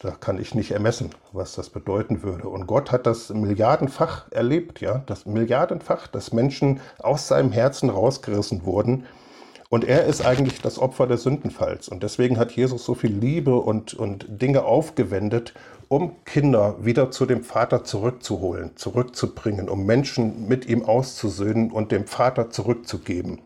Da 0.00 0.12
kann 0.12 0.40
ich 0.40 0.54
nicht 0.54 0.70
ermessen, 0.70 1.10
was 1.32 1.56
das 1.56 1.70
bedeuten 1.70 2.22
würde. 2.22 2.48
Und 2.48 2.68
Gott 2.68 2.92
hat 2.92 3.04
das 3.04 3.30
milliardenfach 3.30 4.30
erlebt, 4.30 4.80
ja, 4.80 5.02
das 5.06 5.26
milliardenfach, 5.26 6.06
dass 6.06 6.32
Menschen 6.32 6.80
aus 7.00 7.26
seinem 7.26 7.50
Herzen 7.50 7.90
rausgerissen 7.90 8.64
wurden. 8.64 9.06
Und 9.70 9.84
er 9.84 10.04
ist 10.06 10.24
eigentlich 10.24 10.62
das 10.62 10.78
Opfer 10.78 11.08
des 11.08 11.24
Sündenfalls. 11.24 11.88
Und 11.88 12.04
deswegen 12.04 12.38
hat 12.38 12.52
Jesus 12.52 12.84
so 12.84 12.94
viel 12.94 13.12
Liebe 13.12 13.56
und, 13.56 13.92
und 13.92 14.26
Dinge 14.28 14.62
aufgewendet, 14.62 15.52
um 15.88 16.24
Kinder 16.24 16.76
wieder 16.80 17.10
zu 17.10 17.26
dem 17.26 17.42
Vater 17.42 17.82
zurückzuholen, 17.82 18.76
zurückzubringen, 18.76 19.68
um 19.68 19.84
Menschen 19.84 20.46
mit 20.46 20.66
ihm 20.66 20.84
auszusöhnen 20.84 21.72
und 21.72 21.90
dem 21.90 22.06
Vater 22.06 22.50
zurückzugeben. 22.50 23.40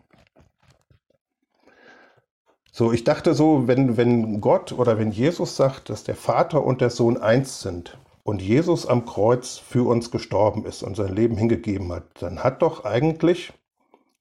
So, 2.75 2.91
ich 2.91 3.03
dachte 3.03 3.35
so, 3.35 3.67
wenn, 3.67 3.97
wenn 3.97 4.41
Gott 4.41 4.71
oder 4.71 4.97
wenn 4.97 5.11
Jesus 5.11 5.55
sagt, 5.55 5.91
dass 5.91 6.05
der 6.05 6.15
Vater 6.15 6.63
und 6.63 6.81
der 6.81 6.89
Sohn 6.89 7.17
eins 7.17 7.61
sind 7.61 7.99
und 8.23 8.41
Jesus 8.41 8.87
am 8.87 9.05
Kreuz 9.05 9.59
für 9.59 9.87
uns 9.87 10.09
gestorben 10.09 10.65
ist 10.65 10.81
und 10.81 10.95
sein 10.95 11.15
Leben 11.15 11.37
hingegeben 11.37 11.91
hat, 11.91 12.05
dann 12.19 12.43
hat 12.43 12.63
doch 12.63 12.83
eigentlich, 12.83 13.53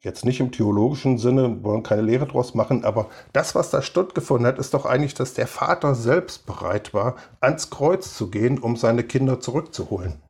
jetzt 0.01 0.27
nicht 0.27 0.39
im 0.39 0.53
theologischen 0.53 1.17
Sinne, 1.17 1.65
wollen 1.65 1.83
keine 1.83 2.03
Lehre 2.03 2.27
draus 2.27 2.53
machen, 2.53 2.85
aber 2.85 3.09
das, 3.33 3.55
was 3.55 3.71
da 3.71 3.81
stattgefunden 3.81 4.47
hat, 4.47 4.59
ist 4.59 4.75
doch 4.75 4.85
eigentlich, 4.85 5.15
dass 5.15 5.33
der 5.33 5.47
Vater 5.47 5.95
selbst 5.95 6.45
bereit 6.45 6.93
war, 6.93 7.17
ans 7.41 7.71
Kreuz 7.71 8.15
zu 8.15 8.29
gehen, 8.29 8.59
um 8.59 8.77
seine 8.77 9.03
Kinder 9.03 9.41
zurückzuholen. 9.41 10.22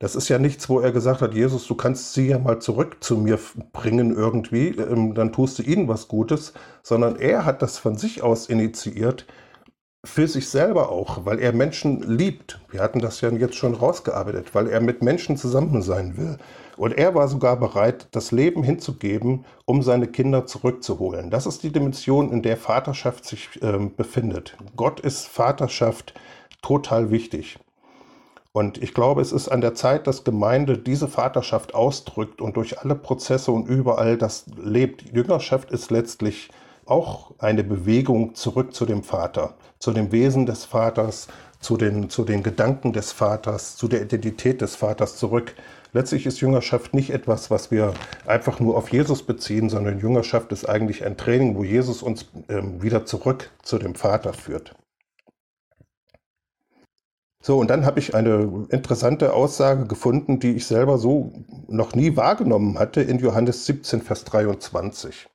Das 0.00 0.14
ist 0.14 0.28
ja 0.28 0.38
nichts, 0.38 0.68
wo 0.68 0.78
er 0.78 0.92
gesagt 0.92 1.22
hat, 1.22 1.34
Jesus, 1.34 1.66
du 1.66 1.74
kannst 1.74 2.14
sie 2.14 2.28
ja 2.28 2.38
mal 2.38 2.60
zurück 2.60 2.98
zu 3.00 3.16
mir 3.16 3.38
bringen 3.72 4.14
irgendwie, 4.14 4.68
ähm, 4.68 5.14
dann 5.14 5.32
tust 5.32 5.58
du 5.58 5.64
ihnen 5.64 5.88
was 5.88 6.06
Gutes, 6.06 6.52
sondern 6.84 7.16
er 7.16 7.44
hat 7.44 7.62
das 7.62 7.78
von 7.78 7.96
sich 7.96 8.22
aus 8.22 8.48
initiiert, 8.48 9.26
für 10.04 10.28
sich 10.28 10.48
selber 10.48 10.90
auch, 10.90 11.26
weil 11.26 11.40
er 11.40 11.52
Menschen 11.52 12.02
liebt. 12.02 12.60
Wir 12.70 12.80
hatten 12.80 13.00
das 13.00 13.20
ja 13.20 13.30
jetzt 13.30 13.56
schon 13.56 13.74
rausgearbeitet, 13.74 14.54
weil 14.54 14.68
er 14.68 14.80
mit 14.80 15.02
Menschen 15.02 15.36
zusammen 15.36 15.82
sein 15.82 16.16
will. 16.16 16.38
Und 16.76 16.96
er 16.96 17.16
war 17.16 17.26
sogar 17.26 17.56
bereit, 17.58 18.06
das 18.12 18.30
Leben 18.30 18.62
hinzugeben, 18.62 19.44
um 19.64 19.82
seine 19.82 20.06
Kinder 20.06 20.46
zurückzuholen. 20.46 21.30
Das 21.30 21.46
ist 21.46 21.64
die 21.64 21.72
Dimension, 21.72 22.30
in 22.30 22.42
der 22.42 22.56
Vaterschaft 22.56 23.24
sich 23.24 23.60
äh, 23.60 23.78
befindet. 23.96 24.56
Gott 24.76 25.00
ist 25.00 25.26
Vaterschaft 25.26 26.14
total 26.62 27.10
wichtig. 27.10 27.58
Und 28.58 28.82
ich 28.82 28.92
glaube, 28.92 29.20
es 29.20 29.30
ist 29.30 29.46
an 29.46 29.60
der 29.60 29.76
Zeit, 29.76 30.08
dass 30.08 30.24
Gemeinde 30.24 30.78
diese 30.78 31.06
Vaterschaft 31.06 31.76
ausdrückt 31.76 32.40
und 32.40 32.56
durch 32.56 32.80
alle 32.80 32.96
Prozesse 32.96 33.52
und 33.52 33.68
überall 33.68 34.18
das 34.18 34.46
lebt. 34.60 35.14
Jüngerschaft 35.14 35.70
ist 35.70 35.92
letztlich 35.92 36.50
auch 36.84 37.30
eine 37.38 37.62
Bewegung 37.62 38.34
zurück 38.34 38.74
zu 38.74 38.84
dem 38.84 39.04
Vater, 39.04 39.54
zu 39.78 39.92
dem 39.92 40.10
Wesen 40.10 40.44
des 40.44 40.64
Vaters, 40.64 41.28
zu 41.60 41.76
den, 41.76 42.10
zu 42.10 42.24
den 42.24 42.42
Gedanken 42.42 42.92
des 42.92 43.12
Vaters, 43.12 43.76
zu 43.76 43.86
der 43.86 44.02
Identität 44.02 44.60
des 44.60 44.74
Vaters 44.74 45.18
zurück. 45.18 45.54
Letztlich 45.92 46.26
ist 46.26 46.40
Jüngerschaft 46.40 46.94
nicht 46.94 47.10
etwas, 47.10 47.52
was 47.52 47.70
wir 47.70 47.94
einfach 48.26 48.58
nur 48.58 48.76
auf 48.76 48.90
Jesus 48.90 49.22
beziehen, 49.22 49.68
sondern 49.70 50.00
Jüngerschaft 50.00 50.50
ist 50.50 50.68
eigentlich 50.68 51.04
ein 51.04 51.16
Training, 51.16 51.54
wo 51.54 51.62
Jesus 51.62 52.02
uns 52.02 52.26
ähm, 52.48 52.82
wieder 52.82 53.06
zurück 53.06 53.52
zu 53.62 53.78
dem 53.78 53.94
Vater 53.94 54.32
führt. 54.32 54.74
So, 57.48 57.56
und 57.56 57.70
dann 57.70 57.86
habe 57.86 57.98
ich 57.98 58.14
eine 58.14 58.66
interessante 58.68 59.32
Aussage 59.32 59.86
gefunden, 59.86 60.38
die 60.38 60.52
ich 60.56 60.66
selber 60.66 60.98
so 60.98 61.32
noch 61.66 61.94
nie 61.94 62.14
wahrgenommen 62.14 62.78
hatte 62.78 63.00
in 63.00 63.20
Johannes 63.20 63.64
17, 63.64 64.02
Vers 64.02 64.24
23. 64.24 65.30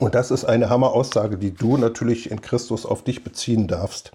Und 0.00 0.16
das 0.16 0.32
ist 0.32 0.44
eine 0.44 0.68
Hammer-Aussage, 0.68 1.38
die 1.38 1.54
du 1.54 1.76
natürlich 1.76 2.28
in 2.28 2.40
Christus 2.40 2.84
auf 2.84 3.04
dich 3.04 3.22
beziehen 3.22 3.68
darfst. 3.68 4.10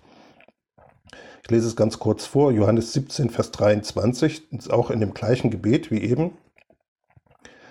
Ich 1.44 1.50
lese 1.50 1.68
es 1.68 1.78
ganz 1.78 1.98
kurz 1.98 2.26
vor. 2.26 2.52
Johannes 2.52 2.92
17, 2.92 3.30
Vers 3.30 3.52
23, 3.52 4.52
ist 4.52 4.70
auch 4.70 4.92
in 4.92 5.00
dem 5.00 5.14
gleichen 5.14 5.50
Gebet 5.50 5.92
wie 5.92 6.02
eben. 6.02 6.38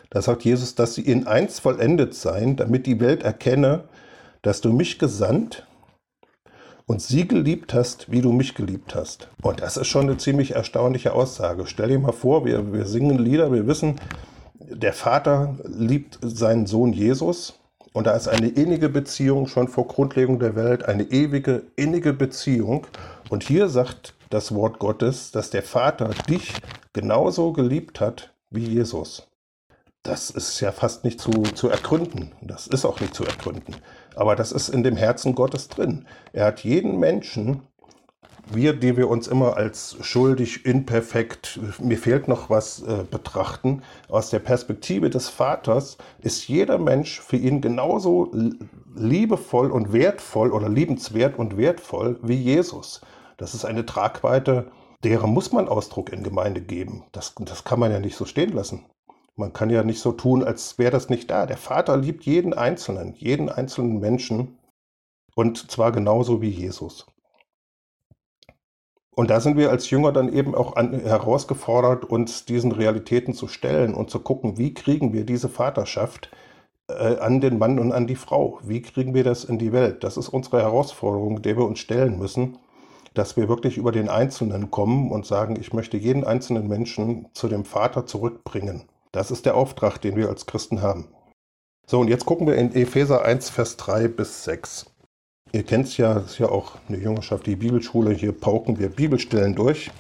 Da 0.09 0.23
sagt 0.23 0.45
Jesus, 0.45 0.75
dass 0.75 0.95
sie 0.95 1.03
in 1.03 1.27
eins 1.27 1.59
vollendet 1.59 2.15
seien, 2.15 2.57
damit 2.57 2.87
die 2.87 3.01
Welt 3.01 3.23
erkenne, 3.23 3.85
dass 4.41 4.63
du 4.63 4.73
mich 4.73 4.99
gesandt 4.99 5.67
und 6.87 7.03
sie 7.03 7.27
geliebt 7.27 7.75
hast, 7.75 8.11
wie 8.11 8.23
du 8.23 8.33
mich 8.33 8.55
geliebt 8.55 8.95
hast. 8.95 9.29
Und 9.43 9.61
das 9.61 9.77
ist 9.77 9.89
schon 9.89 10.09
eine 10.09 10.17
ziemlich 10.17 10.53
erstaunliche 10.53 11.13
Aussage. 11.13 11.67
Stell 11.67 11.89
dir 11.89 11.99
mal 11.99 12.13
vor, 12.13 12.45
wir, 12.45 12.73
wir 12.73 12.87
singen 12.87 13.19
Lieder, 13.19 13.53
wir 13.53 13.67
wissen, 13.67 13.97
der 14.59 14.93
Vater 14.93 15.57
liebt 15.65 16.19
seinen 16.23 16.67
Sohn 16.67 16.93
Jesus 16.93 17.59
und 17.93 18.07
da 18.07 18.13
ist 18.13 18.29
eine 18.29 18.49
innige 18.49 18.89
Beziehung 18.89 19.47
schon 19.47 19.69
vor 19.69 19.89
Grundlegung 19.89 20.39
der 20.39 20.55
Welt, 20.55 20.85
eine 20.85 21.05
ewige, 21.05 21.63
innige 21.77 22.13
Beziehung. 22.13 22.87
Und 23.31 23.43
hier 23.43 23.69
sagt 23.69 24.15
das 24.31 24.55
Wort 24.55 24.79
Gottes, 24.79 25.31
dass 25.31 25.51
der 25.51 25.63
Vater 25.63 26.11
dich 26.29 26.53
genauso 26.93 27.53
geliebt 27.53 28.01
hat 28.01 28.35
wie 28.51 28.65
Jesus. 28.65 29.27
Das 30.03 30.31
ist 30.31 30.61
ja 30.61 30.73
fast 30.73 31.05
nicht 31.05 31.21
zu, 31.21 31.31
zu 31.55 31.69
ergründen. 31.69 32.33
Das 32.43 32.67
ist 32.67 32.85
auch 32.85 33.01
nicht 33.01 33.15
zu 33.15 33.25
ergründen. 33.25 33.75
Aber 34.17 34.35
das 34.35 34.50
ist 34.50 34.71
in 34.71 34.83
dem 34.83 34.97
Herzen 34.97 35.35
Gottes 35.35 35.69
drin. 35.69 36.07
Er 36.33 36.47
hat 36.47 36.65
jeden 36.65 36.99
Menschen, 36.99 37.63
wir, 38.50 38.73
die 38.73 38.97
wir 38.97 39.09
uns 39.09 39.29
immer 39.29 39.57
als 39.57 39.97
schuldig, 40.00 40.65
imperfekt, 40.65 41.61
mir 41.79 41.99
fehlt 41.99 42.26
noch 42.26 42.49
was 42.49 42.83
äh, 42.83 43.05
betrachten, 43.09 43.83
aus 44.09 44.31
der 44.31 44.39
Perspektive 44.39 45.11
des 45.11 45.29
Vaters 45.29 45.99
ist 46.21 46.49
jeder 46.49 46.79
Mensch 46.79 47.21
für 47.21 47.37
ihn 47.37 47.61
genauso 47.61 48.33
liebevoll 48.95 49.71
und 49.71 49.93
wertvoll 49.93 50.52
oder 50.52 50.69
liebenswert 50.69 51.39
und 51.39 51.57
wertvoll 51.57 52.19
wie 52.23 52.37
Jesus. 52.37 53.02
Das 53.37 53.55
ist 53.55 53.65
eine 53.65 53.85
Tragweite, 53.85 54.71
deren 55.05 55.31
muss 55.31 55.52
man 55.52 55.69
Ausdruck 55.69 56.11
in 56.11 56.23
Gemeinde 56.23 56.63
geben. 56.63 57.05
Das, 57.13 57.35
das 57.39 57.65
kann 57.65 57.81
man 57.81 57.93
ja 57.93 58.00
nicht 58.00 58.17
so 58.17 58.25
stehen 58.25 58.52
lassen. 58.52 58.87
Man 59.37 59.53
kann 59.53 59.69
ja 59.69 59.83
nicht 59.83 60.01
so 60.01 60.13
tun, 60.13 60.43
als 60.43 60.79
wäre 60.79 60.91
das 60.91 61.11
nicht 61.11 61.31
da. 61.31 61.45
Der 61.45 61.59
Vater 61.59 61.97
liebt 61.97 62.25
jeden 62.25 62.55
Einzelnen, 62.55 63.15
jeden 63.15 63.51
einzelnen 63.51 64.01
Menschen 64.01 64.59
und 65.35 65.71
zwar 65.71 65.93
genauso 65.93 66.41
wie 66.41 66.49
Jesus. 66.49 67.07
Und 69.11 69.31
da 69.31 69.41
sind 69.41 69.57
wir 69.57 69.71
als 69.71 69.91
Jünger 69.91 70.13
dann 70.13 70.33
eben 70.33 70.55
auch 70.55 70.77
an, 70.77 70.99
herausgefordert, 71.01 72.05
uns 72.05 72.45
diesen 72.45 72.73
Realitäten 72.73 73.35
zu 73.35 73.47
stellen 73.49 73.95
und 73.95 74.11
zu 74.11 74.21
gucken, 74.21 74.59
wie 74.59 74.75
kriegen 74.75 75.13
wir 75.13 75.25
diese 75.25 75.49
Vaterschaft 75.49 76.31
äh, 76.89 77.19
an 77.19 77.41
den 77.41 77.59
Mann 77.59 77.79
und 77.79 77.93
an 77.93 78.07
die 78.07 78.17
Frau? 78.17 78.59
Wie 78.63 78.83
kriegen 78.83 79.15
wir 79.15 79.25
das 79.25 79.45
in 79.45 79.59
die 79.59 79.73
Welt? 79.73 80.05
Das 80.05 80.17
ist 80.17 80.29
unsere 80.29 80.61
Herausforderung, 80.63 81.43
der 81.43 81.57
wir 81.57 81.65
uns 81.65 81.79
stellen 81.79 82.19
müssen, 82.19 82.59
dass 83.15 83.37
wir 83.37 83.49
wirklich 83.49 83.79
über 83.79 83.93
den 83.93 84.09
Einzelnen 84.11 84.71
kommen 84.71 85.11
und 85.11 85.27
sagen, 85.27 85.57
ich 85.59 85.73
möchte 85.73 85.97
jeden 85.97 86.25
einzelnen 86.25 86.69
Menschen 86.69 87.29
zu 87.33 87.49
dem 87.49 87.65
Vater 87.65 88.07
zurückbringen. 88.07 88.85
Das 89.17 89.31
ist 89.31 89.47
der 89.47 89.57
Auftrag, 89.57 89.97
den 90.02 90.15
wir 90.15 90.29
als 90.29 90.45
Christen 90.45 90.83
haben. 90.83 91.09
So, 91.87 92.00
und 92.00 92.09
jetzt 92.09 92.26
gucken 92.26 92.47
wir 92.47 92.57
in 92.57 92.75
Epheser 92.75 93.25
1, 93.25 93.49
Vers 93.49 93.79
3 93.79 94.09
bis 94.09 94.45
6. 94.45 94.91
Ihr 95.52 95.63
kennt 95.63 95.87
es 95.87 95.97
ja, 95.97 96.13
das 96.13 96.33
ist 96.33 96.39
ja 96.39 96.50
auch 96.50 96.73
eine 96.87 96.99
Jüngerschaft, 96.99 97.47
die 97.47 97.57
Bibelschule. 97.57 98.13
Hier 98.13 98.33
pauken 98.33 98.79
wir 98.79 98.91
Bibelstellen 98.91 99.55
durch. 99.55 99.91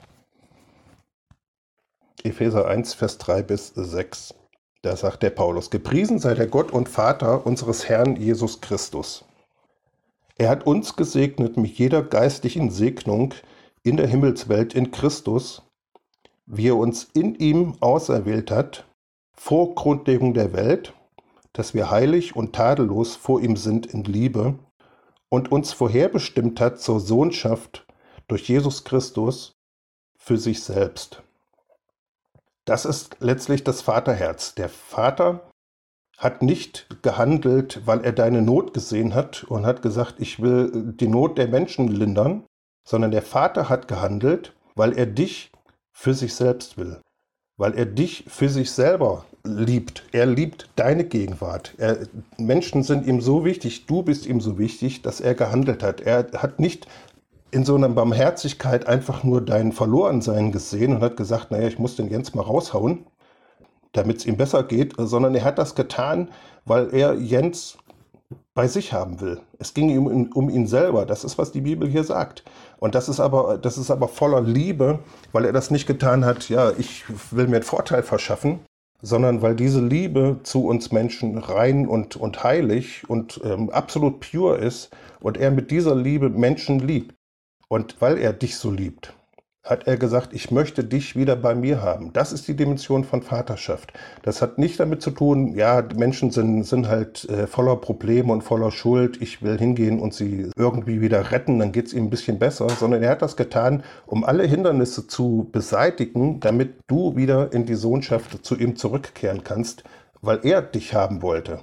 Epheser 2.24 2.68
1, 2.68 2.92
Vers 2.92 3.16
3 3.16 3.40
bis 3.40 3.68
6. 3.68 4.34
Da 4.82 4.96
sagt 4.96 5.22
der 5.22 5.30
Paulus, 5.30 5.70
gepriesen 5.70 6.18
sei 6.18 6.34
der 6.34 6.48
Gott 6.48 6.70
und 6.70 6.90
Vater 6.90 7.46
unseres 7.46 7.88
Herrn 7.88 8.16
Jesus 8.16 8.60
Christus. 8.60 9.24
Er 10.36 10.50
hat 10.50 10.66
uns 10.66 10.94
gesegnet 10.94 11.56
mit 11.56 11.78
jeder 11.78 12.02
geistlichen 12.02 12.68
Segnung 12.68 13.32
in 13.82 13.96
der 13.96 14.08
Himmelswelt 14.08 14.74
in 14.74 14.90
Christus, 14.90 15.62
wie 16.44 16.68
er 16.68 16.76
uns 16.76 17.04
in 17.14 17.34
ihm 17.36 17.76
auserwählt 17.80 18.50
hat, 18.50 18.85
vor 19.38 19.74
Grundlegung 19.74 20.34
der 20.34 20.52
Welt, 20.52 20.94
dass 21.52 21.74
wir 21.74 21.90
heilig 21.90 22.34
und 22.34 22.54
tadellos 22.54 23.16
vor 23.16 23.40
ihm 23.40 23.56
sind 23.56 23.86
in 23.86 24.04
Liebe 24.04 24.58
und 25.28 25.52
uns 25.52 25.72
vorherbestimmt 25.72 26.60
hat 26.60 26.80
zur 26.80 27.00
Sohnschaft 27.00 27.86
durch 28.28 28.48
Jesus 28.48 28.84
Christus 28.84 29.56
für 30.18 30.38
sich 30.38 30.62
selbst. 30.62 31.22
Das 32.64 32.84
ist 32.84 33.16
letztlich 33.20 33.62
das 33.62 33.80
Vaterherz. 33.80 34.54
Der 34.54 34.68
Vater 34.68 35.48
hat 36.18 36.42
nicht 36.42 37.02
gehandelt, 37.02 37.82
weil 37.86 38.04
er 38.04 38.12
deine 38.12 38.42
Not 38.42 38.74
gesehen 38.74 39.14
hat 39.14 39.44
und 39.44 39.66
hat 39.66 39.82
gesagt, 39.82 40.16
ich 40.18 40.40
will 40.40 40.92
die 40.94 41.08
Not 41.08 41.38
der 41.38 41.46
Menschen 41.46 41.88
lindern, 41.88 42.44
sondern 42.84 43.10
der 43.10 43.22
Vater 43.22 43.68
hat 43.68 43.86
gehandelt, 43.86 44.56
weil 44.74 44.98
er 44.98 45.06
dich 45.06 45.52
für 45.92 46.14
sich 46.14 46.34
selbst 46.34 46.76
will 46.76 47.00
weil 47.56 47.74
er 47.74 47.86
dich 47.86 48.24
für 48.28 48.48
sich 48.48 48.70
selber 48.70 49.24
liebt. 49.44 50.04
Er 50.12 50.26
liebt 50.26 50.68
deine 50.76 51.04
Gegenwart. 51.04 51.74
Er, 51.78 51.98
Menschen 52.38 52.82
sind 52.82 53.06
ihm 53.06 53.20
so 53.20 53.44
wichtig, 53.44 53.86
du 53.86 54.02
bist 54.02 54.26
ihm 54.26 54.40
so 54.40 54.58
wichtig, 54.58 55.02
dass 55.02 55.20
er 55.20 55.34
gehandelt 55.34 55.82
hat. 55.82 56.00
Er 56.00 56.28
hat 56.36 56.60
nicht 56.60 56.86
in 57.50 57.64
so 57.64 57.76
einer 57.76 57.88
Barmherzigkeit 57.88 58.86
einfach 58.86 59.24
nur 59.24 59.40
dein 59.40 59.72
Verlorensein 59.72 60.52
gesehen 60.52 60.96
und 60.96 61.00
hat 61.02 61.16
gesagt, 61.16 61.50
naja, 61.50 61.68
ich 61.68 61.78
muss 61.78 61.96
den 61.96 62.10
Jens 62.10 62.34
mal 62.34 62.42
raushauen. 62.42 63.06
damit 63.92 64.18
es 64.18 64.26
ihm 64.26 64.36
besser 64.36 64.62
geht, 64.62 64.94
sondern 64.98 65.34
er 65.34 65.44
hat 65.44 65.58
das 65.58 65.74
getan, 65.74 66.28
weil 66.64 66.92
er 66.94 67.14
Jens 67.14 67.78
bei 68.54 68.66
sich 68.68 68.92
haben 68.92 69.20
will. 69.20 69.40
Es 69.58 69.74
ging 69.74 69.90
ihm 69.90 70.06
um, 70.06 70.48
ihn 70.48 70.66
selber. 70.66 71.06
Das 71.06 71.24
ist, 71.24 71.38
was 71.38 71.52
die 71.52 71.60
Bibel 71.60 71.88
hier 71.88 72.04
sagt. 72.04 72.42
Und 72.78 72.94
das 72.94 73.08
ist 73.08 73.20
aber, 73.20 73.58
das 73.58 73.78
ist 73.78 73.90
aber 73.90 74.08
voller 74.08 74.40
Liebe, 74.40 74.98
weil 75.32 75.44
er 75.44 75.52
das 75.52 75.70
nicht 75.70 75.86
getan 75.86 76.24
hat, 76.24 76.48
ja, 76.48 76.72
ich 76.76 77.04
will 77.30 77.46
mir 77.46 77.56
einen 77.56 77.64
Vorteil 77.64 78.02
verschaffen, 78.02 78.60
sondern 79.02 79.42
weil 79.42 79.54
diese 79.54 79.84
Liebe 79.84 80.40
zu 80.42 80.66
uns 80.66 80.90
Menschen 80.92 81.38
rein 81.38 81.86
und, 81.86 82.16
und 82.16 82.42
heilig 82.42 83.08
und 83.08 83.40
ähm, 83.44 83.70
absolut 83.70 84.20
pure 84.20 84.56
ist 84.56 84.90
und 85.20 85.36
er 85.36 85.50
mit 85.50 85.70
dieser 85.70 85.94
Liebe 85.94 86.30
Menschen 86.30 86.80
liebt. 86.80 87.14
Und 87.68 88.00
weil 88.00 88.18
er 88.18 88.32
dich 88.32 88.56
so 88.56 88.70
liebt, 88.70 89.12
hat 89.66 89.86
er 89.88 89.96
gesagt, 89.96 90.32
ich 90.32 90.50
möchte 90.50 90.84
dich 90.84 91.16
wieder 91.16 91.34
bei 91.34 91.54
mir 91.54 91.82
haben. 91.82 92.12
Das 92.12 92.32
ist 92.32 92.46
die 92.46 92.54
Dimension 92.54 93.04
von 93.04 93.20
Vaterschaft. 93.22 93.92
Das 94.22 94.40
hat 94.40 94.58
nicht 94.58 94.78
damit 94.78 95.02
zu 95.02 95.10
tun, 95.10 95.54
ja, 95.54 95.82
Menschen 95.96 96.30
sind, 96.30 96.62
sind 96.62 96.88
halt 96.88 97.28
äh, 97.28 97.46
voller 97.46 97.76
Probleme 97.76 98.32
und 98.32 98.42
voller 98.42 98.70
Schuld. 98.70 99.20
Ich 99.20 99.42
will 99.42 99.58
hingehen 99.58 99.98
und 99.98 100.14
sie 100.14 100.50
irgendwie 100.56 101.00
wieder 101.00 101.32
retten, 101.32 101.58
dann 101.58 101.72
geht 101.72 101.86
es 101.86 101.94
ihm 101.94 102.04
ein 102.04 102.10
bisschen 102.10 102.38
besser, 102.38 102.68
sondern 102.70 103.02
er 103.02 103.10
hat 103.10 103.22
das 103.22 103.36
getan, 103.36 103.82
um 104.06 104.24
alle 104.24 104.44
Hindernisse 104.44 105.08
zu 105.08 105.48
beseitigen, 105.50 106.38
damit 106.40 106.74
du 106.86 107.16
wieder 107.16 107.52
in 107.52 107.66
die 107.66 107.74
Sohnschaft 107.74 108.44
zu 108.46 108.56
ihm 108.56 108.76
zurückkehren 108.76 109.42
kannst, 109.42 109.82
weil 110.22 110.40
er 110.44 110.62
dich 110.62 110.94
haben 110.94 111.22
wollte. 111.22 111.60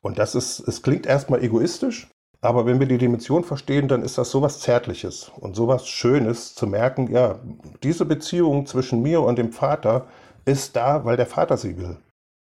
Und 0.00 0.18
das 0.18 0.34
ist, 0.34 0.60
es 0.66 0.82
klingt 0.82 1.06
erstmal 1.06 1.44
egoistisch, 1.44 2.11
aber 2.44 2.66
wenn 2.66 2.80
wir 2.80 2.88
die 2.88 2.98
Dimension 2.98 3.44
verstehen, 3.44 3.86
dann 3.86 4.02
ist 4.02 4.18
das 4.18 4.30
sowas 4.30 4.58
Zärtliches 4.58 5.30
und 5.40 5.54
sowas 5.54 5.86
Schönes 5.86 6.56
zu 6.56 6.66
merken, 6.66 7.08
ja, 7.10 7.38
diese 7.84 8.04
Beziehung 8.04 8.66
zwischen 8.66 9.00
mir 9.00 9.22
und 9.22 9.38
dem 9.38 9.52
Vater 9.52 10.06
ist 10.44 10.74
da, 10.74 11.04
weil 11.04 11.16
der 11.16 11.26
Vater 11.26 11.56
sie 11.56 11.78
will. 11.78 11.98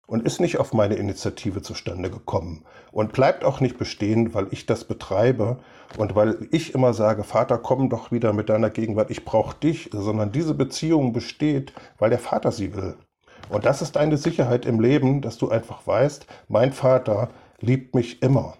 Und 0.05 0.23
ist 0.23 0.41
nicht 0.41 0.59
auf 0.59 0.73
meine 0.73 0.95
Initiative 0.95 1.61
zustande 1.61 2.11
gekommen. 2.11 2.65
Und 2.91 3.13
bleibt 3.13 3.45
auch 3.45 3.61
nicht 3.61 3.77
bestehen, 3.77 4.33
weil 4.33 4.47
ich 4.51 4.65
das 4.65 4.83
betreibe 4.83 5.57
und 5.97 6.13
weil 6.13 6.47
ich 6.51 6.75
immer 6.75 6.93
sage, 6.93 7.23
Vater, 7.23 7.57
komm 7.57 7.89
doch 7.89 8.11
wieder 8.11 8.33
mit 8.33 8.49
deiner 8.49 8.69
Gegenwart, 8.69 9.09
ich 9.09 9.23
brauche 9.23 9.55
dich, 9.55 9.89
sondern 9.93 10.33
diese 10.33 10.53
Beziehung 10.53 11.13
besteht, 11.13 11.73
weil 11.97 12.09
der 12.09 12.19
Vater 12.19 12.51
sie 12.51 12.75
will. 12.75 12.97
Und 13.49 13.65
das 13.65 13.81
ist 13.81 13.95
deine 13.95 14.17
Sicherheit 14.17 14.65
im 14.65 14.81
Leben, 14.81 15.21
dass 15.21 15.37
du 15.37 15.49
einfach 15.49 15.87
weißt, 15.87 16.27
mein 16.49 16.73
Vater 16.73 17.29
liebt 17.61 17.95
mich 17.95 18.21
immer. 18.21 18.55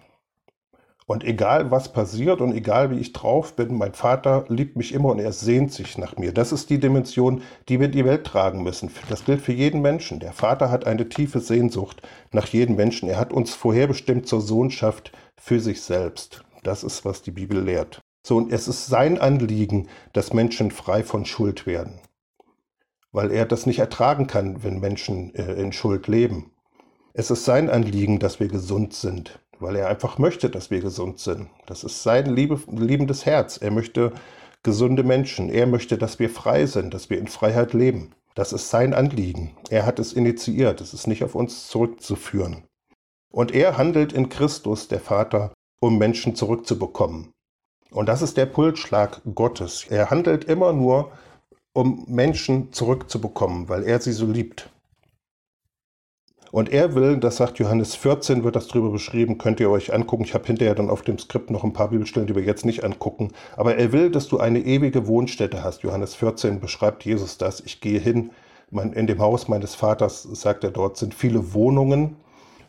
Und 1.08 1.22
egal 1.22 1.70
was 1.70 1.92
passiert 1.92 2.40
und 2.40 2.52
egal 2.52 2.90
wie 2.90 2.98
ich 2.98 3.12
drauf 3.12 3.54
bin, 3.54 3.78
mein 3.78 3.94
Vater 3.94 4.44
liebt 4.48 4.74
mich 4.74 4.92
immer 4.92 5.10
und 5.10 5.20
er 5.20 5.30
sehnt 5.30 5.72
sich 5.72 5.98
nach 5.98 6.16
mir. 6.16 6.32
Das 6.32 6.50
ist 6.50 6.68
die 6.68 6.80
Dimension, 6.80 7.42
die 7.68 7.78
wir 7.78 7.86
in 7.86 7.92
die 7.92 8.04
Welt 8.04 8.24
tragen 8.24 8.64
müssen. 8.64 8.90
Das 9.08 9.24
gilt 9.24 9.40
für 9.40 9.52
jeden 9.52 9.82
Menschen. 9.82 10.18
Der 10.18 10.32
Vater 10.32 10.68
hat 10.68 10.84
eine 10.84 11.08
tiefe 11.08 11.38
Sehnsucht 11.38 12.02
nach 12.32 12.48
jedem 12.48 12.74
Menschen. 12.74 13.08
Er 13.08 13.20
hat 13.20 13.32
uns 13.32 13.54
vorherbestimmt 13.54 14.26
zur 14.26 14.40
Sohnschaft 14.40 15.12
für 15.36 15.60
sich 15.60 15.80
selbst. 15.82 16.44
Das 16.64 16.82
ist, 16.82 17.04
was 17.04 17.22
die 17.22 17.30
Bibel 17.30 17.62
lehrt. 17.62 18.00
So, 18.26 18.36
und 18.36 18.52
es 18.52 18.66
ist 18.66 18.86
sein 18.86 19.20
Anliegen, 19.20 19.86
dass 20.12 20.32
Menschen 20.32 20.72
frei 20.72 21.04
von 21.04 21.24
Schuld 21.24 21.66
werden. 21.66 22.00
Weil 23.12 23.30
er 23.30 23.46
das 23.46 23.64
nicht 23.66 23.78
ertragen 23.78 24.26
kann, 24.26 24.64
wenn 24.64 24.80
Menschen 24.80 25.32
äh, 25.36 25.52
in 25.52 25.70
Schuld 25.70 26.08
leben. 26.08 26.50
Es 27.14 27.30
ist 27.30 27.44
sein 27.44 27.70
Anliegen, 27.70 28.18
dass 28.18 28.40
wir 28.40 28.48
gesund 28.48 28.92
sind 28.92 29.38
weil 29.60 29.76
er 29.76 29.88
einfach 29.88 30.18
möchte, 30.18 30.50
dass 30.50 30.70
wir 30.70 30.80
gesund 30.80 31.18
sind. 31.18 31.48
Das 31.66 31.84
ist 31.84 32.02
sein 32.02 32.26
liebe, 32.26 32.60
liebendes 32.70 33.26
Herz. 33.26 33.56
Er 33.56 33.70
möchte 33.70 34.12
gesunde 34.62 35.02
Menschen. 35.02 35.48
Er 35.48 35.66
möchte, 35.66 35.98
dass 35.98 36.18
wir 36.18 36.30
frei 36.30 36.66
sind, 36.66 36.92
dass 36.92 37.10
wir 37.10 37.18
in 37.18 37.28
Freiheit 37.28 37.72
leben. 37.72 38.12
Das 38.34 38.52
ist 38.52 38.68
sein 38.68 38.94
Anliegen. 38.94 39.56
Er 39.70 39.86
hat 39.86 39.98
es 39.98 40.12
initiiert. 40.12 40.80
Es 40.80 40.92
ist 40.92 41.06
nicht 41.06 41.24
auf 41.24 41.34
uns 41.34 41.68
zurückzuführen. 41.68 42.64
Und 43.32 43.54
er 43.54 43.78
handelt 43.78 44.12
in 44.12 44.28
Christus, 44.28 44.88
der 44.88 45.00
Vater, 45.00 45.52
um 45.80 45.98
Menschen 45.98 46.34
zurückzubekommen. 46.34 47.32
Und 47.90 48.08
das 48.08 48.22
ist 48.22 48.36
der 48.36 48.46
Pulsschlag 48.46 49.22
Gottes. 49.34 49.86
Er 49.88 50.10
handelt 50.10 50.44
immer 50.44 50.72
nur, 50.72 51.12
um 51.72 52.04
Menschen 52.08 52.72
zurückzubekommen, 52.72 53.68
weil 53.68 53.84
er 53.84 54.00
sie 54.00 54.12
so 54.12 54.26
liebt. 54.26 54.70
Und 56.52 56.72
er 56.72 56.94
will, 56.94 57.18
das 57.18 57.36
sagt 57.36 57.58
Johannes 57.58 57.94
14, 57.94 58.44
wird 58.44 58.56
das 58.56 58.68
drüber 58.68 58.90
beschrieben, 58.90 59.38
könnt 59.38 59.60
ihr 59.60 59.70
euch 59.70 59.92
angucken. 59.92 60.24
Ich 60.24 60.34
habe 60.34 60.46
hinterher 60.46 60.74
dann 60.74 60.90
auf 60.90 61.02
dem 61.02 61.18
Skript 61.18 61.50
noch 61.50 61.64
ein 61.64 61.72
paar 61.72 61.90
Bibelstellen, 61.90 62.26
die 62.26 62.34
wir 62.34 62.42
jetzt 62.42 62.64
nicht 62.64 62.84
angucken. 62.84 63.32
Aber 63.56 63.76
er 63.76 63.92
will, 63.92 64.10
dass 64.10 64.28
du 64.28 64.38
eine 64.38 64.60
ewige 64.60 65.06
Wohnstätte 65.06 65.62
hast. 65.62 65.82
Johannes 65.82 66.14
14 66.14 66.60
beschreibt 66.60 67.04
Jesus 67.04 67.36
das. 67.38 67.60
Ich 67.60 67.80
gehe 67.80 67.98
hin, 67.98 68.30
in 68.70 69.06
dem 69.06 69.20
Haus 69.20 69.48
meines 69.48 69.74
Vaters, 69.74 70.22
sagt 70.22 70.64
er 70.64 70.70
dort, 70.70 70.96
sind 70.96 71.14
viele 71.14 71.52
Wohnungen. 71.52 72.16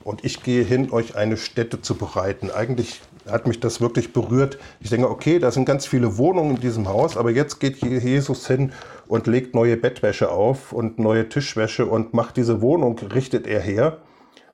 Und 0.03 0.23
ich 0.23 0.41
gehe 0.41 0.63
hin, 0.63 0.91
euch 0.91 1.15
eine 1.15 1.37
Stätte 1.37 1.81
zu 1.81 1.95
bereiten. 1.95 2.49
Eigentlich 2.49 3.01
hat 3.29 3.47
mich 3.47 3.59
das 3.59 3.81
wirklich 3.81 4.13
berührt. 4.13 4.57
Ich 4.79 4.89
denke, 4.89 5.09
okay, 5.09 5.39
da 5.39 5.51
sind 5.51 5.65
ganz 5.65 5.85
viele 5.85 6.17
Wohnungen 6.17 6.55
in 6.55 6.61
diesem 6.61 6.87
Haus, 6.87 7.17
aber 7.17 7.31
jetzt 7.31 7.59
geht 7.59 7.77
Jesus 7.77 8.47
hin 8.47 8.71
und 9.07 9.27
legt 9.27 9.55
neue 9.55 9.77
Bettwäsche 9.77 10.29
auf 10.29 10.73
und 10.73 10.99
neue 10.99 11.29
Tischwäsche 11.29 11.85
und 11.85 12.13
macht 12.13 12.37
diese 12.37 12.61
Wohnung, 12.61 12.97
richtet 12.99 13.47
er 13.47 13.61
her, 13.61 13.97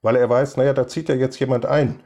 weil 0.02 0.16
er 0.16 0.30
weiß, 0.30 0.58
naja, 0.58 0.74
da 0.74 0.88
zieht 0.88 1.10
ja 1.10 1.16
jetzt 1.16 1.40
jemand 1.40 1.66
ein. 1.66 2.00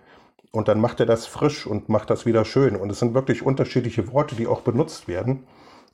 Und 0.52 0.68
dann 0.68 0.80
macht 0.80 1.00
er 1.00 1.06
das 1.06 1.26
frisch 1.26 1.68
und 1.68 1.90
macht 1.90 2.10
das 2.10 2.26
wieder 2.26 2.46
schön. 2.46 2.76
Und 2.76 2.90
es 2.90 3.00
sind 3.00 3.14
wirklich 3.14 3.46
unterschiedliche 3.46 4.12
Worte, 4.12 4.36
die 4.36 4.48
auch 4.48 4.62
benutzt 4.62 5.08
werden 5.08 5.44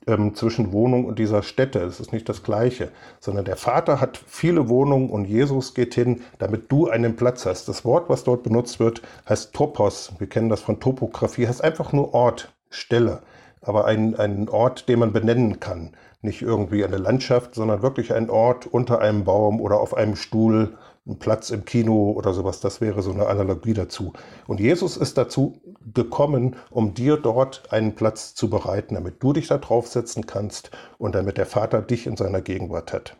ähm, 0.06 0.34
zwischen 0.34 0.72
Wohnung 0.72 1.04
und 1.04 1.18
dieser 1.18 1.42
Stätte. 1.42 1.80
Es 1.80 2.00
ist 2.00 2.12
nicht 2.12 2.28
das 2.28 2.42
Gleiche, 2.42 2.90
sondern 3.20 3.44
der 3.44 3.56
Vater 3.56 4.00
hat 4.00 4.20
viele 4.26 4.68
Wohnungen 4.68 5.10
und 5.10 5.24
Jesus 5.24 5.74
geht 5.74 5.94
hin, 5.94 6.22
damit 6.38 6.70
du 6.70 6.88
einen 6.88 7.16
Platz 7.16 7.46
hast. 7.46 7.68
Das 7.68 7.84
Wort, 7.84 8.08
was 8.08 8.24
dort 8.24 8.42
benutzt 8.42 8.80
wird, 8.80 9.02
heißt 9.28 9.52
Topos. 9.52 10.12
Wir 10.18 10.28
kennen 10.28 10.48
das 10.48 10.60
von 10.60 10.80
Topografie, 10.80 11.46
heißt 11.46 11.62
einfach 11.64 11.92
nur 11.92 12.14
Ort, 12.14 12.52
Stelle, 12.70 13.20
aber 13.62 13.84
ein, 13.84 14.16
ein 14.16 14.48
Ort, 14.48 14.88
den 14.88 14.98
man 14.98 15.12
benennen 15.12 15.60
kann. 15.60 15.92
Nicht 16.22 16.42
irgendwie 16.42 16.84
eine 16.84 16.96
Landschaft, 16.96 17.54
sondern 17.54 17.82
wirklich 17.82 18.14
ein 18.14 18.30
Ort 18.30 18.66
unter 18.66 19.00
einem 19.00 19.24
Baum 19.24 19.60
oder 19.60 19.78
auf 19.78 19.94
einem 19.94 20.16
Stuhl 20.16 20.74
ein 21.06 21.18
Platz 21.18 21.50
im 21.50 21.64
Kino 21.64 22.12
oder 22.12 22.32
sowas, 22.32 22.60
das 22.60 22.80
wäre 22.80 23.02
so 23.02 23.12
eine 23.12 23.26
Analogie 23.26 23.74
dazu. 23.74 24.14
Und 24.46 24.58
Jesus 24.58 24.96
ist 24.96 25.18
dazu 25.18 25.60
gekommen, 25.92 26.56
um 26.70 26.94
dir 26.94 27.18
dort 27.18 27.70
einen 27.70 27.94
Platz 27.94 28.34
zu 28.34 28.48
bereiten, 28.48 28.94
damit 28.94 29.22
du 29.22 29.34
dich 29.34 29.48
da 29.48 29.58
draufsetzen 29.58 30.26
kannst 30.26 30.70
und 30.98 31.14
damit 31.14 31.36
der 31.36 31.46
Vater 31.46 31.82
dich 31.82 32.06
in 32.06 32.16
seiner 32.16 32.40
Gegenwart 32.40 32.92
hat. 32.92 33.16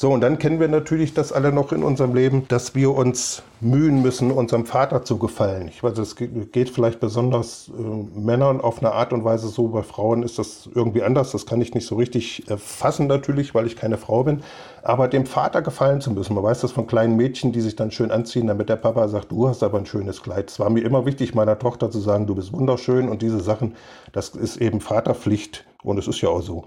So, 0.00 0.10
und 0.10 0.22
dann 0.22 0.38
kennen 0.38 0.60
wir 0.60 0.68
natürlich 0.68 1.12
das 1.12 1.30
alle 1.30 1.52
noch 1.52 1.72
in 1.72 1.82
unserem 1.82 2.14
Leben, 2.14 2.48
dass 2.48 2.74
wir 2.74 2.92
uns 2.92 3.42
mühen 3.60 4.00
müssen, 4.00 4.30
unserem 4.30 4.64
Vater 4.64 5.04
zu 5.04 5.18
gefallen. 5.18 5.68
Ich 5.68 5.82
weiß, 5.82 5.98
es 5.98 6.16
geht 6.16 6.70
vielleicht 6.70 7.00
besonders 7.00 7.70
äh, 7.78 8.18
Männern 8.18 8.62
auf 8.62 8.78
eine 8.78 8.92
Art 8.92 9.12
und 9.12 9.24
Weise 9.24 9.48
so, 9.48 9.68
bei 9.68 9.82
Frauen 9.82 10.22
ist 10.22 10.38
das 10.38 10.70
irgendwie 10.74 11.02
anders. 11.02 11.32
Das 11.32 11.44
kann 11.44 11.60
ich 11.60 11.74
nicht 11.74 11.86
so 11.86 11.96
richtig 11.96 12.48
äh, 12.48 12.56
fassen 12.56 13.08
natürlich, 13.08 13.54
weil 13.54 13.66
ich 13.66 13.76
keine 13.76 13.98
Frau 13.98 14.24
bin. 14.24 14.42
Aber 14.82 15.06
dem 15.06 15.26
Vater 15.26 15.60
gefallen 15.60 16.00
zu 16.00 16.12
müssen, 16.12 16.32
man 16.32 16.44
weiß 16.44 16.62
das 16.62 16.72
von 16.72 16.86
kleinen 16.86 17.16
Mädchen, 17.18 17.52
die 17.52 17.60
sich 17.60 17.76
dann 17.76 17.90
schön 17.90 18.10
anziehen, 18.10 18.46
damit 18.46 18.70
der 18.70 18.76
Papa 18.76 19.06
sagt, 19.06 19.30
du 19.30 19.48
hast 19.48 19.62
aber 19.62 19.76
ein 19.76 19.84
schönes 19.84 20.22
Kleid. 20.22 20.50
Es 20.50 20.58
war 20.58 20.70
mir 20.70 20.82
immer 20.82 21.04
wichtig, 21.04 21.34
meiner 21.34 21.58
Tochter 21.58 21.90
zu 21.90 22.00
sagen, 22.00 22.26
du 22.26 22.34
bist 22.34 22.54
wunderschön 22.54 23.10
und 23.10 23.20
diese 23.20 23.40
Sachen, 23.40 23.76
das 24.12 24.30
ist 24.30 24.56
eben 24.62 24.80
Vaterpflicht 24.80 25.66
und 25.82 25.98
es 25.98 26.08
ist 26.08 26.22
ja 26.22 26.30
auch 26.30 26.40
so. 26.40 26.64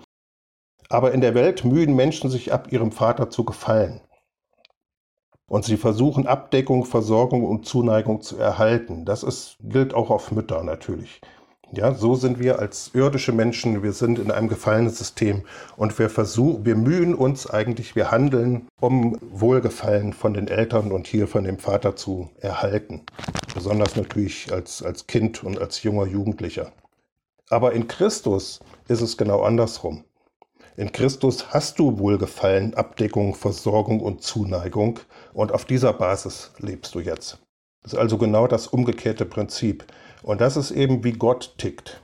Aber 0.89 1.13
in 1.13 1.21
der 1.21 1.35
Welt 1.35 1.65
mühen 1.65 1.95
Menschen 1.95 2.29
sich 2.29 2.53
ab, 2.53 2.71
ihrem 2.71 2.91
Vater 2.91 3.29
zu 3.29 3.43
gefallen. 3.43 4.01
Und 5.47 5.65
sie 5.65 5.77
versuchen 5.77 6.25
Abdeckung, 6.25 6.85
Versorgung 6.85 7.45
und 7.45 7.65
Zuneigung 7.65 8.21
zu 8.21 8.37
erhalten. 8.37 9.05
Das 9.05 9.23
ist, 9.23 9.57
gilt 9.61 9.93
auch 9.93 10.09
auf 10.09 10.31
Mütter 10.31 10.63
natürlich. 10.63 11.21
Ja, 11.75 11.95
so 11.95 12.13
sind 12.13 12.37
wir 12.39 12.59
als 12.59 12.91
irdische 12.93 13.31
Menschen, 13.31 13.81
wir 13.81 13.93
sind 13.93 14.19
in 14.19 14.29
einem 14.29 14.47
gefallenen 14.47 14.91
System 14.91 15.41
und 15.75 15.97
wir 15.97 16.07
versuchen, 16.07 16.65
wir 16.65 16.75
mühen 16.75 17.15
uns 17.15 17.49
eigentlich, 17.49 17.95
wir 17.95 18.11
handeln, 18.11 18.67
um 18.79 19.17
Wohlgefallen 19.21 20.13
von 20.13 20.35
den 20.35 20.49
Eltern 20.49 20.91
und 20.91 21.07
hier 21.07 21.27
von 21.27 21.45
dem 21.45 21.57
Vater 21.57 21.95
zu 21.95 22.29
erhalten. 22.39 23.01
Besonders 23.55 23.95
natürlich 23.95 24.53
als, 24.53 24.83
als 24.83 25.07
Kind 25.07 25.43
und 25.43 25.59
als 25.59 25.81
junger 25.81 26.05
Jugendlicher. 26.05 26.71
Aber 27.49 27.73
in 27.73 27.87
Christus 27.87 28.59
ist 28.87 29.01
es 29.01 29.17
genau 29.17 29.41
andersrum. 29.41 30.03
In 30.75 30.91
Christus 30.91 31.53
hast 31.53 31.77
du 31.77 31.99
Wohlgefallen, 31.99 32.73
Abdeckung, 32.73 33.35
Versorgung 33.35 33.99
und 33.99 34.23
Zuneigung 34.23 34.99
und 35.31 35.51
auf 35.51 35.65
dieser 35.65 35.93
Basis 35.93 36.51
lebst 36.57 36.95
du 36.95 36.99
jetzt. 36.99 37.37
Das 37.83 37.93
ist 37.93 37.99
also 37.99 38.17
genau 38.17 38.47
das 38.47 38.65
umgekehrte 38.65 39.25
Prinzip. 39.25 39.85
Und 40.23 40.41
das 40.41 40.57
ist 40.57 40.71
eben 40.71 41.03
wie 41.03 41.11
Gott 41.11 41.55
tickt. 41.59 42.01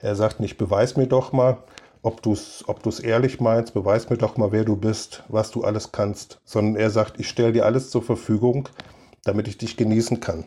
Er 0.00 0.16
sagt 0.16 0.40
nicht, 0.40 0.56
beweis 0.56 0.96
mir 0.96 1.06
doch 1.06 1.32
mal, 1.32 1.62
ob 2.02 2.20
du 2.22 2.32
es 2.32 2.64
ob 2.66 2.82
du's 2.82 2.98
ehrlich 2.98 3.38
meinst, 3.38 3.74
beweis 3.74 4.10
mir 4.10 4.16
doch 4.16 4.36
mal, 4.36 4.50
wer 4.50 4.64
du 4.64 4.74
bist, 4.74 5.22
was 5.28 5.52
du 5.52 5.62
alles 5.62 5.92
kannst, 5.92 6.40
sondern 6.44 6.76
er 6.76 6.90
sagt, 6.90 7.20
ich 7.20 7.28
stelle 7.28 7.52
dir 7.52 7.66
alles 7.66 7.90
zur 7.90 8.02
Verfügung, 8.02 8.68
damit 9.22 9.46
ich 9.46 9.58
dich 9.58 9.76
genießen 9.76 10.18
kann. 10.18 10.44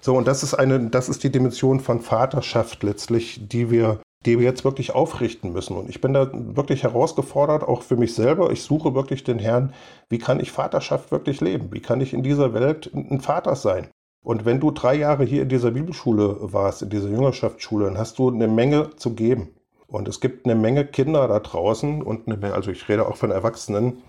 So, 0.00 0.16
und 0.16 0.28
das 0.28 0.42
ist 0.42 0.54
eine, 0.54 0.88
das 0.90 1.08
ist 1.08 1.24
die 1.24 1.32
Dimension 1.32 1.80
von 1.80 2.00
Vaterschaft 2.00 2.82
letztlich, 2.82 3.48
die 3.48 3.70
wir 3.70 4.00
die 4.24 4.38
wir 4.38 4.44
jetzt 4.44 4.64
wirklich 4.64 4.94
aufrichten 4.94 5.52
müssen. 5.52 5.76
Und 5.76 5.88
ich 5.88 6.00
bin 6.00 6.12
da 6.12 6.30
wirklich 6.32 6.82
herausgefordert, 6.82 7.64
auch 7.64 7.82
für 7.82 7.96
mich 7.96 8.14
selber. 8.14 8.50
Ich 8.50 8.62
suche 8.62 8.94
wirklich 8.94 9.24
den 9.24 9.38
Herrn, 9.38 9.72
wie 10.08 10.18
kann 10.18 10.40
ich 10.40 10.52
Vaterschaft 10.52 11.10
wirklich 11.10 11.40
leben? 11.40 11.72
Wie 11.72 11.80
kann 11.80 12.00
ich 12.00 12.12
in 12.12 12.22
dieser 12.22 12.54
Welt 12.54 12.90
ein 12.94 13.20
Vater 13.20 13.56
sein? 13.56 13.88
Und 14.24 14.44
wenn 14.44 14.60
du 14.60 14.70
drei 14.70 14.94
Jahre 14.94 15.24
hier 15.24 15.42
in 15.42 15.48
dieser 15.48 15.72
Bibelschule 15.72 16.36
warst, 16.40 16.82
in 16.82 16.90
dieser 16.90 17.08
Jüngerschaftsschule, 17.08 17.86
dann 17.86 17.98
hast 17.98 18.18
du 18.18 18.30
eine 18.30 18.46
Menge 18.46 18.94
zu 18.96 19.14
geben. 19.14 19.48
Und 19.88 20.06
es 20.06 20.20
gibt 20.20 20.46
eine 20.46 20.54
Menge 20.54 20.86
Kinder 20.86 21.26
da 21.26 21.40
draußen 21.40 22.02
und 22.02 22.28
Menge, 22.28 22.54
also 22.54 22.70
ich 22.70 22.88
rede 22.88 23.06
auch 23.06 23.16
von 23.16 23.32
Erwachsenen, 23.32 24.02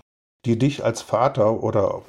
die 0.46 0.58
dich 0.58 0.84
als 0.84 1.02
Vater 1.02 1.62
oder 1.62 2.02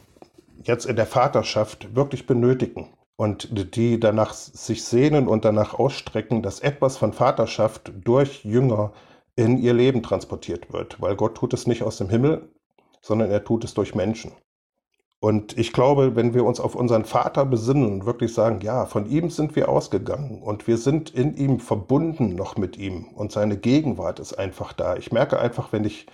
jetzt 0.64 0.86
in 0.86 0.96
der 0.96 1.08
Vaterschaft 1.08 1.96
wirklich 1.96 2.28
benötigen 2.28 2.90
und 3.18 3.76
die 3.76 4.00
danach 4.00 4.34
sich 4.34 4.84
sehnen 4.84 5.28
und 5.28 5.46
danach 5.46 5.74
ausstrecken, 5.74 6.42
dass 6.42 6.60
etwas 6.60 6.98
von 6.98 7.14
Vaterschaft 7.14 7.92
durch 8.04 8.44
Jünger 8.44 8.94
in 9.36 9.58
ihr 9.58 9.74
Leben 9.74 10.04
transportiert 10.04 10.72
wird, 10.72 11.02
weil 11.02 11.16
Gott 11.16 11.36
tut 11.36 11.54
es 11.54 11.68
nicht 11.68 11.84
aus 11.84 11.98
dem 11.98 12.10
Himmel, 12.10 12.50
sondern 13.02 13.30
er 13.30 13.44
tut 13.44 13.64
es 13.64 13.74
durch 13.74 13.96
Menschen. 13.96 14.32
Und 15.20 15.58
ich 15.58 15.74
glaube, 15.74 16.16
wenn 16.16 16.34
wir 16.34 16.44
uns 16.44 16.60
auf 16.60 16.76
unseren 16.76 17.06
Vater 17.06 17.46
besinnen 17.46 17.86
und 17.86 18.06
wirklich 18.06 18.34
sagen, 18.34 18.60
ja, 18.62 18.86
von 18.86 19.10
ihm 19.10 19.30
sind 19.30 19.56
wir 19.56 19.70
ausgegangen 19.70 20.42
und 20.44 20.68
wir 20.68 20.78
sind 20.78 21.10
in 21.10 21.36
ihm 21.36 21.60
verbunden 21.60 22.36
noch 22.36 22.58
mit 22.58 22.78
ihm 22.78 23.06
und 23.16 23.32
seine 23.32 23.58
Gegenwart 23.58 24.20
ist 24.20 24.34
einfach 24.34 24.74
da. 24.74 24.98
Ich 24.98 25.12
merke 25.12 25.40
einfach, 25.40 25.72
wenn 25.72 25.86
ich 25.86 26.06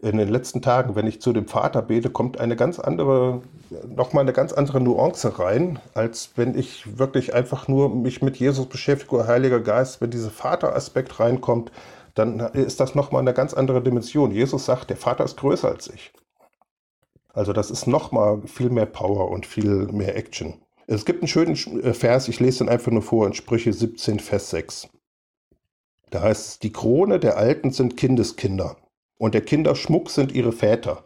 in 0.00 0.16
den 0.16 0.28
letzten 0.28 0.62
Tagen, 0.62 0.94
wenn 0.94 1.06
ich 1.06 1.20
zu 1.20 1.32
dem 1.32 1.48
Vater 1.48 1.82
bete, 1.82 2.10
kommt 2.10 2.38
eine 2.38 2.56
ganz 2.56 2.78
andere, 2.78 3.42
nochmal 3.88 4.22
eine 4.22 4.32
ganz 4.32 4.52
andere 4.52 4.80
Nuance 4.80 5.38
rein, 5.38 5.80
als 5.94 6.30
wenn 6.36 6.56
ich 6.56 6.98
wirklich 6.98 7.34
einfach 7.34 7.66
nur 7.66 7.94
mich 7.94 8.22
mit 8.22 8.36
Jesus 8.36 8.66
beschäftige 8.66 9.16
oder 9.16 9.26
Heiliger 9.26 9.60
Geist. 9.60 10.00
Wenn 10.00 10.10
dieser 10.10 10.30
Vateraspekt 10.30 11.18
reinkommt, 11.18 11.72
dann 12.14 12.40
ist 12.40 12.80
das 12.80 12.94
nochmal 12.94 13.22
eine 13.22 13.34
ganz 13.34 13.54
andere 13.54 13.82
Dimension. 13.82 14.30
Jesus 14.30 14.66
sagt, 14.66 14.90
der 14.90 14.96
Vater 14.96 15.24
ist 15.24 15.36
größer 15.36 15.68
als 15.68 15.88
ich. 15.88 16.12
Also 17.32 17.52
das 17.52 17.70
ist 17.70 17.86
nochmal 17.86 18.42
viel 18.46 18.70
mehr 18.70 18.86
Power 18.86 19.30
und 19.30 19.46
viel 19.46 19.86
mehr 19.88 20.16
Action. 20.16 20.62
Es 20.86 21.04
gibt 21.04 21.22
einen 21.22 21.28
schönen 21.28 21.54
äh, 21.82 21.92
Vers, 21.92 22.28
ich 22.28 22.40
lese 22.40 22.58
den 22.58 22.68
einfach 22.68 22.90
nur 22.90 23.02
vor 23.02 23.26
in 23.26 23.34
Sprüche 23.34 23.72
17, 23.72 24.20
Vers 24.20 24.50
6. 24.50 24.88
Da 26.10 26.22
heißt 26.22 26.46
es, 26.46 26.58
die 26.58 26.72
Krone 26.72 27.20
der 27.20 27.36
Alten 27.36 27.70
sind 27.70 27.96
Kindeskinder 27.96 28.76
und 29.18 29.34
der 29.34 29.42
Kinderschmuck 29.42 30.10
sind 30.10 30.32
ihre 30.32 30.52
Väter. 30.52 31.04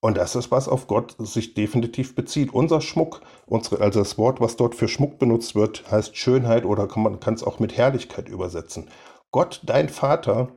Und 0.00 0.16
das 0.18 0.36
ist, 0.36 0.50
was 0.50 0.68
auf 0.68 0.86
Gott 0.86 1.16
sich 1.18 1.54
definitiv 1.54 2.14
bezieht. 2.14 2.52
Unser 2.52 2.80
Schmuck, 2.80 3.22
unsere, 3.46 3.80
also 3.80 4.00
das 4.00 4.18
Wort, 4.18 4.40
was 4.40 4.56
dort 4.56 4.74
für 4.74 4.88
Schmuck 4.88 5.18
benutzt 5.18 5.54
wird, 5.54 5.90
heißt 5.90 6.16
Schönheit 6.16 6.64
oder 6.64 6.86
kann 6.86 7.02
man 7.02 7.18
kann 7.18 7.34
es 7.34 7.42
auch 7.42 7.58
mit 7.58 7.76
Herrlichkeit 7.76 8.28
übersetzen. 8.28 8.90
Gott, 9.32 9.62
dein 9.64 9.88
Vater, 9.88 10.48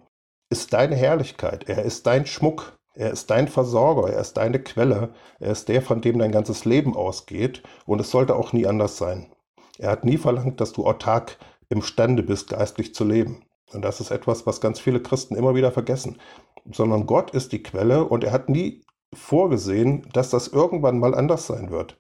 ist 0.50 0.74
deine 0.74 0.96
Herrlichkeit. 0.96 1.70
Er 1.70 1.84
ist 1.84 2.06
dein 2.06 2.26
Schmuck. 2.26 2.78
Er 2.96 3.12
ist 3.12 3.30
dein 3.30 3.48
Versorger. 3.48 4.12
Er 4.12 4.20
ist 4.20 4.34
deine 4.34 4.60
Quelle. 4.60 5.14
Er 5.40 5.52
ist 5.52 5.70
der, 5.70 5.82
von 5.82 6.02
dem 6.02 6.20
dein 6.20 6.32
ganzes 6.32 6.66
Leben 6.66 6.96
ausgeht. 6.96 7.64
Und 7.86 8.02
es 8.02 8.12
sollte 8.12 8.36
auch 8.36 8.52
nie 8.52 8.68
anders 8.68 8.98
sein. 8.98 9.32
Er 9.78 9.92
hat 9.92 10.06
nie 10.06 10.18
verlangt, 10.18 10.60
dass 10.60 10.74
du 10.74 10.86
autark 10.86 11.38
imstande 11.70 12.24
bist, 12.24 12.50
geistlich 12.50 12.94
zu 12.94 13.06
leben. 13.06 13.46
Und 13.74 13.84
das 13.84 14.00
ist 14.00 14.12
etwas, 14.12 14.46
was 14.46 14.62
ganz 14.62 14.80
viele 14.80 15.02
Christen 15.02 15.36
immer 15.36 15.56
wieder 15.56 15.72
vergessen. 15.72 16.18
Sondern 16.72 17.06
Gott 17.06 17.32
ist 17.32 17.52
die 17.52 17.64
Quelle 17.64 18.06
und 18.06 18.24
er 18.24 18.32
hat 18.32 18.50
nie 18.50 18.84
vorgesehen, 19.14 20.08
dass 20.14 20.30
das 20.30 20.48
irgendwann 20.48 21.00
mal 21.00 21.16
anders 21.16 21.48
sein 21.48 21.72
wird. 21.72 21.98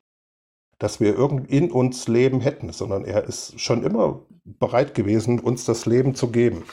Dass 0.77 0.99
wir 0.99 1.15
irgend 1.15 1.49
in 1.49 1.71
uns 1.71 2.07
Leben 2.07 2.41
hätten, 2.41 2.71
sondern 2.71 3.05
er 3.05 3.25
ist 3.25 3.59
schon 3.59 3.83
immer 3.83 4.21
bereit 4.43 4.93
gewesen, 4.93 5.39
uns 5.39 5.65
das 5.65 5.85
Leben 5.85 6.15
zu 6.15 6.29
geben. 6.29 6.63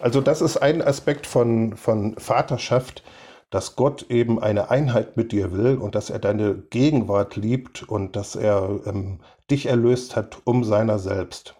Also 0.00 0.20
das 0.20 0.40
ist 0.40 0.56
ein 0.58 0.82
Aspekt 0.82 1.26
von, 1.26 1.76
von 1.76 2.16
Vaterschaft, 2.18 3.02
dass 3.50 3.76
Gott 3.76 4.06
eben 4.10 4.40
eine 4.40 4.70
Einheit 4.70 5.16
mit 5.16 5.32
dir 5.32 5.52
will 5.52 5.76
und 5.76 5.94
dass 5.94 6.10
er 6.10 6.20
deine 6.20 6.54
Gegenwart 6.54 7.36
liebt 7.36 7.82
und 7.82 8.14
dass 8.16 8.36
er 8.36 8.80
ähm, 8.86 9.20
dich 9.50 9.66
erlöst 9.66 10.16
hat 10.16 10.38
um 10.44 10.62
seiner 10.64 10.98
selbst. 10.98 11.59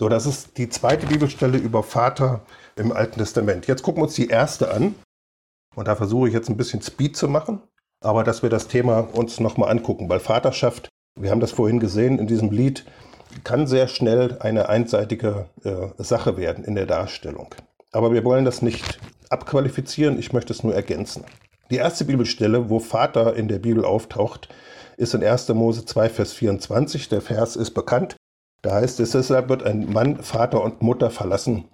So, 0.00 0.08
das 0.08 0.24
ist 0.24 0.56
die 0.56 0.70
zweite 0.70 1.06
Bibelstelle 1.06 1.58
über 1.58 1.82
Vater 1.82 2.40
im 2.74 2.90
Alten 2.90 3.18
Testament. 3.18 3.66
Jetzt 3.66 3.82
gucken 3.82 4.00
wir 4.00 4.06
uns 4.06 4.14
die 4.14 4.28
erste 4.28 4.72
an. 4.72 4.94
Und 5.76 5.88
da 5.88 5.94
versuche 5.94 6.26
ich 6.26 6.32
jetzt 6.32 6.48
ein 6.48 6.56
bisschen 6.56 6.80
Speed 6.80 7.18
zu 7.18 7.28
machen, 7.28 7.60
aber 8.02 8.24
dass 8.24 8.42
wir 8.42 8.48
das 8.48 8.66
Thema 8.66 9.00
uns 9.00 9.40
nochmal 9.40 9.70
angucken, 9.70 10.08
weil 10.08 10.18
Vaterschaft, 10.18 10.88
wir 11.20 11.30
haben 11.30 11.40
das 11.40 11.50
vorhin 11.50 11.80
gesehen 11.80 12.18
in 12.18 12.26
diesem 12.26 12.50
Lied, 12.50 12.86
kann 13.44 13.66
sehr 13.66 13.88
schnell 13.88 14.38
eine 14.40 14.70
einseitige 14.70 15.50
äh, 15.64 15.88
Sache 16.02 16.38
werden 16.38 16.64
in 16.64 16.76
der 16.76 16.86
Darstellung. 16.86 17.54
Aber 17.92 18.10
wir 18.14 18.24
wollen 18.24 18.46
das 18.46 18.62
nicht 18.62 19.00
abqualifizieren, 19.28 20.18
ich 20.18 20.32
möchte 20.32 20.54
es 20.54 20.64
nur 20.64 20.74
ergänzen. 20.74 21.24
Die 21.70 21.76
erste 21.76 22.06
Bibelstelle, 22.06 22.70
wo 22.70 22.78
Vater 22.78 23.36
in 23.36 23.48
der 23.48 23.58
Bibel 23.58 23.84
auftaucht, 23.84 24.48
ist 24.96 25.12
in 25.12 25.22
1. 25.22 25.50
Mose 25.50 25.84
2, 25.84 26.08
Vers 26.08 26.32
24. 26.32 27.10
Der 27.10 27.20
Vers 27.20 27.54
ist 27.56 27.72
bekannt. 27.72 28.16
Da 28.62 28.74
heißt 28.74 29.00
es, 29.00 29.12
deshalb 29.12 29.48
wird 29.48 29.62
ein 29.62 29.90
Mann 29.92 30.22
Vater 30.22 30.62
und 30.62 30.82
Mutter 30.82 31.10
verlassen 31.10 31.68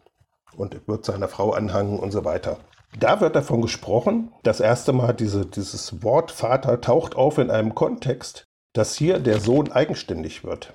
und 0.57 0.87
wird 0.87 1.05
seiner 1.05 1.29
Frau 1.29 1.53
anhangen 1.53 1.99
und 1.99 2.13
so 2.13 2.25
weiter. 2.25 2.59
Da 2.99 3.21
wird 3.21 3.37
davon 3.37 3.61
gesprochen, 3.61 4.33
das 4.43 4.61
erste 4.61 4.93
Mal 4.93 5.13
diese, 5.13 5.45
dieses 5.45 6.03
Wort 6.03 6.31
Vater 6.31 6.81
taucht 6.81 7.17
auf 7.17 7.39
in 7.39 7.51
einem 7.51 7.75
Kontext, 7.75 8.47
dass 8.73 8.97
hier 8.97 9.19
der 9.19 9.41
Sohn 9.41 9.73
eigenständig 9.73 10.45
wird, 10.45 10.73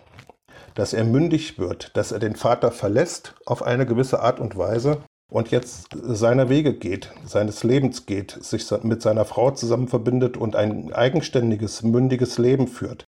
dass 0.75 0.93
er 0.93 1.03
mündig 1.03 1.57
wird, 1.57 1.95
dass 1.95 2.11
er 2.11 2.19
den 2.19 2.35
Vater 2.35 2.71
verlässt 2.71 3.35
auf 3.45 3.63
eine 3.63 3.85
gewisse 3.85 4.19
Art 4.19 4.39
und 4.39 4.57
Weise 4.57 5.01
und 5.31 5.49
jetzt 5.49 5.87
seiner 5.93 6.49
Wege 6.49 6.73
geht, 6.73 7.11
seines 7.25 7.63
Lebens 7.63 8.05
geht, 8.05 8.37
sich 8.41 8.69
mit 8.83 9.01
seiner 9.01 9.25
Frau 9.25 9.51
zusammen 9.51 9.87
verbindet 9.87 10.35
und 10.35 10.55
ein 10.55 10.93
eigenständiges, 10.93 11.83
mündiges 11.83 12.37
Leben 12.37 12.67
führt. 12.67 13.05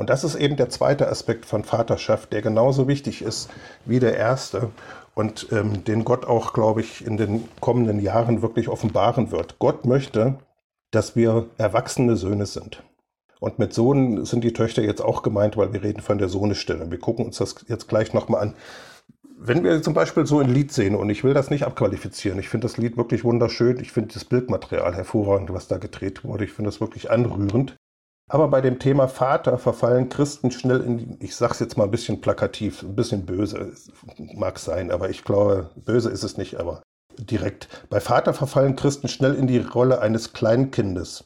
Und 0.00 0.08
das 0.08 0.24
ist 0.24 0.34
eben 0.34 0.56
der 0.56 0.70
zweite 0.70 1.08
Aspekt 1.10 1.44
von 1.44 1.62
Vaterschaft, 1.62 2.32
der 2.32 2.40
genauso 2.40 2.88
wichtig 2.88 3.20
ist 3.20 3.50
wie 3.84 3.98
der 3.98 4.16
erste 4.16 4.70
und 5.14 5.48
ähm, 5.52 5.84
den 5.84 6.04
Gott 6.04 6.24
auch, 6.24 6.54
glaube 6.54 6.80
ich, 6.80 7.04
in 7.06 7.18
den 7.18 7.46
kommenden 7.60 8.00
Jahren 8.00 8.40
wirklich 8.40 8.70
offenbaren 8.70 9.30
wird. 9.30 9.58
Gott 9.58 9.84
möchte, 9.84 10.38
dass 10.90 11.16
wir 11.16 11.50
erwachsene 11.58 12.16
Söhne 12.16 12.46
sind. 12.46 12.82
Und 13.40 13.58
mit 13.58 13.74
Sohn 13.74 14.24
sind 14.24 14.42
die 14.42 14.54
Töchter 14.54 14.80
jetzt 14.80 15.02
auch 15.02 15.20
gemeint, 15.20 15.58
weil 15.58 15.74
wir 15.74 15.82
reden 15.82 16.00
von 16.00 16.16
der 16.16 16.30
Sohnestelle. 16.30 16.90
Wir 16.90 16.98
gucken 16.98 17.26
uns 17.26 17.36
das 17.36 17.56
jetzt 17.68 17.86
gleich 17.86 18.14
nochmal 18.14 18.40
an. 18.40 18.54
Wenn 19.36 19.64
wir 19.64 19.82
zum 19.82 19.92
Beispiel 19.92 20.24
so 20.24 20.38
ein 20.38 20.48
Lied 20.48 20.72
sehen, 20.72 20.94
und 20.94 21.10
ich 21.10 21.24
will 21.24 21.34
das 21.34 21.50
nicht 21.50 21.64
abqualifizieren, 21.64 22.38
ich 22.38 22.48
finde 22.48 22.68
das 22.68 22.78
Lied 22.78 22.96
wirklich 22.96 23.22
wunderschön, 23.22 23.78
ich 23.78 23.92
finde 23.92 24.14
das 24.14 24.24
Bildmaterial 24.24 24.94
hervorragend, 24.94 25.52
was 25.52 25.68
da 25.68 25.76
gedreht 25.76 26.24
wurde, 26.24 26.44
ich 26.44 26.52
finde 26.52 26.70
das 26.70 26.80
wirklich 26.80 27.10
anrührend. 27.10 27.76
Aber 28.32 28.46
bei 28.46 28.60
dem 28.60 28.78
Thema 28.78 29.08
Vater 29.08 29.58
verfallen 29.58 30.08
Christen 30.08 30.52
schnell 30.52 30.82
in, 30.82 31.16
ich 31.18 31.34
sag's 31.34 31.58
jetzt 31.58 31.76
mal 31.76 31.84
ein 31.84 31.90
bisschen 31.90 32.20
plakativ, 32.20 32.84
ein 32.84 32.94
bisschen 32.94 33.26
böse, 33.26 33.72
mag 34.34 34.60
sein, 34.60 34.92
aber 34.92 35.10
ich 35.10 35.24
glaube, 35.24 35.70
böse 35.74 36.10
ist 36.10 36.22
es 36.22 36.36
nicht, 36.38 36.60
aber 36.60 36.80
direkt. 37.18 37.68
Bei 37.90 37.98
Vater 37.98 38.32
verfallen 38.32 38.76
Christen 38.76 39.08
schnell 39.08 39.34
in 39.34 39.48
die 39.48 39.58
Rolle 39.58 40.00
eines 40.00 40.32
Kleinkindes 40.32 41.24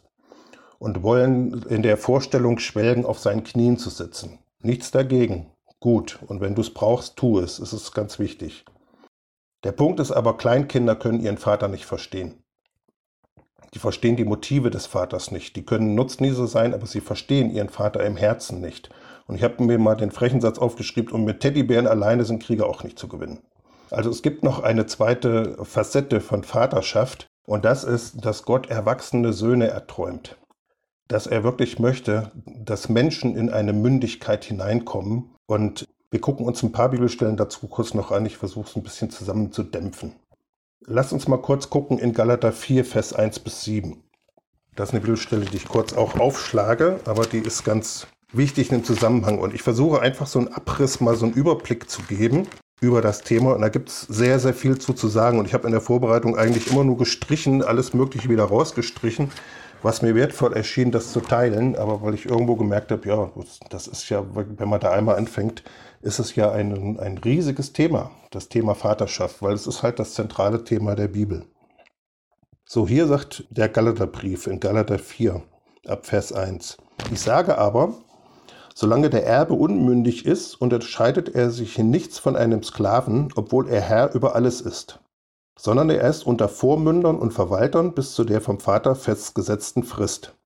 und 0.78 1.02
wollen 1.02 1.62
in 1.68 1.82
der 1.82 1.98
Vorstellung 1.98 2.58
schwelgen, 2.58 3.04
auf 3.04 3.18
seinen 3.18 3.44
Knien 3.44 3.76
zu 3.76 3.90
sitzen. 3.90 4.38
Nichts 4.62 4.90
dagegen. 4.90 5.52
Gut. 5.80 6.18
Und 6.26 6.40
wenn 6.40 6.54
du 6.54 6.62
es 6.62 6.72
brauchst, 6.72 7.16
tu 7.16 7.38
es. 7.38 7.58
Es 7.58 7.74
ist 7.74 7.92
ganz 7.92 8.18
wichtig. 8.18 8.64
Der 9.62 9.72
Punkt 9.72 10.00
ist 10.00 10.10
aber, 10.10 10.38
Kleinkinder 10.38 10.96
können 10.96 11.20
ihren 11.20 11.36
Vater 11.36 11.68
nicht 11.68 11.84
verstehen. 11.84 12.42
Die 13.74 13.78
verstehen 13.80 14.16
die 14.16 14.24
Motive 14.24 14.70
des 14.70 14.86
Vaters 14.86 15.30
nicht. 15.32 15.56
Die 15.56 15.64
können 15.64 15.94
Nutznießer 15.94 16.46
sein, 16.46 16.74
aber 16.74 16.86
sie 16.86 17.00
verstehen 17.00 17.50
ihren 17.50 17.68
Vater 17.68 18.04
im 18.04 18.16
Herzen 18.16 18.60
nicht. 18.60 18.90
Und 19.26 19.34
ich 19.34 19.42
habe 19.42 19.62
mir 19.64 19.78
mal 19.78 19.96
den 19.96 20.12
frechen 20.12 20.40
Satz 20.40 20.58
aufgeschrieben, 20.58 21.12
und 21.12 21.24
mit 21.24 21.40
Teddybären 21.40 21.86
alleine 21.86 22.24
sind 22.24 22.42
Kriege 22.42 22.66
auch 22.66 22.84
nicht 22.84 22.98
zu 22.98 23.08
gewinnen. 23.08 23.40
Also 23.90 24.10
es 24.10 24.22
gibt 24.22 24.42
noch 24.42 24.62
eine 24.62 24.86
zweite 24.86 25.56
Facette 25.64 26.20
von 26.20 26.44
Vaterschaft 26.44 27.28
und 27.46 27.64
das 27.64 27.84
ist, 27.84 28.24
dass 28.24 28.44
Gott 28.44 28.68
erwachsene 28.68 29.32
Söhne 29.32 29.68
erträumt. 29.68 30.36
Dass 31.08 31.26
er 31.26 31.44
wirklich 31.44 31.78
möchte, 31.78 32.32
dass 32.46 32.88
Menschen 32.88 33.36
in 33.36 33.50
eine 33.50 33.72
Mündigkeit 33.72 34.44
hineinkommen 34.44 35.34
und 35.46 35.86
wir 36.10 36.20
gucken 36.20 36.46
uns 36.46 36.62
ein 36.62 36.72
paar 36.72 36.90
Bibelstellen 36.90 37.36
dazu 37.36 37.66
kurz 37.66 37.92
noch 37.92 38.10
an. 38.10 38.24
Ich 38.24 38.36
versuche 38.36 38.68
es 38.68 38.76
ein 38.76 38.82
bisschen 38.82 39.10
zusammen 39.10 39.52
zu 39.52 39.62
dämpfen. 39.62 40.14
Lass 40.86 41.14
uns 41.14 41.28
mal 41.28 41.38
kurz 41.38 41.70
gucken 41.70 41.98
in 41.98 42.12
Galater 42.12 42.52
4, 42.52 42.84
Vers 42.84 43.14
1 43.14 43.38
bis 43.38 43.64
7. 43.64 44.02
Das 44.76 44.90
ist 44.90 44.92
eine 44.92 45.00
Bibelstelle, 45.00 45.46
die 45.46 45.56
ich 45.56 45.66
kurz 45.66 45.94
auch 45.94 46.20
aufschlage, 46.20 47.00
aber 47.06 47.24
die 47.24 47.38
ist 47.38 47.64
ganz 47.64 48.06
wichtig 48.34 48.70
im 48.70 48.84
Zusammenhang. 48.84 49.38
Und 49.38 49.54
ich 49.54 49.62
versuche 49.62 50.02
einfach 50.02 50.26
so 50.26 50.40
einen 50.40 50.48
Abriss, 50.48 51.00
mal 51.00 51.16
so 51.16 51.24
einen 51.24 51.34
Überblick 51.34 51.88
zu 51.88 52.02
geben 52.02 52.48
über 52.82 53.00
das 53.00 53.22
Thema. 53.22 53.54
Und 53.54 53.62
da 53.62 53.70
gibt 53.70 53.88
es 53.88 54.02
sehr, 54.02 54.38
sehr 54.38 54.52
viel 54.52 54.76
zu, 54.76 54.92
zu 54.92 55.08
sagen. 55.08 55.38
Und 55.38 55.46
ich 55.46 55.54
habe 55.54 55.66
in 55.66 55.72
der 55.72 55.80
Vorbereitung 55.80 56.36
eigentlich 56.36 56.70
immer 56.70 56.84
nur 56.84 56.98
gestrichen, 56.98 57.62
alles 57.62 57.94
Mögliche 57.94 58.28
wieder 58.28 58.44
rausgestrichen, 58.44 59.30
was 59.82 60.02
mir 60.02 60.14
wertvoll 60.14 60.52
erschien, 60.52 60.90
das 60.90 61.12
zu 61.12 61.20
teilen, 61.20 61.76
aber 61.76 62.02
weil 62.02 62.12
ich 62.12 62.26
irgendwo 62.26 62.56
gemerkt 62.56 62.90
habe, 62.90 63.08
ja, 63.08 63.30
das 63.70 63.86
ist 63.86 64.10
ja, 64.10 64.22
wenn 64.34 64.68
man 64.68 64.80
da 64.80 64.90
einmal 64.90 65.16
anfängt, 65.16 65.62
ist 66.04 66.18
es 66.18 66.36
ja 66.36 66.52
ein, 66.52 66.98
ein 66.98 67.18
riesiges 67.18 67.72
Thema, 67.72 68.10
das 68.30 68.48
Thema 68.48 68.74
Vaterschaft, 68.74 69.42
weil 69.42 69.54
es 69.54 69.66
ist 69.66 69.82
halt 69.82 69.98
das 69.98 70.14
zentrale 70.14 70.64
Thema 70.64 70.94
der 70.94 71.08
Bibel. 71.08 71.46
So, 72.64 72.86
hier 72.86 73.06
sagt 73.06 73.44
der 73.50 73.68
Galaterbrief 73.68 74.46
in 74.46 74.60
Galater 74.60 74.98
4 74.98 75.42
ab 75.86 76.06
Vers 76.06 76.32
1. 76.32 76.76
Ich 77.12 77.20
sage 77.20 77.58
aber, 77.58 77.94
solange 78.74 79.10
der 79.10 79.26
Erbe 79.26 79.54
unmündig 79.54 80.24
ist, 80.26 80.54
unterscheidet 80.54 81.34
er 81.34 81.50
sich 81.50 81.78
in 81.78 81.90
nichts 81.90 82.18
von 82.18 82.36
einem 82.36 82.62
Sklaven, 82.62 83.30
obwohl 83.36 83.68
er 83.68 83.80
Herr 83.80 84.14
über 84.14 84.34
alles 84.34 84.60
ist 84.60 85.00
sondern 85.58 85.90
er 85.90 86.08
ist 86.08 86.26
unter 86.26 86.48
Vormündern 86.48 87.16
und 87.16 87.32
Verwaltern 87.32 87.94
bis 87.94 88.12
zu 88.12 88.24
der 88.24 88.40
vom 88.40 88.58
Vater 88.58 88.94
festgesetzten 88.94 89.84
Frist. 89.84 90.36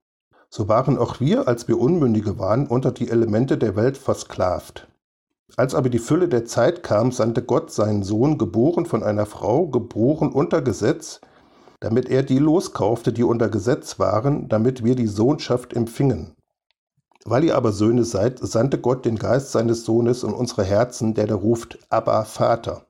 So 0.51 0.68
waren 0.68 0.99
auch 0.99 1.21
wir, 1.21 1.49
als 1.49 1.68
wir 1.68 1.79
Unmündige 1.79 2.38
waren, 2.38 2.66
unter 2.66 2.92
die 2.92 3.11
Elemente 3.11 3.59
der 3.59 3.77
Welt 3.77 3.99
versklavt. 3.99 4.88
Als 5.57 5.75
aber 5.75 5.89
die 5.89 5.99
Fülle 5.99 6.29
der 6.29 6.45
Zeit 6.45 6.83
kam, 6.83 7.11
sandte 7.11 7.43
Gott 7.43 7.73
seinen 7.73 8.03
Sohn, 8.03 8.39
geboren 8.39 8.87
von 8.87 9.03
einer 9.03 9.27
Frau, 9.27 9.67
geboren 9.67 10.31
unter 10.31 10.63
Gesetz, 10.63 11.21
damit 11.81 12.09
er 12.09 12.23
die 12.23 12.39
loskaufte, 12.39 13.13
die 13.13 13.25
unter 13.25 13.49
Gesetz 13.49 13.99
waren, 13.99 14.49
damit 14.49 14.85
wir 14.85 14.95
die 14.95 15.07
Sohnschaft 15.07 15.75
empfingen. 15.75 16.35
Weil 17.25 17.45
ihr 17.45 17.57
aber 17.57 17.73
Söhne 17.73 18.05
seid, 18.05 18.39
sandte 18.39 18.79
Gott 18.79 19.05
den 19.05 19.17
Geist 19.17 19.53
seines 19.53 19.85
Sohnes 19.85 20.23
in 20.23 20.33
unsere 20.33 20.65
Herzen, 20.65 21.15
der 21.15 21.27
da 21.27 21.35
ruft, 21.35 21.79
Abba 21.91 22.25
Vater. 22.25 22.87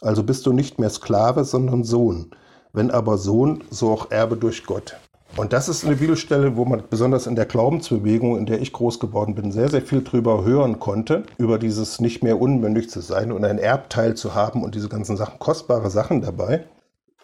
Also 0.00 0.22
bist 0.22 0.46
du 0.46 0.52
nicht 0.52 0.78
mehr 0.78 0.90
Sklave, 0.90 1.44
sondern 1.44 1.84
Sohn. 1.84 2.30
Wenn 2.72 2.90
aber 2.90 3.18
Sohn, 3.18 3.64
so 3.70 3.90
auch 3.90 4.10
Erbe 4.10 4.36
durch 4.36 4.64
Gott. 4.64 4.96
Und 5.36 5.52
das 5.52 5.68
ist 5.68 5.84
eine 5.84 5.96
Bibelstelle, 5.96 6.56
wo 6.56 6.64
man 6.64 6.82
besonders 6.90 7.26
in 7.26 7.36
der 7.36 7.46
Glaubensbewegung, 7.46 8.36
in 8.36 8.46
der 8.46 8.60
ich 8.60 8.72
groß 8.72 8.98
geworden 8.98 9.34
bin, 9.34 9.52
sehr, 9.52 9.68
sehr 9.68 9.82
viel 9.82 10.02
drüber 10.02 10.44
hören 10.44 10.80
konnte, 10.80 11.22
über 11.38 11.58
dieses 11.58 12.00
nicht 12.00 12.22
mehr 12.22 12.40
unmündig 12.40 12.90
zu 12.90 13.00
sein 13.00 13.30
und 13.30 13.44
ein 13.44 13.58
Erbteil 13.58 14.16
zu 14.16 14.34
haben 14.34 14.64
und 14.64 14.74
diese 14.74 14.88
ganzen 14.88 15.16
Sachen, 15.16 15.38
kostbare 15.38 15.88
Sachen 15.88 16.20
dabei. 16.20 16.66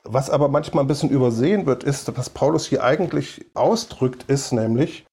Was 0.05 0.31
aber 0.31 0.49
manchmal 0.49 0.85
ein 0.85 0.89
bisschen 0.89 1.11
übersehen 1.11 1.67
wird, 1.67 1.83
ist, 1.83 2.17
was 2.17 2.31
Paulus 2.31 2.67
hier 2.67 2.85
eigentlich 2.85 3.45
ausdrückt, 3.55 4.31
ist 4.31 4.53
nämlich, 4.53 5.05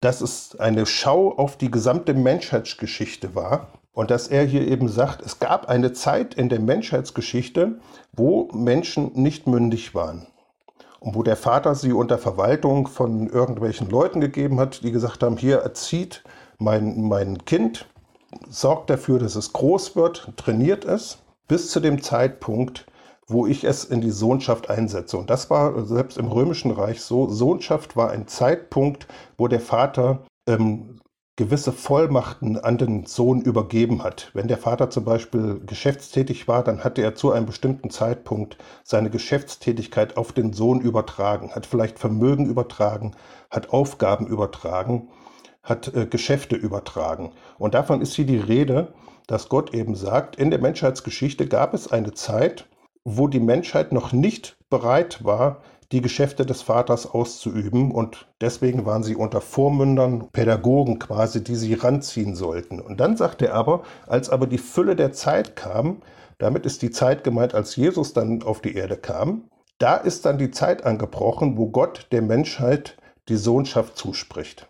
dass 0.00 0.20
es 0.20 0.58
eine 0.58 0.84
Schau 0.84 1.32
auf 1.32 1.56
die 1.56 1.70
gesamte 1.70 2.12
Menschheitsgeschichte 2.12 3.36
war 3.36 3.68
und 3.92 4.10
dass 4.10 4.26
er 4.26 4.44
hier 4.44 4.66
eben 4.66 4.88
sagt, 4.88 5.24
es 5.24 5.38
gab 5.38 5.68
eine 5.68 5.92
Zeit 5.92 6.34
in 6.34 6.48
der 6.48 6.60
Menschheitsgeschichte, 6.60 7.78
wo 8.12 8.48
Menschen 8.52 9.12
nicht 9.14 9.46
mündig 9.46 9.94
waren. 9.94 10.26
Wo 11.08 11.22
der 11.22 11.36
Vater 11.36 11.76
sie 11.76 11.92
unter 11.92 12.18
Verwaltung 12.18 12.88
von 12.88 13.28
irgendwelchen 13.28 13.88
Leuten 13.88 14.20
gegeben 14.20 14.58
hat, 14.58 14.82
die 14.82 14.90
gesagt 14.90 15.22
haben, 15.22 15.36
hier 15.36 15.58
erzieht 15.58 16.24
mein, 16.58 17.02
mein 17.02 17.44
Kind, 17.44 17.86
sorgt 18.48 18.90
dafür, 18.90 19.20
dass 19.20 19.36
es 19.36 19.52
groß 19.52 19.94
wird, 19.94 20.32
trainiert 20.36 20.84
es, 20.84 21.18
bis 21.46 21.70
zu 21.70 21.78
dem 21.78 22.02
Zeitpunkt, 22.02 22.86
wo 23.28 23.46
ich 23.46 23.62
es 23.62 23.84
in 23.84 24.00
die 24.00 24.10
Sohnschaft 24.10 24.68
einsetze. 24.68 25.16
Und 25.16 25.30
das 25.30 25.48
war 25.48 25.86
selbst 25.86 26.18
im 26.18 26.26
Römischen 26.26 26.72
Reich 26.72 27.00
so. 27.00 27.28
Sohnschaft 27.28 27.94
war 27.94 28.10
ein 28.10 28.26
Zeitpunkt, 28.26 29.06
wo 29.38 29.46
der 29.46 29.60
Vater 29.60 30.24
ähm, 30.48 30.95
gewisse 31.36 31.70
Vollmachten 31.70 32.58
an 32.58 32.78
den 32.78 33.04
Sohn 33.04 33.42
übergeben 33.42 34.02
hat. 34.02 34.30
Wenn 34.32 34.48
der 34.48 34.56
Vater 34.56 34.88
zum 34.88 35.04
Beispiel 35.04 35.60
geschäftstätig 35.64 36.48
war, 36.48 36.64
dann 36.64 36.82
hatte 36.82 37.02
er 37.02 37.14
zu 37.14 37.30
einem 37.30 37.44
bestimmten 37.44 37.90
Zeitpunkt 37.90 38.56
seine 38.82 39.10
Geschäftstätigkeit 39.10 40.16
auf 40.16 40.32
den 40.32 40.54
Sohn 40.54 40.80
übertragen, 40.80 41.54
hat 41.54 41.66
vielleicht 41.66 41.98
Vermögen 41.98 42.46
übertragen, 42.46 43.14
hat 43.50 43.70
Aufgaben 43.70 44.26
übertragen, 44.26 45.10
hat 45.62 45.94
äh, 45.94 46.06
Geschäfte 46.06 46.56
übertragen. 46.56 47.32
Und 47.58 47.74
davon 47.74 48.00
ist 48.00 48.14
hier 48.14 48.26
die 48.26 48.38
Rede, 48.38 48.94
dass 49.26 49.50
Gott 49.50 49.74
eben 49.74 49.94
sagt, 49.94 50.36
in 50.36 50.50
der 50.50 50.60
Menschheitsgeschichte 50.60 51.46
gab 51.46 51.74
es 51.74 51.92
eine 51.92 52.14
Zeit, 52.14 52.66
wo 53.04 53.28
die 53.28 53.40
Menschheit 53.40 53.92
noch 53.92 54.12
nicht 54.12 54.56
bereit 54.70 55.22
war, 55.22 55.60
die 55.92 56.00
Geschäfte 56.00 56.44
des 56.44 56.62
Vaters 56.62 57.06
auszuüben 57.06 57.92
und 57.92 58.28
deswegen 58.40 58.84
waren 58.86 59.02
sie 59.02 59.16
unter 59.16 59.40
Vormündern, 59.40 60.28
Pädagogen 60.32 60.98
quasi, 60.98 61.44
die 61.44 61.54
sie 61.54 61.74
ranziehen 61.74 62.34
sollten. 62.34 62.80
Und 62.80 62.98
dann 62.98 63.16
sagt 63.16 63.42
er 63.42 63.54
aber, 63.54 63.82
als 64.06 64.30
aber 64.30 64.46
die 64.46 64.58
Fülle 64.58 64.96
der 64.96 65.12
Zeit 65.12 65.56
kam, 65.56 66.02
damit 66.38 66.66
ist 66.66 66.82
die 66.82 66.90
Zeit 66.90 67.24
gemeint, 67.24 67.54
als 67.54 67.76
Jesus 67.76 68.12
dann 68.12 68.42
auf 68.42 68.60
die 68.60 68.74
Erde 68.74 68.96
kam, 68.96 69.48
da 69.78 69.96
ist 69.96 70.24
dann 70.24 70.38
die 70.38 70.50
Zeit 70.50 70.84
angebrochen, 70.84 71.56
wo 71.56 71.68
Gott 71.68 72.08
der 72.10 72.22
Menschheit 72.22 72.96
die 73.28 73.36
Sohnschaft 73.36 73.96
zuspricht. 73.96 74.68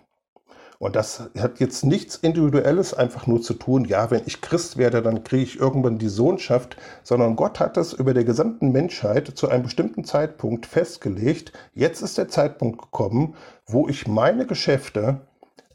Und 0.79 0.97
das 0.97 1.31
hat 1.39 1.61
jetzt 1.61 1.85
nichts 1.85 2.17
Individuelles 2.17 2.93
einfach 2.93 3.27
nur 3.27 3.41
zu 3.41 3.55
tun, 3.55 3.85
ja, 3.85 4.11
wenn 4.11 4.23
ich 4.27 4.41
Christ 4.41 4.77
werde, 4.77 5.03
dann 5.03 5.25
kriege 5.25 5.43
ich 5.43 5.59
irgendwann 5.59 5.99
die 5.99 6.09
Sohnschaft, 6.09 6.77
sondern 7.03 7.37
Gott 7.37 7.61
hat 7.61 7.77
das 7.77 7.93
über 7.93 8.13
der 8.13 8.25
gesamten 8.25 8.73
Menschheit 8.73 9.33
zu 9.35 9.49
einem 9.49 9.63
bestimmten 9.63 10.05
Zeitpunkt 10.05 10.67
festgelegt. 10.67 11.53
Jetzt 11.75 12.03
ist 12.03 12.19
der 12.19 12.29
Zeitpunkt 12.29 12.83
gekommen, 12.83 13.35
wo 13.67 13.89
ich 13.89 14.07
meine 14.07 14.47
Geschäfte 14.47 15.21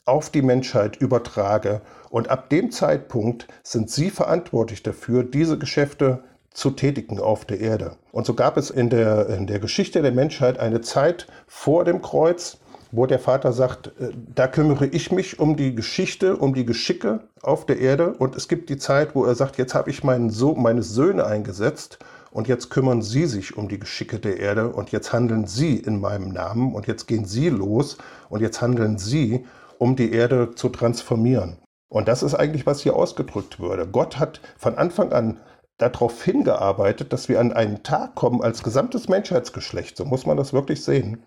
auf 0.06 0.30
die 0.30 0.42
Menschheit 0.42 0.98
übertrage. 0.98 1.82
Und 2.10 2.30
ab 2.30 2.50
dem 2.50 2.72
Zeitpunkt 2.72 3.48
sind 3.64 3.90
sie 3.90 4.10
verantwortlich 4.10 4.84
dafür, 4.84 5.24
diese 5.24 5.58
Geschäfte 5.58 6.24
zu 6.54 6.72
tätigen 6.72 7.20
auf 7.20 7.46
der 7.46 7.60
Erde. 7.60 7.96
Und 8.12 8.26
so 8.26 8.34
gab 8.34 8.58
es 8.58 8.70
in 8.70 8.90
der, 8.90 9.30
in 9.30 9.48
der 9.48 9.60
Geschichte 9.60 10.02
der 10.02 10.12
Menschheit 10.12 10.60
eine 10.60 10.82
Zeit 10.82 11.28
vor 11.48 11.86
dem 11.86 12.02
Kreuz, 12.02 12.58
wo 12.92 13.06
der 13.06 13.20
Vater 13.20 13.54
sagt, 13.54 13.88
äh, 14.00 14.10
da 14.36 14.48
kümmere 14.48 14.88
ich 14.88 15.12
mich 15.12 15.40
um 15.40 15.56
die 15.56 15.76
Geschichte, 15.76 16.38
um 16.38 16.54
die 16.54 16.66
Geschicke 16.66 17.22
auf 17.42 17.66
der 17.66 17.80
Erde. 17.80 18.14
Und 18.14 18.36
es 18.36 18.48
gibt 18.48 18.70
die 18.70 18.78
Zeit, 18.78 19.16
wo 19.16 19.26
er 19.26 19.36
sagt, 19.36 19.58
jetzt 19.58 19.74
habe 19.76 19.90
ich 19.90 20.04
meinen 20.04 20.30
so 20.30 20.56
meine 20.56 20.84
Söhne 20.84 21.26
eingesetzt 21.26 22.00
und 22.32 22.48
jetzt 22.48 22.70
kümmern 22.70 23.02
sie 23.02 23.26
sich 23.26 23.58
um 23.58 23.68
die 23.68 23.80
Geschicke 23.80 24.20
der 24.20 24.40
Erde 24.40 24.70
und 24.70 24.92
jetzt 24.92 25.14
handeln 25.14 25.48
sie 25.48 25.78
in 25.78 26.00
meinem 26.00 26.30
Namen 26.30 26.74
und 26.74 26.88
jetzt 26.88 27.08
gehen 27.08 27.26
sie 27.26 27.50
los 27.50 27.98
und 28.30 28.42
jetzt 28.42 28.62
handeln 28.62 28.98
sie, 28.98 29.46
um 29.78 29.96
die 29.96 30.12
Erde 30.14 30.52
zu 30.56 30.70
transformieren. 30.70 31.58
Und 31.90 32.08
das 32.08 32.24
ist 32.24 32.36
eigentlich, 32.36 32.66
was 32.66 32.82
hier 32.82 32.96
ausgedrückt 32.96 33.60
würde. 33.60 33.86
Gott 33.86 34.18
hat 34.18 34.40
von 34.58 34.76
Anfang 34.76 35.12
an 35.12 35.40
darauf 35.78 36.24
hingearbeitet, 36.24 37.12
dass 37.12 37.28
wir 37.28 37.40
an 37.40 37.52
einen 37.52 37.84
Tag 37.84 38.16
kommen 38.16 38.42
als 38.42 38.64
gesamtes 38.64 39.10
Menschheitsgeschlecht, 39.10 39.98
so 39.98 40.06
muss 40.06 40.26
man 40.26 40.38
das 40.38 40.54
wirklich 40.54 40.84
sehen, 40.84 41.24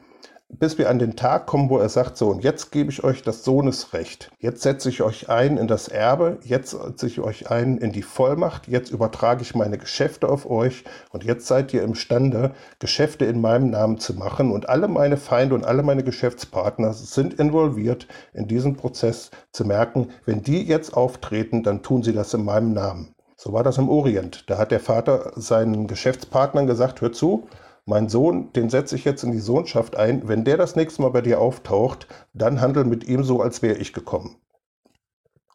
bis 0.48 0.78
wir 0.78 0.90
an 0.90 0.98
den 0.98 1.16
Tag 1.16 1.46
kommen, 1.46 1.70
wo 1.70 1.78
er 1.78 1.88
sagt, 1.88 2.16
so, 2.16 2.28
und 2.28 2.44
jetzt 2.44 2.70
gebe 2.70 2.90
ich 2.90 3.02
euch 3.02 3.22
das 3.22 3.44
Sohnesrecht. 3.44 4.30
Jetzt 4.38 4.62
setze 4.62 4.88
ich 4.88 5.02
euch 5.02 5.28
ein 5.28 5.56
in 5.56 5.66
das 5.66 5.88
Erbe, 5.88 6.38
jetzt 6.42 6.70
setze 6.70 7.06
ich 7.06 7.20
euch 7.20 7.50
ein 7.50 7.78
in 7.78 7.92
die 7.92 8.02
Vollmacht, 8.02 8.68
jetzt 8.68 8.90
übertrage 8.90 9.42
ich 9.42 9.54
meine 9.54 9.78
Geschäfte 9.78 10.28
auf 10.28 10.48
euch 10.48 10.84
und 11.10 11.24
jetzt 11.24 11.46
seid 11.46 11.72
ihr 11.72 11.82
imstande, 11.82 12.52
Geschäfte 12.78 13.24
in 13.24 13.40
meinem 13.40 13.70
Namen 13.70 13.98
zu 13.98 14.14
machen 14.14 14.52
und 14.52 14.68
alle 14.68 14.88
meine 14.88 15.16
Feinde 15.16 15.54
und 15.54 15.64
alle 15.64 15.82
meine 15.82 16.04
Geschäftspartner 16.04 16.92
sind 16.92 17.34
involviert 17.34 18.06
in 18.32 18.46
diesen 18.46 18.76
Prozess 18.76 19.30
zu 19.52 19.64
merken, 19.64 20.08
wenn 20.24 20.42
die 20.42 20.62
jetzt 20.62 20.94
auftreten, 20.94 21.62
dann 21.62 21.82
tun 21.82 22.02
sie 22.02 22.12
das 22.12 22.34
in 22.34 22.44
meinem 22.44 22.72
Namen. 22.72 23.14
So 23.36 23.52
war 23.52 23.62
das 23.62 23.78
im 23.78 23.88
Orient. 23.88 24.48
Da 24.48 24.56
hat 24.56 24.70
der 24.70 24.80
Vater 24.80 25.32
seinen 25.36 25.86
Geschäftspartnern 25.86 26.66
gesagt, 26.66 27.00
hör 27.00 27.12
zu, 27.12 27.46
mein 27.86 28.08
Sohn, 28.08 28.52
den 28.52 28.70
setze 28.70 28.96
ich 28.96 29.04
jetzt 29.04 29.24
in 29.24 29.32
die 29.32 29.40
Sohnschaft 29.40 29.96
ein. 29.96 30.26
Wenn 30.26 30.44
der 30.44 30.56
das 30.56 30.76
nächste 30.76 31.02
Mal 31.02 31.10
bei 31.10 31.20
dir 31.20 31.40
auftaucht, 31.40 32.06
dann 32.32 32.60
handel 32.60 32.84
mit 32.84 33.04
ihm 33.06 33.24
so, 33.24 33.42
als 33.42 33.62
wäre 33.62 33.76
ich 33.76 33.92
gekommen. 33.92 34.36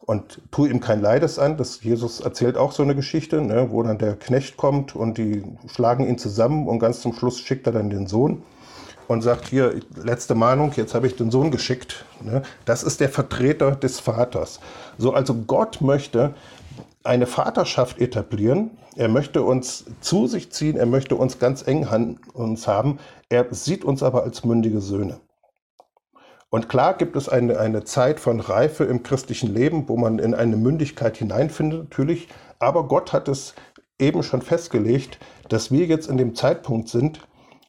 Und 0.00 0.40
tu 0.50 0.64
ihm 0.64 0.80
kein 0.80 1.00
Leides 1.00 1.38
an. 1.38 1.56
Das 1.56 1.82
Jesus 1.82 2.20
erzählt 2.20 2.56
auch 2.56 2.72
so 2.72 2.82
eine 2.82 2.94
Geschichte, 2.94 3.40
ne, 3.42 3.70
wo 3.70 3.82
dann 3.82 3.98
der 3.98 4.16
Knecht 4.16 4.56
kommt 4.56 4.96
und 4.96 5.18
die 5.18 5.44
schlagen 5.66 6.06
ihn 6.06 6.18
zusammen 6.18 6.68
und 6.68 6.78
ganz 6.78 7.00
zum 7.00 7.12
Schluss 7.12 7.40
schickt 7.40 7.66
er 7.66 7.72
dann 7.72 7.90
den 7.90 8.06
Sohn 8.06 8.42
und 9.10 9.22
sagt, 9.22 9.48
hier, 9.48 9.80
letzte 9.96 10.36
Mahnung, 10.36 10.72
jetzt 10.76 10.94
habe 10.94 11.08
ich 11.08 11.16
den 11.16 11.32
Sohn 11.32 11.50
geschickt. 11.50 12.04
Ne? 12.22 12.42
Das 12.64 12.84
ist 12.84 13.00
der 13.00 13.08
Vertreter 13.08 13.72
des 13.72 13.98
Vaters. 13.98 14.60
So, 14.98 15.12
also 15.12 15.34
Gott 15.34 15.80
möchte, 15.80 16.34
eine 17.04 17.26
Vaterschaft 17.26 17.98
etablieren. 18.00 18.78
Er 18.96 19.08
möchte 19.08 19.42
uns 19.42 19.86
zu 20.00 20.26
sich 20.26 20.52
ziehen, 20.52 20.76
er 20.76 20.86
möchte 20.86 21.16
uns 21.16 21.38
ganz 21.38 21.66
eng 21.66 21.84
an 21.86 22.20
uns 22.32 22.66
haben. 22.66 22.98
Er 23.28 23.46
sieht 23.52 23.84
uns 23.84 24.02
aber 24.02 24.22
als 24.22 24.44
mündige 24.44 24.80
Söhne. 24.80 25.20
Und 26.50 26.68
klar 26.68 26.94
gibt 26.94 27.14
es 27.16 27.28
eine, 27.28 27.58
eine 27.58 27.84
Zeit 27.84 28.18
von 28.18 28.40
Reife 28.40 28.84
im 28.84 29.02
christlichen 29.02 29.54
Leben, 29.54 29.88
wo 29.88 29.96
man 29.96 30.18
in 30.18 30.34
eine 30.34 30.56
Mündigkeit 30.56 31.16
hineinfindet, 31.16 31.84
natürlich. 31.84 32.28
Aber 32.58 32.88
Gott 32.88 33.12
hat 33.12 33.28
es 33.28 33.54
eben 34.00 34.22
schon 34.22 34.42
festgelegt, 34.42 35.20
dass 35.48 35.70
wir 35.70 35.86
jetzt 35.86 36.08
in 36.08 36.16
dem 36.16 36.34
Zeitpunkt 36.34 36.88
sind, 36.88 37.20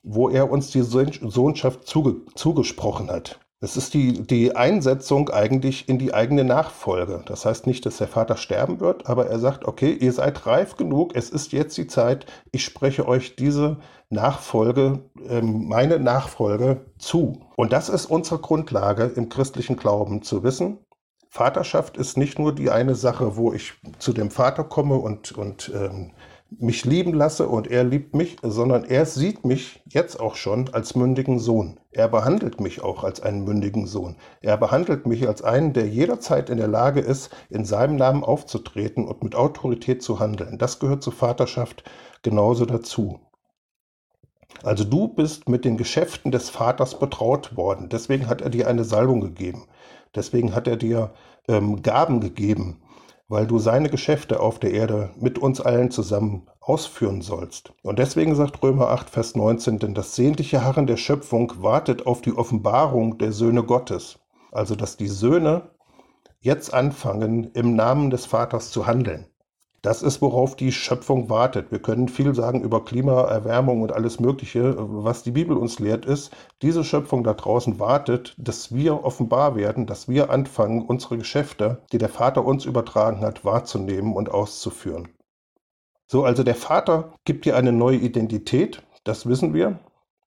wo 0.04 0.30
er 0.30 0.50
uns 0.50 0.72
die 0.72 0.82
Sohnschaft 0.82 1.86
zuge 1.86 2.26
zugesprochen 2.34 3.12
hat. 3.12 3.40
Es 3.64 3.78
ist 3.78 3.94
die, 3.94 4.24
die 4.24 4.56
Einsetzung 4.56 5.30
eigentlich 5.30 5.88
in 5.88 6.00
die 6.00 6.16
eigene 6.16 6.44
Nachfolge. 6.44 7.22
Das 7.28 7.46
heißt 7.46 7.68
nicht, 7.68 7.86
dass 7.86 7.98
der 7.98 8.08
Vater 8.08 8.36
sterben 8.36 8.80
wird, 8.80 9.06
aber 9.06 9.28
er 9.28 9.38
sagt, 9.38 9.66
okay, 9.66 9.92
ihr 9.94 10.14
seid 10.14 10.48
reif 10.48 10.78
genug, 10.78 11.16
es 11.16 11.30
ist 11.30 11.52
jetzt 11.52 11.78
die 11.78 11.86
Zeit, 11.86 12.26
ich 12.52 12.66
spreche 12.66 13.08
euch 13.08 13.36
diese 13.36 13.78
Nachfolge, 14.10 15.02
ähm, 15.30 15.68
meine 15.68 16.00
Nachfolge 16.00 16.88
zu. 16.98 17.46
Und 17.56 17.72
das 17.72 17.88
ist 17.88 18.08
unsere 18.08 18.40
Grundlage 18.40 19.04
im 19.04 19.30
christlichen 19.30 19.76
Glauben 19.76 20.24
zu 20.24 20.42
wissen. 20.42 20.80
Vaterschaft 21.30 21.98
ist 21.98 22.18
nicht 22.18 22.40
nur 22.40 22.56
die 22.56 22.72
eine 22.72 22.96
Sache, 22.96 23.38
wo 23.38 23.54
ich 23.54 23.74
zu 24.00 24.12
dem 24.12 24.32
Vater 24.32 24.64
komme 24.64 24.96
und, 24.96 25.34
und 25.34 25.72
ähm, 25.74 26.14
mich 26.60 26.84
lieben 26.84 27.14
lasse 27.14 27.48
und 27.48 27.68
er 27.68 27.84
liebt 27.84 28.14
mich, 28.14 28.38
sondern 28.42 28.84
er 28.84 29.06
sieht 29.06 29.46
mich 29.46 29.82
jetzt 29.88 30.20
auch 30.20 30.36
schon 30.36 30.70
als 30.74 30.96
mündigen 30.96 31.40
Sohn. 31.40 31.80
Er 31.92 32.10
behandelt 32.10 32.60
mich 32.60 32.84
auch 32.84 33.04
als 33.04 33.22
einen 33.22 33.46
mündigen 33.46 33.88
Sohn. 33.88 34.18
Er 34.42 34.58
behandelt 34.58 35.06
mich 35.08 35.28
als 35.28 35.42
einen, 35.42 35.72
der 35.72 35.88
jederzeit 35.88 36.50
in 36.50 36.58
der 36.58 36.68
Lage 36.68 37.00
ist, 37.00 37.30
in 37.50 37.64
seinem 37.64 37.96
Namen 37.96 38.24
aufzutreten 38.24 39.08
und 39.08 39.24
mit 39.24 39.36
Autorität 39.36 40.04
zu 40.04 40.20
handeln. 40.20 40.58
Das 40.58 40.80
gehört 40.80 41.04
zur 41.04 41.14
Vaterschaft 41.14 41.84
genauso 42.22 42.66
dazu. 42.66 43.20
Also 44.64 44.84
du 44.84 45.08
bist 45.08 45.48
mit 45.48 45.64
den 45.64 45.78
Geschäften 45.78 46.32
des 46.32 46.50
Vaters 46.50 47.00
betraut 47.00 47.56
worden. 47.56 47.88
Deswegen 47.88 48.28
hat 48.28 48.42
er 48.42 48.50
dir 48.50 48.68
eine 48.68 48.84
Salbung 48.84 49.22
gegeben. 49.22 49.68
Deswegen 50.14 50.54
hat 50.54 50.68
er 50.68 50.76
dir 50.76 51.14
ähm, 51.48 51.82
Gaben 51.82 52.20
gegeben 52.20 52.81
weil 53.32 53.48
du 53.48 53.60
seine 53.60 53.90
Geschäfte 53.90 54.42
auf 54.42 54.60
der 54.60 54.72
Erde 54.72 55.12
mit 55.18 55.40
uns 55.40 55.62
allen 55.62 55.90
zusammen 55.90 56.50
ausführen 56.60 57.22
sollst. 57.22 57.72
Und 57.82 57.98
deswegen 57.98 58.36
sagt 58.36 58.62
Römer 58.62 58.90
8, 58.90 59.10
Vers 59.10 59.36
19, 59.38 59.80
denn 59.80 59.94
das 59.94 60.18
sehnliche 60.18 60.66
Harren 60.66 60.86
der 60.86 60.98
Schöpfung 60.98 61.54
wartet 61.64 62.06
auf 62.06 62.22
die 62.22 62.36
Offenbarung 62.36 63.20
der 63.20 63.32
Söhne 63.32 63.64
Gottes. 63.64 64.20
Also, 64.52 64.76
dass 64.76 64.98
die 64.98 65.08
Söhne 65.08 65.72
jetzt 66.42 66.74
anfangen, 66.74 67.46
im 67.54 67.74
Namen 67.74 68.10
des 68.10 68.26
Vaters 68.26 68.70
zu 68.70 68.86
handeln. 68.86 69.28
Das 69.82 70.04
ist, 70.04 70.22
worauf 70.22 70.56
die 70.56 70.72
Schöpfung 70.72 71.30
wartet. 71.30 71.72
Wir 71.72 71.80
können 71.82 72.08
viel 72.08 72.36
sagen 72.36 72.62
über 72.62 72.86
Klimaerwärmung 72.86 73.82
und 73.82 73.92
alles 73.92 74.20
Mögliche. 74.20 74.76
Was 74.78 75.24
die 75.24 75.32
Bibel 75.32 75.58
uns 75.58 75.80
lehrt, 75.80 76.06
ist, 76.06 76.32
diese 76.62 76.84
Schöpfung 76.84 77.24
da 77.24 77.34
draußen 77.34 77.80
wartet, 77.80 78.36
dass 78.38 78.76
wir 78.76 79.04
offenbar 79.04 79.56
werden, 79.56 79.88
dass 79.88 80.08
wir 80.08 80.30
anfangen, 80.30 80.84
unsere 80.84 81.18
Geschäfte, 81.18 81.82
die 81.92 81.98
der 81.98 82.10
Vater 82.10 82.46
uns 82.46 82.66
übertragen 82.66 83.22
hat, 83.22 83.44
wahrzunehmen 83.44 84.14
und 84.16 84.30
auszuführen. 84.30 85.10
So, 86.06 86.26
also 86.26 86.44
der 86.44 86.56
Vater 86.56 87.14
gibt 87.26 87.46
dir 87.46 87.56
eine 87.56 87.72
neue 87.72 87.98
Identität, 87.98 88.84
das 89.04 89.26
wissen 89.26 89.56
wir. 89.56 89.80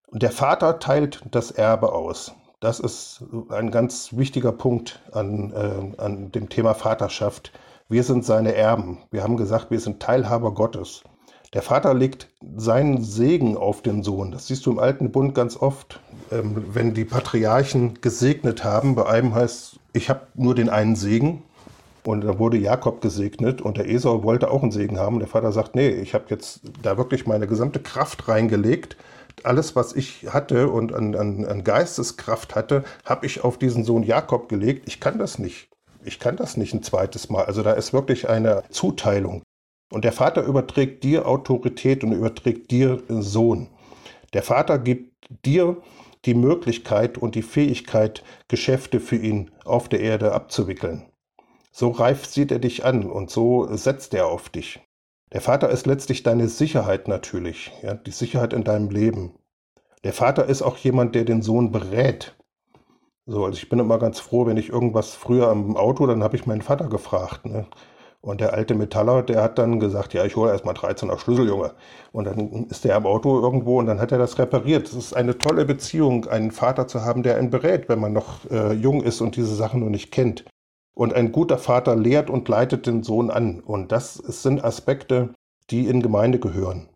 Und 0.08 0.22
der 0.22 0.32
Vater 0.32 0.80
teilt 0.80 1.22
das 1.30 1.52
Erbe 1.52 1.92
aus. 1.92 2.34
Das 2.58 2.80
ist 2.80 3.22
ein 3.50 3.70
ganz 3.70 4.16
wichtiger 4.16 4.50
Punkt 4.50 5.00
an, 5.12 5.52
äh, 5.52 6.00
an 6.00 6.32
dem 6.32 6.48
Thema 6.48 6.74
Vaterschaft 6.74 7.52
wir 7.88 8.02
sind 8.02 8.24
seine 8.24 8.54
Erben. 8.54 8.98
Wir 9.10 9.22
haben 9.22 9.36
gesagt, 9.36 9.70
wir 9.70 9.80
sind 9.80 10.00
Teilhaber 10.00 10.52
Gottes. 10.52 11.04
Der 11.52 11.62
Vater 11.62 11.94
legt 11.94 12.28
seinen 12.56 13.02
Segen 13.02 13.56
auf 13.56 13.82
den 13.82 14.02
Sohn. 14.02 14.32
Das 14.32 14.46
siehst 14.46 14.64
du 14.66 14.72
im 14.72 14.78
Alten 14.78 15.12
Bund 15.12 15.34
ganz 15.34 15.56
oft, 15.56 16.00
ähm, 16.32 16.64
wenn 16.72 16.94
die 16.94 17.04
Patriarchen 17.04 18.00
gesegnet 18.00 18.64
haben. 18.64 18.94
Bei 18.94 19.06
einem 19.06 19.34
heißt, 19.34 19.78
ich 19.92 20.08
habe 20.10 20.22
nur 20.34 20.54
den 20.54 20.68
einen 20.68 20.96
Segen. 20.96 21.42
Und 22.04 22.22
da 22.22 22.38
wurde 22.38 22.58
Jakob 22.58 23.00
gesegnet 23.00 23.62
und 23.62 23.78
der 23.78 23.88
Esau 23.88 24.24
wollte 24.24 24.50
auch 24.50 24.62
einen 24.62 24.72
Segen 24.72 24.98
haben. 24.98 25.20
Der 25.20 25.28
Vater 25.28 25.52
sagt, 25.52 25.74
nee, 25.74 25.88
ich 25.88 26.12
habe 26.12 26.24
jetzt 26.28 26.60
da 26.82 26.98
wirklich 26.98 27.26
meine 27.26 27.46
gesamte 27.46 27.80
Kraft 27.80 28.28
reingelegt. 28.28 28.96
Alles, 29.42 29.74
was 29.76 29.94
ich 29.94 30.26
hatte 30.28 30.68
und 30.68 30.94
an, 30.94 31.14
an, 31.14 31.44
an 31.46 31.64
Geisteskraft 31.64 32.54
hatte, 32.54 32.84
habe 33.04 33.26
ich 33.26 33.44
auf 33.44 33.58
diesen 33.58 33.84
Sohn 33.84 34.02
Jakob 34.02 34.48
gelegt. 34.48 34.86
Ich 34.86 35.00
kann 35.00 35.18
das 35.18 35.38
nicht 35.38 35.68
ich 36.04 36.18
kann 36.18 36.36
das 36.36 36.56
nicht 36.56 36.74
ein 36.74 36.82
zweites 36.82 37.28
Mal. 37.30 37.44
Also 37.44 37.62
da 37.62 37.72
ist 37.72 37.92
wirklich 37.92 38.28
eine 38.28 38.62
Zuteilung. 38.70 39.42
Und 39.90 40.04
der 40.04 40.12
Vater 40.12 40.42
überträgt 40.42 41.04
dir 41.04 41.26
Autorität 41.26 42.02
und 42.04 42.12
überträgt 42.12 42.70
dir 42.70 43.02
Sohn. 43.08 43.68
Der 44.32 44.42
Vater 44.42 44.78
gibt 44.78 45.14
dir 45.44 45.80
die 46.24 46.34
Möglichkeit 46.34 47.18
und 47.18 47.34
die 47.34 47.42
Fähigkeit, 47.42 48.24
Geschäfte 48.48 48.98
für 48.98 49.16
ihn 49.16 49.50
auf 49.64 49.88
der 49.88 50.00
Erde 50.00 50.32
abzuwickeln. 50.32 51.04
So 51.70 51.90
reif 51.90 52.24
sieht 52.24 52.50
er 52.50 52.58
dich 52.58 52.84
an 52.84 53.10
und 53.10 53.30
so 53.30 53.68
setzt 53.76 54.14
er 54.14 54.26
auf 54.26 54.48
dich. 54.48 54.80
Der 55.32 55.40
Vater 55.40 55.68
ist 55.70 55.86
letztlich 55.86 56.22
deine 56.22 56.48
Sicherheit 56.48 57.08
natürlich, 57.08 57.72
ja, 57.82 57.94
die 57.94 58.12
Sicherheit 58.12 58.52
in 58.52 58.64
deinem 58.64 58.90
Leben. 58.90 59.34
Der 60.04 60.12
Vater 60.12 60.46
ist 60.46 60.62
auch 60.62 60.76
jemand, 60.76 61.14
der 61.14 61.24
den 61.24 61.42
Sohn 61.42 61.72
berät. 61.72 62.36
So, 63.26 63.44
also 63.44 63.56
ich 63.56 63.68
bin 63.70 63.78
immer 63.78 63.98
ganz 63.98 64.20
froh, 64.20 64.46
wenn 64.46 64.58
ich 64.58 64.68
irgendwas 64.68 65.14
früher 65.14 65.48
am 65.48 65.76
Auto, 65.76 66.06
dann 66.06 66.22
habe 66.22 66.36
ich 66.36 66.46
meinen 66.46 66.60
Vater 66.60 66.88
gefragt. 66.88 67.46
Ne? 67.46 67.66
Und 68.20 68.40
der 68.40 68.52
alte 68.52 68.74
Metaller, 68.74 69.22
der 69.22 69.42
hat 69.42 69.58
dann 69.58 69.80
gesagt, 69.80 70.12
ja, 70.14 70.24
ich 70.24 70.36
hole 70.36 70.50
erstmal 70.50 70.74
13er 70.74 71.18
Schlüssel, 71.18 71.46
Junge. 71.48 71.72
Und 72.12 72.24
dann 72.26 72.66
ist 72.70 72.84
der 72.84 72.96
am 72.96 73.06
Auto 73.06 73.40
irgendwo 73.40 73.78
und 73.78 73.86
dann 73.86 74.00
hat 74.00 74.12
er 74.12 74.18
das 74.18 74.38
repariert. 74.38 74.88
Es 74.88 74.94
ist 74.94 75.14
eine 75.14 75.38
tolle 75.38 75.64
Beziehung, 75.64 76.26
einen 76.26 76.50
Vater 76.50 76.86
zu 76.86 77.02
haben, 77.02 77.22
der 77.22 77.36
einen 77.36 77.50
berät, 77.50 77.88
wenn 77.88 78.00
man 78.00 78.12
noch 78.12 78.50
äh, 78.50 78.72
jung 78.72 79.02
ist 79.02 79.20
und 79.20 79.36
diese 79.36 79.54
Sachen 79.54 79.80
noch 79.80 79.90
nicht 79.90 80.10
kennt. 80.10 80.44
Und 80.94 81.14
ein 81.14 81.32
guter 81.32 81.58
Vater 81.58 81.96
lehrt 81.96 82.30
und 82.30 82.48
leitet 82.48 82.86
den 82.86 83.02
Sohn 83.02 83.30
an. 83.30 83.60
Und 83.60 83.90
das 83.90 84.14
sind 84.14 84.64
Aspekte, 84.64 85.34
die 85.70 85.88
in 85.88 86.02
Gemeinde 86.02 86.38
gehören. 86.38 86.88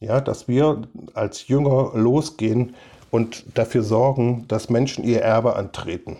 Ja, 0.00 0.20
dass 0.20 0.48
wir 0.48 0.82
als 1.14 1.48
Jünger 1.48 1.92
losgehen 1.94 2.74
und 3.14 3.44
dafür 3.56 3.84
sorgen, 3.84 4.44
dass 4.48 4.70
Menschen 4.70 5.04
ihr 5.04 5.22
Erbe 5.22 5.54
antreten. 5.54 6.16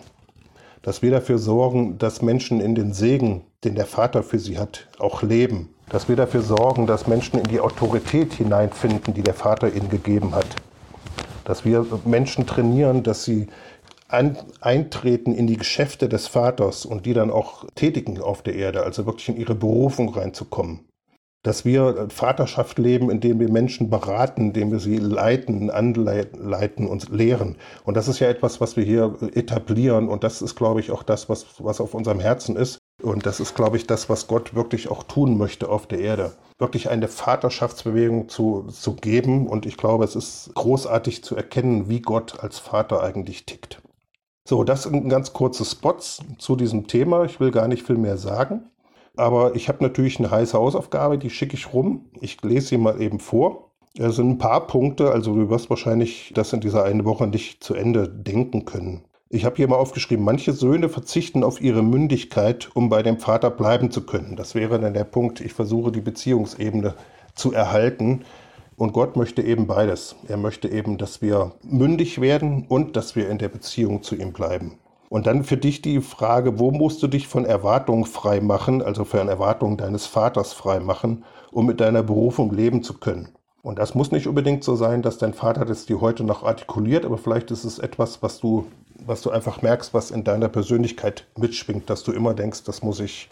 Dass 0.81 1.01
wir 1.01 1.11
dafür 1.11 1.39
sorgen, 1.39 1.97
dass 1.97 2.21
Menschen 2.21 2.61
in 2.61 2.73
den 2.73 2.93
Segen, 2.93 3.43
den 3.65 3.75
der 3.75 3.85
Vater 3.85 4.23
für 4.23 4.39
sie 4.39 4.57
hat, 4.57 4.87
auch 4.97 5.21
leben. 5.21 5.75
Dass 5.89 6.07
wir 6.07 6.15
dafür 6.15 6.41
sorgen, 6.41 6.87
dass 6.87 7.05
Menschen 7.05 7.37
in 7.37 7.49
die 7.49 7.59
Autorität 7.59 8.31
hineinfinden, 8.35 9.13
die 9.13 9.23
der 9.23 9.33
Vater 9.33 9.75
ihnen 9.75 9.89
gegeben 9.89 10.33
hat. 10.33 10.47
Dass 11.43 11.65
wir 11.65 11.85
Menschen 12.05 12.47
trainieren, 12.47 13.03
dass 13.03 13.25
sie 13.25 13.47
ein, 14.07 14.37
eintreten 14.61 15.35
in 15.35 15.47
die 15.47 15.57
Geschäfte 15.57 16.07
des 16.07 16.27
Vaters 16.27 16.85
und 16.85 17.05
die 17.05 17.13
dann 17.13 17.29
auch 17.29 17.65
tätigen 17.75 18.21
auf 18.21 18.41
der 18.41 18.55
Erde, 18.55 18.83
also 18.83 19.05
wirklich 19.05 19.27
in 19.27 19.35
ihre 19.35 19.55
Berufung 19.55 20.13
reinzukommen 20.13 20.85
dass 21.45 21.63
wir 21.63 22.07
Vaterschaft 22.09 22.79
leben, 22.79 23.11
indem 23.11 23.39
wir 23.39 23.51
Menschen 23.51 23.91
beraten, 23.91 24.47
indem 24.47 24.71
wir 24.71 24.79
sie 24.79 24.97
leiten, 24.97 25.69
anleiten 25.69 26.87
und 26.87 27.09
lehren. 27.09 27.57
Und 27.83 27.95
das 27.95 28.07
ist 28.07 28.19
ja 28.19 28.27
etwas, 28.27 28.59
was 28.59 28.75
wir 28.75 28.83
hier 28.83 29.15
etablieren. 29.33 30.09
Und 30.09 30.23
das 30.23 30.41
ist, 30.41 30.55
glaube 30.55 30.79
ich, 30.79 30.89
auch 30.89 31.03
das, 31.03 31.29
was, 31.29 31.45
was 31.59 31.79
auf 31.79 31.93
unserem 31.93 32.19
Herzen 32.19 32.55
ist. 32.55 32.79
Und 33.03 33.27
das 33.27 33.39
ist, 33.39 33.53
glaube 33.53 33.77
ich, 33.77 33.85
das, 33.85 34.09
was 34.09 34.25
Gott 34.25 34.55
wirklich 34.55 34.89
auch 34.89 35.03
tun 35.03 35.37
möchte 35.37 35.69
auf 35.69 35.85
der 35.85 35.99
Erde. 35.99 36.33
Wirklich 36.57 36.89
eine 36.89 37.07
Vaterschaftsbewegung 37.07 38.27
zu, 38.27 38.63
zu 38.71 38.95
geben. 38.95 39.45
Und 39.45 39.67
ich 39.67 39.77
glaube, 39.77 40.03
es 40.03 40.15
ist 40.15 40.49
großartig 40.55 41.23
zu 41.23 41.35
erkennen, 41.35 41.89
wie 41.89 42.01
Gott 42.01 42.39
als 42.39 42.57
Vater 42.57 43.03
eigentlich 43.03 43.45
tickt. 43.45 43.83
So, 44.47 44.63
das 44.63 44.83
sind 44.83 45.09
ganz 45.09 45.31
kurze 45.31 45.63
Spots 45.63 46.21
zu 46.39 46.55
diesem 46.55 46.87
Thema. 46.87 47.25
Ich 47.25 47.39
will 47.39 47.51
gar 47.51 47.67
nicht 47.67 47.85
viel 47.85 47.97
mehr 47.97 48.17
sagen. 48.17 48.71
Aber 49.17 49.55
ich 49.55 49.69
habe 49.69 49.83
natürlich 49.83 50.19
eine 50.19 50.31
heiße 50.31 50.57
Hausaufgabe, 50.57 51.17
die 51.17 51.29
schicke 51.29 51.55
ich 51.55 51.73
rum. 51.73 52.05
Ich 52.21 52.41
lese 52.41 52.67
sie 52.67 52.77
mal 52.77 53.01
eben 53.01 53.19
vor. 53.19 53.71
Es 53.97 54.17
sind 54.17 54.29
ein 54.29 54.37
paar 54.37 54.67
Punkte, 54.67 55.11
also 55.11 55.33
du 55.33 55.49
wirst 55.49 55.69
wahrscheinlich 55.69 56.33
das 56.35 56.51
in 56.51 56.59
dieser 56.59 56.83
einen 56.83 57.05
Woche 57.05 57.27
nicht 57.27 57.63
zu 57.63 57.75
Ende 57.75 58.09
denken 58.09 58.65
können. 58.65 59.05
Ich 59.29 59.45
habe 59.45 59.55
hier 59.55 59.67
mal 59.67 59.77
aufgeschrieben, 59.77 60.23
manche 60.23 60.53
Söhne 60.53 60.89
verzichten 60.89 61.43
auf 61.43 61.61
ihre 61.61 61.81
Mündigkeit, 61.81 62.69
um 62.73 62.89
bei 62.89 63.03
dem 63.03 63.19
Vater 63.19 63.49
bleiben 63.49 63.91
zu 63.91 64.05
können. 64.05 64.35
Das 64.35 64.53
wäre 64.53 64.79
dann 64.79 64.93
der 64.93 65.05
Punkt, 65.05 65.41
ich 65.41 65.53
versuche 65.53 65.91
die 65.91 66.01
Beziehungsebene 66.01 66.93
zu 67.33 67.53
erhalten. 67.53 68.25
Und 68.77 68.91
Gott 68.91 69.15
möchte 69.15 69.41
eben 69.41 69.67
beides. 69.67 70.15
Er 70.27 70.37
möchte 70.37 70.67
eben, 70.67 70.97
dass 70.97 71.21
wir 71.21 71.53
mündig 71.63 72.19
werden 72.19 72.65
und 72.67 72.97
dass 72.97 73.15
wir 73.15 73.29
in 73.29 73.37
der 73.37 73.49
Beziehung 73.49 74.03
zu 74.03 74.15
ihm 74.15 74.33
bleiben. 74.33 74.77
Und 75.15 75.27
dann 75.27 75.45
für 75.45 75.55
dich 75.55 75.81
die 75.81 76.01
Frage, 76.01 76.59
wo 76.59 76.71
musst 76.71 77.01
du 77.01 77.07
dich 77.07 77.29
von 77.29 77.45
Erwartungen 77.45 78.03
frei 78.03 78.41
machen, 78.41 78.81
also 78.81 79.05
von 79.05 79.29
Erwartungen 79.29 79.77
deines 79.77 80.05
Vaters 80.05 80.51
frei 80.51 80.81
machen, 80.81 81.23
um 81.53 81.65
mit 81.65 81.79
deiner 81.79 82.03
Berufung 82.03 82.53
leben 82.53 82.83
zu 82.83 82.95
können? 82.95 83.29
Und 83.61 83.79
das 83.79 83.95
muss 83.95 84.11
nicht 84.11 84.27
unbedingt 84.27 84.65
so 84.65 84.75
sein, 84.75 85.01
dass 85.01 85.17
dein 85.17 85.33
Vater 85.33 85.63
das 85.63 85.85
dir 85.85 86.01
heute 86.01 86.25
noch 86.25 86.43
artikuliert, 86.43 87.05
aber 87.05 87.17
vielleicht 87.17 87.49
ist 87.49 87.63
es 87.63 87.79
etwas, 87.79 88.21
was 88.23 88.41
du, 88.41 88.65
was 89.05 89.21
du 89.21 89.29
einfach 89.29 89.61
merkst, 89.61 89.93
was 89.93 90.11
in 90.11 90.25
deiner 90.25 90.49
Persönlichkeit 90.49 91.25
mitschwingt, 91.37 91.89
dass 91.89 92.03
du 92.03 92.11
immer 92.11 92.33
denkst, 92.33 92.65
das 92.65 92.83
muss 92.83 92.99
ich, 92.99 93.29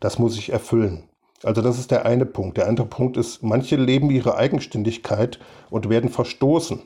das 0.00 0.18
muss 0.18 0.36
ich 0.36 0.52
erfüllen. 0.52 1.04
Also 1.42 1.62
das 1.62 1.78
ist 1.78 1.90
der 1.92 2.04
eine 2.04 2.26
Punkt. 2.26 2.58
Der 2.58 2.68
andere 2.68 2.88
Punkt 2.88 3.16
ist, 3.16 3.42
manche 3.42 3.76
leben 3.76 4.10
ihre 4.10 4.36
Eigenständigkeit 4.36 5.38
und 5.70 5.88
werden 5.88 6.10
verstoßen 6.10 6.82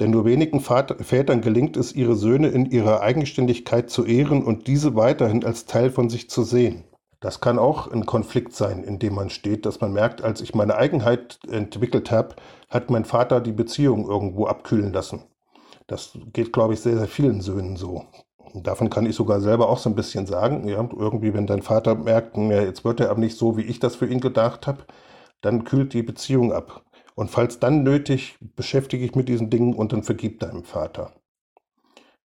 denn 0.00 0.10
nur 0.10 0.24
wenigen 0.24 0.60
Vätern 0.60 1.40
gelingt 1.40 1.76
es, 1.76 1.94
ihre 1.94 2.16
Söhne 2.16 2.48
in 2.48 2.66
ihrer 2.66 3.00
Eigenständigkeit 3.00 3.90
zu 3.90 4.04
ehren 4.04 4.44
und 4.44 4.66
diese 4.66 4.94
weiterhin 4.94 5.44
als 5.44 5.64
Teil 5.64 5.90
von 5.90 6.10
sich 6.10 6.28
zu 6.28 6.42
sehen. 6.42 6.84
Das 7.20 7.40
kann 7.40 7.58
auch 7.58 7.90
ein 7.90 8.04
Konflikt 8.04 8.52
sein, 8.52 8.84
in 8.84 8.98
dem 8.98 9.14
man 9.14 9.30
steht, 9.30 9.64
dass 9.64 9.80
man 9.80 9.92
merkt, 9.92 10.22
als 10.22 10.42
ich 10.42 10.54
meine 10.54 10.76
Eigenheit 10.76 11.38
entwickelt 11.50 12.10
habe, 12.10 12.36
hat 12.68 12.90
mein 12.90 13.06
Vater 13.06 13.40
die 13.40 13.52
Beziehung 13.52 14.06
irgendwo 14.06 14.46
abkühlen 14.46 14.92
lassen. 14.92 15.22
Das 15.86 16.18
geht, 16.32 16.52
glaube 16.52 16.74
ich, 16.74 16.80
sehr, 16.80 16.98
sehr 16.98 17.06
vielen 17.06 17.40
Söhnen 17.40 17.76
so. 17.76 18.04
Davon 18.54 18.90
kann 18.90 19.06
ich 19.06 19.16
sogar 19.16 19.40
selber 19.40 19.68
auch 19.68 19.78
so 19.78 19.88
ein 19.88 19.94
bisschen 19.94 20.26
sagen. 20.26 20.68
Ja, 20.68 20.76
irgendwie, 20.76 21.32
wenn 21.32 21.46
dein 21.46 21.62
Vater 21.62 21.94
merkt, 21.94 22.36
jetzt 22.36 22.84
wird 22.84 23.00
er 23.00 23.10
aber 23.10 23.20
nicht 23.20 23.36
so, 23.36 23.56
wie 23.56 23.62
ich 23.62 23.78
das 23.80 23.96
für 23.96 24.06
ihn 24.06 24.20
gedacht 24.20 24.66
habe, 24.66 24.84
dann 25.40 25.64
kühlt 25.64 25.94
die 25.94 26.02
Beziehung 26.02 26.52
ab. 26.52 26.84
Und 27.16 27.30
falls 27.30 27.58
dann 27.58 27.82
nötig, 27.82 28.36
beschäftige 28.56 29.04
ich 29.04 29.14
mit 29.14 29.28
diesen 29.28 29.48
Dingen 29.48 29.74
und 29.74 29.92
dann 29.92 30.02
vergib 30.02 30.38
deinem 30.38 30.64
Vater. 30.64 31.12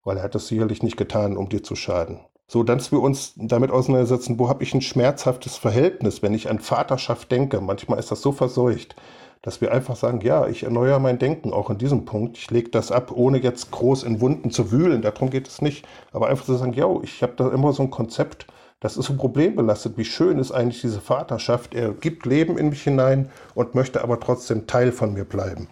Weil 0.04 0.18
er 0.18 0.24
hat 0.24 0.36
das 0.36 0.48
sicherlich 0.48 0.84
nicht 0.84 0.98
getan, 0.98 1.38
um 1.38 1.48
dir 1.48 1.64
zu 1.64 1.78
schaden. 1.78 2.20
So, 2.46 2.64
dass 2.64 2.92
wir 2.92 3.00
uns 3.00 3.34
damit 3.38 3.72
auseinandersetzen, 3.72 4.38
wo 4.38 4.50
habe 4.50 4.64
ich 4.64 4.74
ein 4.74 4.82
schmerzhaftes 4.82 5.56
Verhältnis, 5.56 6.22
wenn 6.22 6.34
ich 6.34 6.50
an 6.50 6.60
Vaterschaft 6.60 7.32
denke. 7.32 7.62
Manchmal 7.62 8.00
ist 8.00 8.12
das 8.12 8.22
so 8.22 8.34
verseucht, 8.34 8.98
dass 9.42 9.62
wir 9.62 9.72
einfach 9.72 9.96
sagen, 9.96 10.20
ja, 10.20 10.46
ich 10.48 10.64
erneuere 10.64 11.00
mein 11.00 11.20
Denken 11.20 11.54
auch 11.54 11.70
in 11.70 11.78
diesem 11.78 12.04
Punkt. 12.04 12.38
Ich 12.38 12.52
lege 12.52 12.70
das 12.70 12.92
ab, 12.92 13.14
ohne 13.16 13.38
jetzt 13.38 13.72
groß 13.72 14.04
in 14.04 14.20
Wunden 14.20 14.52
zu 14.52 14.74
wühlen. 14.74 15.02
Darum 15.02 15.30
geht 15.30 15.48
es 15.48 15.62
nicht. 15.62 15.88
Aber 16.12 16.28
einfach 16.28 16.44
zu 16.44 16.56
sagen, 16.56 16.74
ja, 16.74 16.89
ich 17.02 17.24
habe 17.24 17.34
da 17.38 17.50
immer 17.50 17.72
so 17.72 17.84
ein 17.84 17.92
Konzept, 17.92 18.46
das 18.82 18.97
ist 18.97 19.05
so 19.05 19.15
problembelastet. 19.15 19.95
Wie 19.97 20.05
schön 20.05 20.39
ist 20.39 20.51
eigentlich 20.51 20.82
diese 20.82 20.99
Vaterschaft. 20.99 21.75
Er 21.75 21.93
gibt 21.93 22.25
Leben 22.25 22.57
in 22.57 22.69
mich 22.69 22.82
hinein 22.82 23.29
und 23.53 23.75
möchte 23.75 24.03
aber 24.03 24.19
trotzdem 24.19 24.67
Teil 24.67 24.91
von 24.91 25.13
mir 25.13 25.23
bleiben. 25.23 25.69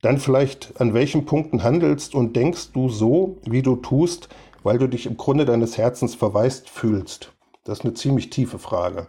Dann 0.00 0.18
vielleicht, 0.18 0.80
an 0.80 0.94
welchen 0.94 1.26
Punkten 1.26 1.62
handelst 1.62 2.14
und 2.14 2.34
denkst 2.34 2.72
du 2.72 2.88
so, 2.88 3.36
wie 3.44 3.62
du 3.62 3.76
tust, 3.76 4.30
weil 4.62 4.78
du 4.78 4.88
dich 4.88 5.04
im 5.04 5.18
Grunde 5.18 5.44
deines 5.44 5.76
Herzens 5.76 6.14
verwaist 6.14 6.70
fühlst? 6.70 7.34
Das 7.64 7.80
ist 7.80 7.84
eine 7.84 7.94
ziemlich 7.94 8.30
tiefe 8.30 8.58
Frage. 8.58 9.08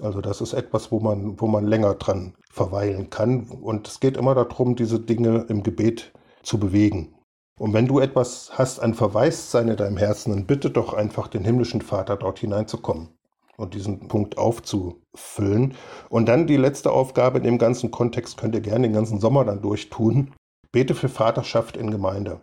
Also 0.00 0.20
das 0.20 0.40
ist 0.40 0.52
etwas, 0.52 0.90
wo 0.90 0.98
man, 0.98 1.40
wo 1.40 1.46
man 1.46 1.66
länger 1.66 1.94
dran 1.94 2.34
verweilen 2.50 3.10
kann. 3.10 3.44
Und 3.48 3.86
es 3.86 4.00
geht 4.00 4.16
immer 4.16 4.34
darum, 4.34 4.74
diese 4.74 4.98
Dinge 4.98 5.46
im 5.48 5.62
Gebet 5.62 6.12
zu 6.42 6.58
bewegen. 6.58 7.14
Und 7.60 7.74
wenn 7.74 7.86
du 7.86 7.98
etwas 7.98 8.52
hast 8.54 8.78
an 8.78 8.94
Verweissein 8.94 9.68
in 9.68 9.76
deinem 9.76 9.98
Herzen, 9.98 10.30
dann 10.30 10.46
bitte 10.46 10.70
doch 10.70 10.94
einfach 10.94 11.28
den 11.28 11.44
himmlischen 11.44 11.82
Vater 11.82 12.16
dort 12.16 12.38
hineinzukommen 12.38 13.10
und 13.58 13.74
diesen 13.74 14.08
Punkt 14.08 14.38
aufzufüllen. 14.38 15.74
Und 16.08 16.26
dann 16.26 16.46
die 16.46 16.56
letzte 16.56 16.90
Aufgabe 16.90 17.36
in 17.36 17.44
dem 17.44 17.58
ganzen 17.58 17.90
Kontext 17.90 18.38
könnt 18.38 18.54
ihr 18.54 18.62
gerne 18.62 18.88
den 18.88 18.94
ganzen 18.94 19.20
Sommer 19.20 19.44
dann 19.44 19.60
durchtun. 19.60 20.32
Bete 20.72 20.94
für 20.94 21.10
Vaterschaft 21.10 21.76
in 21.76 21.90
Gemeinde 21.90 22.40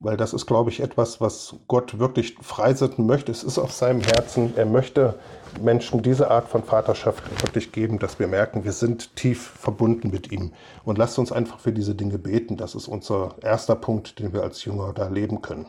weil 0.00 0.16
das 0.16 0.32
ist, 0.32 0.46
glaube 0.46 0.70
ich, 0.70 0.80
etwas, 0.80 1.20
was 1.20 1.56
Gott 1.66 1.98
wirklich 1.98 2.36
freisetzen 2.40 3.06
möchte. 3.06 3.32
Es 3.32 3.42
ist 3.42 3.58
auf 3.58 3.72
seinem 3.72 4.00
Herzen. 4.00 4.52
Er 4.56 4.66
möchte 4.66 5.18
Menschen 5.60 6.02
diese 6.02 6.30
Art 6.30 6.48
von 6.48 6.62
Vaterschaft 6.62 7.24
wirklich 7.42 7.72
geben, 7.72 7.98
dass 7.98 8.18
wir 8.18 8.28
merken, 8.28 8.64
wir 8.64 8.72
sind 8.72 9.16
tief 9.16 9.42
verbunden 9.42 10.10
mit 10.10 10.30
ihm. 10.30 10.52
Und 10.84 10.98
lasst 10.98 11.18
uns 11.18 11.32
einfach 11.32 11.58
für 11.58 11.72
diese 11.72 11.96
Dinge 11.96 12.18
beten. 12.18 12.56
Das 12.56 12.76
ist 12.76 12.86
unser 12.86 13.34
erster 13.42 13.74
Punkt, 13.74 14.20
den 14.20 14.32
wir 14.32 14.42
als 14.42 14.64
Jünger 14.64 14.92
da 14.92 15.08
leben 15.08 15.42
können. 15.42 15.66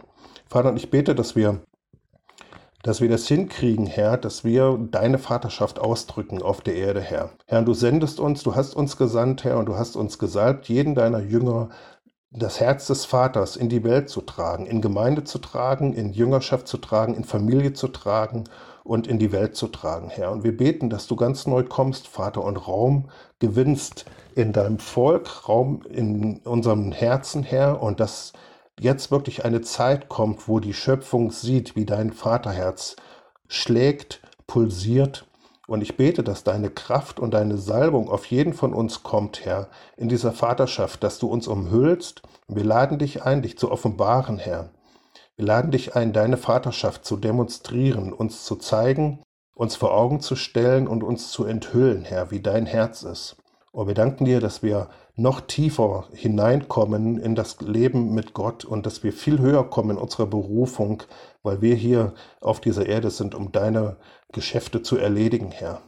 Vater, 0.48 0.70
und 0.70 0.78
ich 0.78 0.92
bete, 0.92 1.16
dass 1.16 1.36
wir 1.36 1.62
dass 2.82 3.02
wir 3.02 3.10
das 3.10 3.28
hinkriegen, 3.28 3.88
Herr, 3.88 4.16
dass 4.16 4.46
wir 4.46 4.80
deine 4.90 5.18
Vaterschaft 5.18 5.80
ausdrücken 5.80 6.42
auf 6.42 6.62
der 6.62 6.76
Erde, 6.76 7.02
Herr. 7.02 7.32
Herr, 7.46 7.62
du 7.62 7.74
sendest 7.74 8.22
uns, 8.22 8.42
du 8.44 8.56
hast 8.56 8.74
uns 8.74 8.96
gesandt, 8.96 9.44
Herr, 9.44 9.58
und 9.58 9.66
du 9.66 9.76
hast 9.76 9.98
uns 9.98 10.18
gesalbt, 10.18 10.70
jeden 10.70 10.96
deiner 10.96 11.20
Jünger 11.20 11.70
das 12.32 12.60
Herz 12.60 12.88
des 12.88 13.06
Vaters 13.06 13.56
in 13.56 13.70
die 13.70 13.84
Welt 13.84 14.10
zu 14.10 14.22
tragen, 14.22 14.68
in 14.68 14.82
Gemeinde 14.82 15.24
zu 15.24 15.40
tragen, 15.40 15.94
in 15.94 16.14
Jüngerschaft 16.14 16.68
zu 16.68 16.78
tragen, 16.78 17.16
in 17.16 17.24
Familie 17.24 17.74
zu 17.74 17.88
tragen 17.88 18.44
und 18.84 19.08
in 19.08 19.18
die 19.18 19.32
Welt 19.32 19.56
zu 19.56 19.68
tragen, 19.68 20.10
Herr. 20.10 20.32
Und 20.32 20.44
wir 20.44 20.56
beten, 20.56 20.90
dass 20.90 21.08
du 21.08 21.16
ganz 21.16 21.48
neu 21.48 21.64
kommst, 21.64 22.08
Vater, 22.08 22.44
und 22.44 22.58
Raum 22.58 23.10
gewinnst 23.40 24.06
in 24.36 24.54
deinem 24.54 24.80
Volk, 24.80 25.50
Raum 25.50 25.82
in 25.90 26.38
unserem 26.40 26.92
Herzen, 26.92 27.44
Herr, 27.44 27.82
und 27.82 28.00
dass 28.00 28.34
jetzt 28.80 29.12
wirklich 29.12 29.44
eine 29.44 29.62
Zeit 29.62 30.08
kommt, 30.08 30.48
wo 30.48 30.60
die 30.60 30.74
Schöpfung 30.74 31.32
sieht, 31.32 31.76
wie 31.76 31.86
dein 31.86 32.14
Vaterherz 32.14 32.96
schlägt, 33.48 34.22
pulsiert 34.46 35.29
und 35.70 35.82
ich 35.82 35.98
bete, 35.98 36.24
dass 36.24 36.44
deine 36.44 36.72
Kraft 36.72 37.20
und 37.20 37.32
deine 37.34 37.58
Salbung 37.58 38.10
auf 38.10 38.26
jeden 38.26 38.54
von 38.54 38.74
uns 38.74 39.04
kommt, 39.04 39.46
Herr, 39.46 39.68
in 39.98 40.10
dieser 40.10 40.34
Vaterschaft, 40.34 41.04
dass 41.04 41.20
du 41.20 41.28
uns 41.28 41.48
umhüllst. 41.48 42.24
Wir 42.48 42.64
laden 42.64 42.98
dich 42.98 43.24
ein, 43.24 43.44
dich 43.44 43.58
zu 43.58 43.72
offenbaren, 43.72 44.40
Herr. 44.40 44.72
Wir 45.36 45.46
laden 45.46 45.70
dich 45.70 45.96
ein, 45.96 46.12
deine 46.12 46.38
Vaterschaft 46.38 47.06
zu 47.06 47.18
demonstrieren, 47.18 48.14
uns 48.14 48.46
zu 48.46 48.56
zeigen, 48.56 49.22
uns 49.54 49.76
vor 49.76 49.94
Augen 49.94 50.22
zu 50.22 50.36
stellen 50.36 50.88
und 50.88 51.04
uns 51.04 51.32
zu 51.32 51.46
enthüllen, 51.46 52.04
Herr, 52.04 52.32
wie 52.32 52.42
dein 52.42 52.66
Herz 52.66 53.04
ist. 53.04 53.38
Und 53.72 53.86
wir 53.86 53.94
danken 53.94 54.26
dir, 54.26 54.40
dass 54.40 54.64
wir 54.64 54.90
noch 55.20 55.42
tiefer 55.42 56.06
hineinkommen 56.14 57.20
in 57.20 57.36
das 57.36 57.60
Leben 57.62 58.14
mit 58.14 58.34
Gott 58.34 58.66
und 58.66 58.86
dass 58.86 59.04
wir 59.04 59.14
viel 59.14 59.40
höher 59.40 59.70
kommen 59.70 59.92
in 59.92 59.98
unserer 59.98 60.28
Berufung, 60.28 61.04
weil 61.44 61.62
wir 61.62 61.76
hier 61.76 62.14
auf 62.42 62.62
dieser 62.62 62.86
Erde 62.86 63.10
sind, 63.10 63.36
um 63.36 63.52
deine 63.52 63.98
Geschäfte 64.32 64.82
zu 64.82 64.98
erledigen, 64.98 65.52
Herr. 65.52 65.82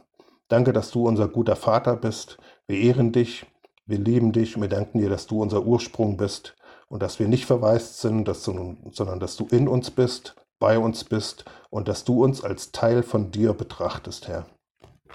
Danke, 0.48 0.72
dass 0.72 0.90
du 0.90 1.06
unser 1.06 1.28
guter 1.28 1.56
Vater 1.56 1.96
bist. 1.96 2.38
Wir 2.66 2.78
ehren 2.78 3.12
dich, 3.12 3.46
wir 3.86 3.98
lieben 3.98 4.32
dich 4.32 4.56
und 4.56 4.62
wir 4.62 4.68
danken 4.68 4.98
dir, 4.98 5.08
dass 5.08 5.26
du 5.26 5.40
unser 5.40 5.64
Ursprung 5.64 6.16
bist 6.16 6.54
und 6.88 7.02
dass 7.02 7.18
wir 7.18 7.28
nicht 7.28 7.46
verwaist 7.46 8.00
sind, 8.00 8.28
dass 8.28 8.44
du, 8.44 8.76
sondern 8.90 9.18
dass 9.18 9.36
du 9.36 9.46
in 9.50 9.66
uns 9.66 9.90
bist, 9.90 10.36
bei 10.58 10.78
uns 10.78 11.04
bist 11.04 11.44
und 11.70 11.88
dass 11.88 12.04
du 12.04 12.22
uns 12.22 12.44
als 12.44 12.70
Teil 12.70 13.02
von 13.02 13.30
dir 13.30 13.54
betrachtest, 13.54 14.28
Herr. 14.28 14.46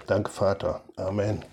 Danke, 0.06 0.30
Vater. 0.30 0.82
Amen. 0.96 1.44